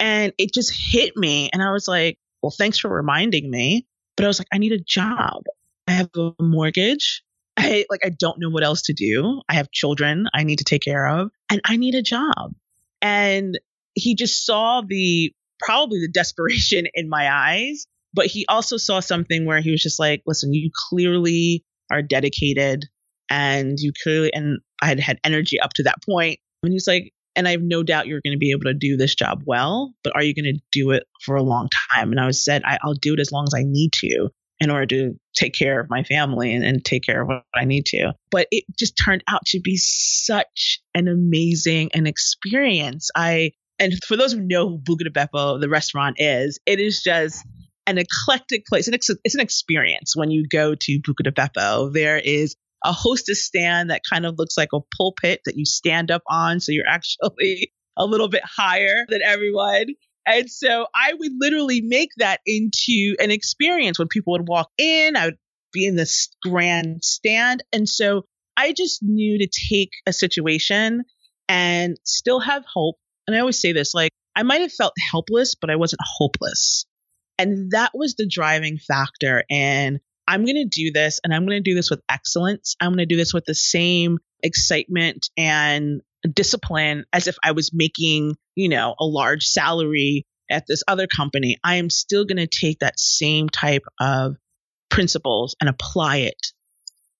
And 0.00 0.32
it 0.38 0.54
just 0.54 0.72
hit 0.74 1.16
me. 1.16 1.50
And 1.52 1.62
I 1.62 1.70
was 1.72 1.86
like, 1.86 2.16
Well, 2.42 2.54
thanks 2.56 2.78
for 2.78 2.88
reminding 2.88 3.50
me. 3.50 3.86
But 4.16 4.24
I 4.24 4.28
was 4.28 4.40
like, 4.40 4.48
I 4.52 4.58
need 4.58 4.72
a 4.72 4.80
job. 4.80 5.42
I 5.86 5.92
have 5.92 6.10
a 6.16 6.32
mortgage. 6.40 7.22
I 7.58 7.84
like 7.90 8.00
I 8.04 8.10
don't 8.10 8.38
know 8.38 8.50
what 8.50 8.64
else 8.64 8.82
to 8.82 8.92
do. 8.92 9.42
I 9.48 9.54
have 9.54 9.70
children 9.70 10.26
I 10.32 10.44
need 10.44 10.58
to 10.58 10.64
take 10.64 10.82
care 10.82 11.06
of 11.06 11.30
and 11.50 11.60
I 11.64 11.76
need 11.76 11.94
a 11.94 12.02
job. 12.02 12.54
And 13.02 13.58
he 13.94 14.14
just 14.14 14.46
saw 14.46 14.82
the 14.86 15.32
probably 15.58 16.00
the 16.00 16.10
desperation 16.12 16.86
in 16.94 17.08
my 17.08 17.30
eyes, 17.30 17.86
but 18.14 18.26
he 18.26 18.46
also 18.48 18.76
saw 18.76 19.00
something 19.00 19.44
where 19.44 19.60
he 19.60 19.70
was 19.70 19.82
just 19.82 19.98
like, 19.98 20.22
"Listen, 20.26 20.54
you 20.54 20.70
clearly 20.88 21.64
are 21.90 22.02
dedicated 22.02 22.84
and 23.28 23.78
you 23.78 23.92
clearly 24.02 24.32
and 24.32 24.60
I 24.80 24.86
had 24.86 25.00
had 25.00 25.18
energy 25.24 25.60
up 25.60 25.72
to 25.74 25.82
that 25.84 26.02
point." 26.08 26.38
And 26.62 26.72
he's 26.72 26.86
like, 26.86 27.12
and 27.36 27.46
I 27.46 27.52
have 27.52 27.62
no 27.62 27.84
doubt 27.84 28.08
you're 28.08 28.20
going 28.24 28.34
to 28.34 28.38
be 28.38 28.50
able 28.50 28.64
to 28.64 28.74
do 28.74 28.96
this 28.96 29.14
job 29.14 29.42
well, 29.46 29.94
but 30.02 30.14
are 30.16 30.22
you 30.22 30.34
going 30.34 30.52
to 30.52 30.60
do 30.72 30.90
it 30.90 31.04
for 31.24 31.36
a 31.36 31.42
long 31.42 31.68
time? 31.94 32.10
And 32.10 32.18
I 32.18 32.26
was 32.26 32.44
said, 32.44 32.62
I, 32.64 32.78
will 32.84 32.94
do 32.94 33.14
it 33.14 33.20
as 33.20 33.30
long 33.30 33.44
as 33.46 33.54
I 33.54 33.62
need 33.64 33.92
to 34.00 34.28
in 34.60 34.70
order 34.70 34.86
to 34.86 35.14
take 35.34 35.54
care 35.54 35.80
of 35.80 35.88
my 35.88 36.02
family 36.02 36.54
and, 36.54 36.64
and, 36.64 36.84
take 36.84 37.04
care 37.04 37.22
of 37.22 37.28
what 37.28 37.44
I 37.54 37.64
need 37.64 37.86
to. 37.86 38.12
But 38.30 38.48
it 38.50 38.64
just 38.78 38.94
turned 39.02 39.22
out 39.28 39.44
to 39.46 39.60
be 39.60 39.76
such 39.76 40.80
an 40.94 41.06
amazing 41.06 41.90
an 41.94 42.06
experience. 42.06 43.10
I 43.14 43.52
and 43.78 43.92
for 44.04 44.16
those 44.16 44.32
who 44.32 44.40
know 44.40 44.68
who 44.68 44.78
Buca 44.78 45.04
di 45.04 45.10
Beppo, 45.10 45.60
the 45.60 45.68
restaurant 45.68 46.16
is, 46.18 46.58
it 46.66 46.80
is 46.80 47.02
just 47.02 47.44
an 47.86 47.98
eclectic 47.98 48.66
place. 48.66 48.88
It's, 48.88 49.10
it's 49.24 49.34
an 49.34 49.40
experience 49.40 50.14
when 50.16 50.30
you 50.30 50.46
go 50.50 50.74
to 50.74 51.00
Buca 51.00 51.24
di 51.24 51.30
Beppo. 51.30 51.92
There 51.92 52.18
is 52.18 52.56
a 52.84 52.92
hostess 52.92 53.44
stand 53.44 53.90
that 53.90 54.02
kind 54.08 54.26
of 54.26 54.34
looks 54.38 54.56
like 54.56 54.70
a 54.74 54.80
pulpit 54.96 55.40
that 55.44 55.56
you 55.56 55.64
stand 55.64 56.10
up 56.10 56.22
on, 56.28 56.60
so 56.60 56.72
you're 56.72 56.84
actually 56.88 57.72
a 57.96 58.04
little 58.04 58.28
bit 58.28 58.42
higher 58.44 59.04
than 59.08 59.20
everyone. 59.24 59.86
And 60.28 60.50
so 60.50 60.86
I 60.94 61.14
would 61.18 61.32
literally 61.38 61.80
make 61.80 62.10
that 62.18 62.40
into 62.46 63.16
an 63.18 63.30
experience 63.30 63.98
when 63.98 64.08
people 64.08 64.32
would 64.32 64.46
walk 64.46 64.68
in. 64.76 65.16
I 65.16 65.26
would 65.26 65.38
be 65.72 65.86
in 65.86 65.96
this 65.96 66.28
grand 66.42 67.02
stand. 67.02 67.62
And 67.72 67.88
so 67.88 68.22
I 68.56 68.72
just 68.72 69.02
knew 69.02 69.38
to 69.38 69.48
take 69.70 69.90
a 70.06 70.12
situation 70.12 71.04
and 71.48 71.96
still 72.04 72.40
have 72.40 72.64
hope. 72.72 72.96
And 73.26 73.36
I 73.36 73.40
always 73.40 73.60
say 73.60 73.72
this 73.72 73.94
like, 73.94 74.10
I 74.36 74.42
might 74.42 74.60
have 74.60 74.72
felt 74.72 74.92
helpless, 75.10 75.54
but 75.54 75.70
I 75.70 75.76
wasn't 75.76 76.00
hopeless. 76.04 76.84
And 77.38 77.70
that 77.70 77.92
was 77.94 78.14
the 78.14 78.28
driving 78.28 78.78
factor. 78.78 79.44
And 79.50 80.00
I'm 80.26 80.44
going 80.44 80.56
to 80.56 80.68
do 80.70 80.92
this 80.92 81.20
and 81.24 81.32
I'm 81.32 81.46
going 81.46 81.62
to 81.62 81.70
do 81.70 81.74
this 81.74 81.90
with 81.90 82.02
excellence. 82.10 82.76
I'm 82.80 82.90
going 82.90 82.98
to 82.98 83.06
do 83.06 83.16
this 83.16 83.32
with 83.32 83.44
the 83.46 83.54
same 83.54 84.18
excitement 84.42 85.30
and 85.36 86.02
discipline 86.26 87.04
as 87.12 87.26
if 87.26 87.36
I 87.44 87.52
was 87.52 87.70
making, 87.72 88.36
you 88.54 88.68
know, 88.68 88.94
a 88.98 89.04
large 89.04 89.46
salary 89.46 90.26
at 90.50 90.66
this 90.66 90.82
other 90.88 91.06
company. 91.06 91.58
I 91.62 91.76
am 91.76 91.90
still 91.90 92.24
going 92.24 92.38
to 92.38 92.46
take 92.46 92.80
that 92.80 92.98
same 92.98 93.48
type 93.48 93.82
of 94.00 94.36
principles 94.90 95.54
and 95.60 95.68
apply 95.68 96.18
it 96.18 96.46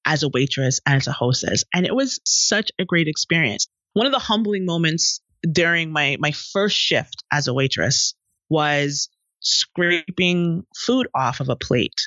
as 0.04 0.22
a 0.22 0.28
waitress 0.28 0.80
and 0.86 0.96
as 0.96 1.06
a 1.06 1.12
hostess. 1.12 1.64
And 1.74 1.86
it 1.86 1.94
was 1.94 2.20
such 2.24 2.72
a 2.78 2.84
great 2.84 3.08
experience. 3.08 3.68
One 3.92 4.06
of 4.06 4.12
the 4.12 4.18
humbling 4.18 4.64
moments 4.64 5.20
during 5.50 5.92
my 5.92 6.16
my 6.18 6.32
first 6.32 6.76
shift 6.76 7.22
as 7.30 7.46
a 7.46 7.54
waitress 7.54 8.14
was 8.48 9.08
scraping 9.40 10.64
food 10.76 11.06
off 11.14 11.40
of 11.40 11.48
a 11.48 11.56
plate. 11.56 12.00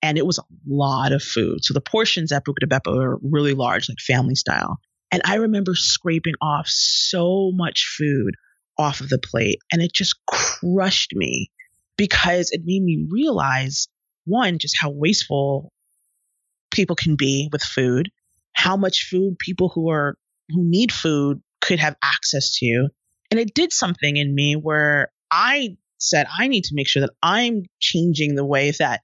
And 0.00 0.18
it 0.18 0.26
was 0.26 0.38
a 0.38 0.44
lot 0.66 1.12
of 1.12 1.22
food. 1.22 1.64
So 1.64 1.74
the 1.74 1.80
portions 1.80 2.30
at 2.30 2.44
Buca 2.44 2.60
di 2.60 2.66
Beppo 2.66 2.98
are 3.02 3.18
really 3.22 3.54
large, 3.54 3.88
like 3.88 3.98
family 3.98 4.34
style. 4.34 4.78
And 5.14 5.22
I 5.24 5.36
remember 5.36 5.76
scraping 5.76 6.34
off 6.42 6.66
so 6.66 7.52
much 7.54 7.94
food 7.96 8.34
off 8.76 9.00
of 9.00 9.08
the 9.08 9.20
plate. 9.20 9.60
And 9.70 9.80
it 9.80 9.92
just 9.92 10.16
crushed 10.26 11.12
me 11.14 11.52
because 11.96 12.50
it 12.50 12.62
made 12.64 12.82
me 12.82 13.06
realize 13.08 13.86
one, 14.24 14.58
just 14.58 14.76
how 14.76 14.90
wasteful 14.90 15.70
people 16.72 16.96
can 16.96 17.14
be 17.14 17.48
with 17.52 17.62
food, 17.62 18.10
how 18.54 18.76
much 18.76 19.06
food 19.08 19.38
people 19.38 19.70
who 19.72 19.88
are, 19.88 20.16
who 20.48 20.68
need 20.68 20.90
food 20.90 21.40
could 21.60 21.78
have 21.78 21.94
access 22.02 22.50
to. 22.58 22.88
And 23.30 23.38
it 23.38 23.54
did 23.54 23.72
something 23.72 24.16
in 24.16 24.34
me 24.34 24.56
where 24.56 25.12
I 25.30 25.76
said, 25.98 26.26
I 26.36 26.48
need 26.48 26.64
to 26.64 26.74
make 26.74 26.88
sure 26.88 27.02
that 27.02 27.14
I'm 27.22 27.66
changing 27.78 28.34
the 28.34 28.44
way 28.44 28.72
that 28.80 29.02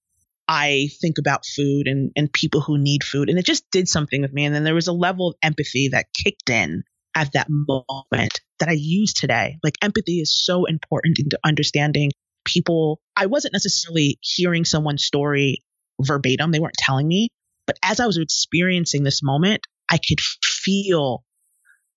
I 0.53 0.89
think 1.01 1.19
about 1.19 1.47
food 1.47 1.87
and, 1.87 2.11
and 2.17 2.33
people 2.33 2.61
who 2.61 2.77
need 2.77 3.05
food. 3.05 3.31
And 3.31 3.39
it 3.39 3.45
just 3.45 3.71
did 3.71 3.89
something 3.89 4.21
with 4.21 4.33
me. 4.33 4.45
And 4.45 4.53
then 4.53 4.65
there 4.65 4.75
was 4.75 4.89
a 4.89 4.93
level 4.93 5.29
of 5.29 5.37
empathy 5.45 5.91
that 5.93 6.07
kicked 6.13 6.51
in 6.51 6.83
at 7.15 7.33
that 7.35 7.47
moment 7.49 8.41
that 8.59 8.69
I 8.69 8.73
use 8.73 9.13
today. 9.13 9.59
Like 9.63 9.77
empathy 9.81 10.19
is 10.21 10.37
so 10.37 10.65
important 10.65 11.21
into 11.21 11.39
understanding 11.45 12.11
people. 12.45 13.01
I 13.15 13.27
wasn't 13.27 13.53
necessarily 13.53 14.19
hearing 14.23 14.65
someone's 14.65 15.05
story 15.05 15.63
verbatim, 16.01 16.51
they 16.51 16.59
weren't 16.59 16.75
telling 16.75 17.07
me. 17.07 17.29
But 17.69 17.79
as 17.85 18.01
I 18.01 18.07
was 18.07 18.19
experiencing 18.19 19.05
this 19.05 19.23
moment, 19.23 19.61
I 19.89 19.99
could 19.99 20.21
feel 20.21 21.23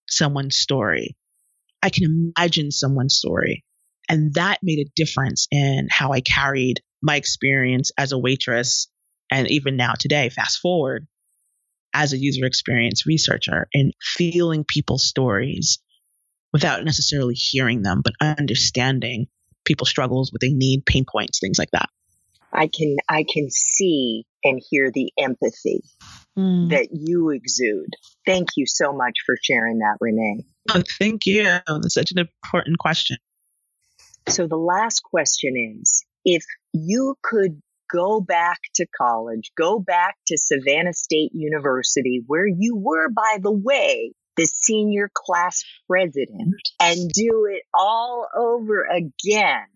someone's 0.07 0.57
story. 0.57 1.15
I 1.81 1.89
can 1.89 2.31
imagine 2.37 2.69
someone's 2.69 3.15
story. 3.15 3.63
And 4.07 4.35
that 4.35 4.59
made 4.61 4.85
a 4.85 4.91
difference 4.95 5.47
in 5.49 5.87
how 5.89 6.11
I 6.11 6.21
carried 6.21 6.81
my 7.03 7.17
experience 7.17 7.91
as 7.97 8.13
a 8.13 8.17
waitress 8.17 8.87
and 9.29 9.49
even 9.51 9.75
now 9.75 9.93
today, 9.99 10.29
fast 10.29 10.59
forward, 10.59 11.07
as 11.93 12.13
a 12.13 12.17
user 12.17 12.45
experience 12.45 13.05
researcher 13.05 13.67
in 13.73 13.91
feeling 14.01 14.65
people's 14.67 15.05
stories 15.05 15.79
without 16.51 16.83
necessarily 16.83 17.35
hearing 17.35 17.81
them, 17.81 18.01
but 18.03 18.13
understanding 18.21 19.27
people's 19.65 19.89
struggles, 19.89 20.31
what 20.31 20.41
they 20.41 20.53
need, 20.53 20.85
pain 20.85 21.05
points, 21.09 21.39
things 21.39 21.59
like 21.59 21.71
that. 21.71 21.89
I 22.51 22.67
can 22.67 22.97
I 23.09 23.25
can 23.31 23.49
see 23.49 24.25
and 24.43 24.61
hear 24.69 24.91
the 24.91 25.11
empathy 25.17 25.83
mm. 26.37 26.69
that 26.69 26.89
you 26.91 27.31
exude. 27.31 27.93
Thank 28.25 28.49
you 28.55 28.65
so 28.67 28.93
much 28.93 29.13
for 29.25 29.35
sharing 29.41 29.79
that, 29.79 29.97
Renee. 29.99 30.45
Oh, 30.69 30.83
thank 30.99 31.25
you. 31.25 31.43
That's 31.43 31.93
such 31.93 32.11
an 32.11 32.19
important 32.19 32.77
question. 32.77 33.17
So 34.29 34.47
the 34.47 34.57
last 34.57 35.01
question 35.03 35.79
is 35.81 36.02
if 36.25 36.43
you 36.73 37.15
could 37.21 37.61
go 37.91 38.19
back 38.19 38.59
to 38.75 38.87
college, 38.97 39.51
go 39.57 39.79
back 39.79 40.15
to 40.27 40.37
Savannah 40.37 40.93
State 40.93 41.31
University, 41.33 42.21
where 42.25 42.47
you 42.47 42.75
were, 42.75 43.09
by 43.09 43.37
the 43.41 43.51
way, 43.51 44.13
the 44.35 44.45
senior 44.45 45.09
class 45.13 45.63
president, 45.87 46.55
and 46.81 47.09
do 47.11 47.47
it 47.51 47.61
all 47.73 48.27
over 48.35 48.83
again, 48.83 49.67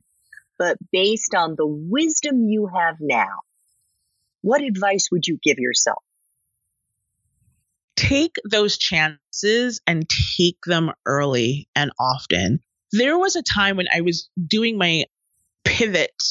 but 0.58 0.78
based 0.91 1.36
on 1.36 1.56
the 1.56 1.68
wisdom 1.68 2.43
you 2.43 2.68
have 2.74 2.95
now, 3.00 3.41
what 4.41 4.64
advice 4.64 5.10
would 5.12 5.28
you 5.28 5.38
give 5.43 5.60
yourself? 5.60 6.02
Take 7.95 8.38
those 8.50 8.78
chances 8.78 9.82
and 9.86 10.08
take 10.38 10.58
them 10.66 10.91
early 11.06 11.68
and 11.76 11.91
often. 12.00 12.60
There 12.91 13.18
was 13.18 13.36
a 13.36 13.43
time 13.43 13.78
when 13.78 13.88
I 13.93 14.02
was 14.02 14.30
doing 14.48 14.78
my 14.78 15.06
pivot 15.68 16.24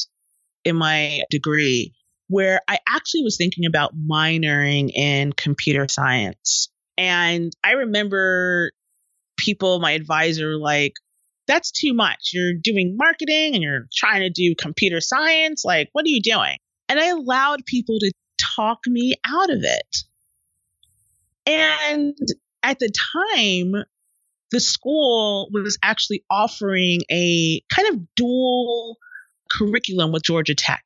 in 0.65 0.75
my 0.75 1.21
degree 1.29 1.93
where 2.27 2.59
I 2.67 2.79
actually 2.87 3.23
was 3.23 3.37
thinking 3.37 3.65
about 3.65 3.93
minoring 3.95 4.89
in 4.93 5.31
computer 5.31 5.87
science. 5.87 6.69
And 6.97 7.53
I 7.63 7.73
remember 7.73 8.71
people, 9.37 9.79
my 9.79 9.91
advisor, 9.91 10.57
like, 10.57 10.93
that's 11.47 11.71
too 11.71 11.93
much. 11.93 12.31
You're 12.33 12.55
doing 12.61 12.97
marketing 12.97 13.53
and 13.53 13.63
you're 13.63 13.87
trying 13.95 14.21
to 14.21 14.29
do 14.29 14.55
computer 14.55 14.99
science. 14.99 15.63
Like, 15.63 15.89
what 15.93 16.05
are 16.05 16.09
you 16.09 16.21
doing? 16.21 16.57
And 16.89 16.99
I 16.99 17.07
allowed 17.07 17.65
people 17.65 17.99
to 17.99 18.11
talk 18.55 18.79
me 18.87 19.13
out 19.25 19.49
of 19.49 19.59
it. 19.63 19.97
And 21.45 22.17
at 22.63 22.79
the 22.79 22.91
time, 23.13 23.85
the 24.51 24.59
school 24.59 25.49
was 25.53 25.77
actually 25.81 26.25
offering 26.29 27.01
a 27.09 27.61
kind 27.73 27.87
of 27.89 28.01
dual 28.15 28.97
curriculum 29.49 30.11
with 30.11 30.23
Georgia 30.23 30.55
Tech. 30.55 30.83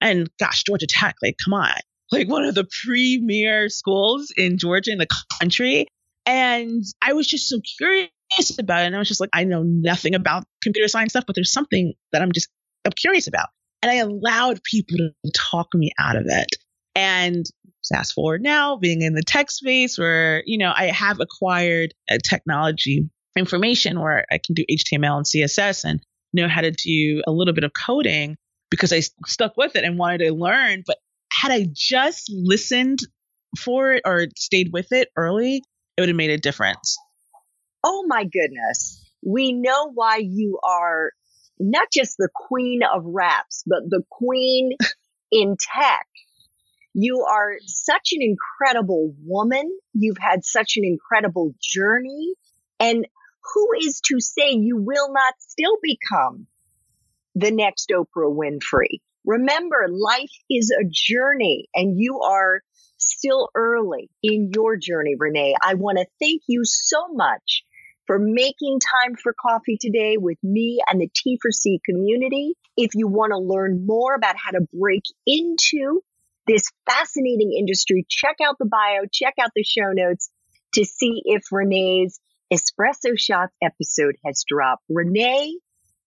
And 0.00 0.28
gosh, 0.38 0.64
Georgia 0.64 0.86
Tech, 0.88 1.16
like, 1.22 1.36
come 1.42 1.54
on, 1.54 1.72
like 2.12 2.28
one 2.28 2.44
of 2.44 2.54
the 2.54 2.68
premier 2.84 3.68
schools 3.68 4.32
in 4.36 4.58
Georgia 4.58 4.92
in 4.92 4.98
the 4.98 5.08
country. 5.40 5.86
And 6.26 6.82
I 7.00 7.12
was 7.12 7.26
just 7.26 7.48
so 7.48 7.60
curious 7.78 8.10
about 8.58 8.82
it. 8.82 8.86
And 8.86 8.96
I 8.96 8.98
was 8.98 9.08
just 9.08 9.20
like, 9.20 9.30
I 9.32 9.44
know 9.44 9.62
nothing 9.62 10.14
about 10.14 10.44
computer 10.62 10.88
science 10.88 11.12
stuff, 11.12 11.24
but 11.26 11.34
there's 11.34 11.52
something 11.52 11.94
that 12.12 12.22
I'm 12.22 12.32
just, 12.32 12.48
I'm 12.84 12.92
curious 12.92 13.26
about. 13.26 13.48
And 13.82 13.90
I 13.90 13.96
allowed 13.96 14.62
people 14.64 14.96
to 14.96 15.32
talk 15.34 15.68
me 15.74 15.92
out 15.98 16.16
of 16.16 16.24
it. 16.26 16.48
And 16.94 17.46
fast 17.88 18.14
forward 18.14 18.42
now, 18.42 18.76
being 18.76 19.02
in 19.02 19.14
the 19.14 19.22
tech 19.22 19.50
space 19.50 19.98
where, 19.98 20.42
you 20.46 20.58
know, 20.58 20.72
I 20.74 20.86
have 20.86 21.20
acquired 21.20 21.94
a 22.08 22.18
technology 22.18 23.08
information 23.36 24.00
where 24.00 24.24
I 24.30 24.38
can 24.38 24.54
do 24.54 24.64
HTML 24.70 25.18
and 25.18 25.26
CSS 25.26 25.84
and 25.84 26.00
know 26.36 26.48
how 26.48 26.60
to 26.60 26.70
do 26.70 27.22
a 27.26 27.32
little 27.32 27.54
bit 27.54 27.64
of 27.64 27.72
coding 27.72 28.36
because 28.70 28.92
I 28.92 29.00
stuck 29.26 29.56
with 29.56 29.76
it 29.76 29.84
and 29.84 29.98
wanted 29.98 30.18
to 30.18 30.32
learn. 30.32 30.84
But 30.86 30.98
had 31.32 31.50
I 31.50 31.66
just 31.72 32.30
listened 32.32 33.00
for 33.58 33.94
it 33.94 34.02
or 34.04 34.26
stayed 34.36 34.70
with 34.72 34.92
it 34.92 35.08
early, 35.16 35.62
it 35.96 36.00
would 36.00 36.08
have 36.08 36.16
made 36.16 36.30
a 36.30 36.38
difference. 36.38 36.96
Oh 37.82 38.04
my 38.06 38.24
goodness. 38.24 39.02
We 39.24 39.52
know 39.52 39.90
why 39.92 40.20
you 40.22 40.58
are 40.62 41.12
not 41.58 41.88
just 41.92 42.16
the 42.18 42.28
queen 42.34 42.80
of 42.82 43.02
raps, 43.04 43.62
but 43.66 43.80
the 43.88 44.02
queen 44.10 44.72
in 45.32 45.56
tech. 45.58 46.06
You 46.94 47.26
are 47.28 47.56
such 47.66 48.12
an 48.12 48.22
incredible 48.22 49.14
woman. 49.24 49.70
You've 49.92 50.18
had 50.18 50.44
such 50.44 50.76
an 50.76 50.84
incredible 50.84 51.54
journey. 51.60 52.34
And 52.80 53.06
who 53.54 53.68
is 53.80 54.00
to 54.06 54.20
say 54.20 54.50
you 54.52 54.76
will 54.76 55.12
not 55.12 55.34
still 55.38 55.76
become 55.82 56.46
the 57.34 57.50
next 57.50 57.90
Oprah 57.90 58.34
Winfrey? 58.34 59.00
Remember, 59.24 59.86
life 59.88 60.32
is 60.48 60.70
a 60.70 60.84
journey 60.88 61.68
and 61.74 61.98
you 61.98 62.20
are 62.20 62.62
still 62.96 63.50
early 63.54 64.08
in 64.22 64.52
your 64.54 64.76
journey, 64.76 65.14
Renee. 65.18 65.54
I 65.62 65.74
want 65.74 65.98
to 65.98 66.06
thank 66.20 66.42
you 66.46 66.62
so 66.64 67.08
much 67.12 67.64
for 68.06 68.18
making 68.18 68.78
time 68.80 69.16
for 69.16 69.34
coffee 69.34 69.78
today 69.80 70.16
with 70.16 70.38
me 70.42 70.80
and 70.88 71.00
the 71.00 71.10
T 71.14 71.38
for 71.42 71.50
C 71.50 71.80
community. 71.84 72.54
If 72.76 72.94
you 72.94 73.08
want 73.08 73.32
to 73.32 73.38
learn 73.38 73.84
more 73.84 74.14
about 74.14 74.36
how 74.36 74.52
to 74.52 74.66
break 74.72 75.02
into 75.26 76.02
this 76.46 76.70
fascinating 76.88 77.52
industry, 77.58 78.06
check 78.08 78.36
out 78.46 78.56
the 78.58 78.66
bio, 78.66 79.06
check 79.12 79.34
out 79.40 79.50
the 79.54 79.64
show 79.64 79.92
notes 79.92 80.30
to 80.74 80.84
see 80.84 81.22
if 81.24 81.42
Renee's 81.50 82.20
Espresso 82.52 83.18
Shots 83.18 83.54
episode 83.62 84.16
has 84.24 84.44
dropped. 84.46 84.84
Renee, 84.88 85.58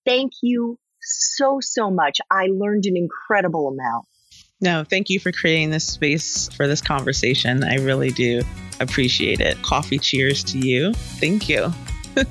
thank 0.06 0.32
you 0.42 0.78
so, 1.02 1.60
so 1.62 1.92
much. 1.92 2.20
I 2.32 2.48
learned 2.48 2.86
an 2.86 2.96
incredible 2.96 3.68
amount. 3.68 4.06
No, 4.62 4.84
thank 4.84 5.10
you 5.10 5.20
for 5.20 5.32
creating 5.32 5.70
this 5.70 5.88
space 5.88 6.50
for 6.56 6.68
this 6.68 6.82
conversation. 6.82 7.64
I 7.64 7.76
really 7.76 8.12
do 8.12 8.42
appreciate 8.80 9.40
it. 9.40 9.62
Coffee 9.62 10.00
cheers 10.00 10.44
to 10.46 10.60
you. 10.60 10.94
Thank 10.94 11.50
you. 11.50 11.74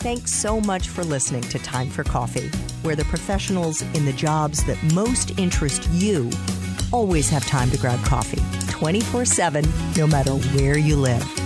Thanks 0.00 0.32
so 0.32 0.60
much 0.60 0.88
for 0.88 1.02
listening 1.02 1.42
to 1.42 1.58
Time 1.58 1.88
for 1.90 2.04
Coffee, 2.04 2.48
where 2.82 2.94
the 2.94 3.04
professionals 3.04 3.82
in 3.82 4.04
the 4.04 4.12
jobs 4.12 4.64
that 4.66 4.80
most 4.94 5.36
interest 5.38 5.88
you 5.90 6.30
always 6.92 7.28
have 7.28 7.44
time 7.46 7.70
to 7.70 7.76
grab 7.78 8.04
coffee 8.04 8.40
24 8.70 9.24
7, 9.24 9.64
no 9.96 10.06
matter 10.06 10.32
where 10.32 10.78
you 10.78 10.96
live. 10.96 11.45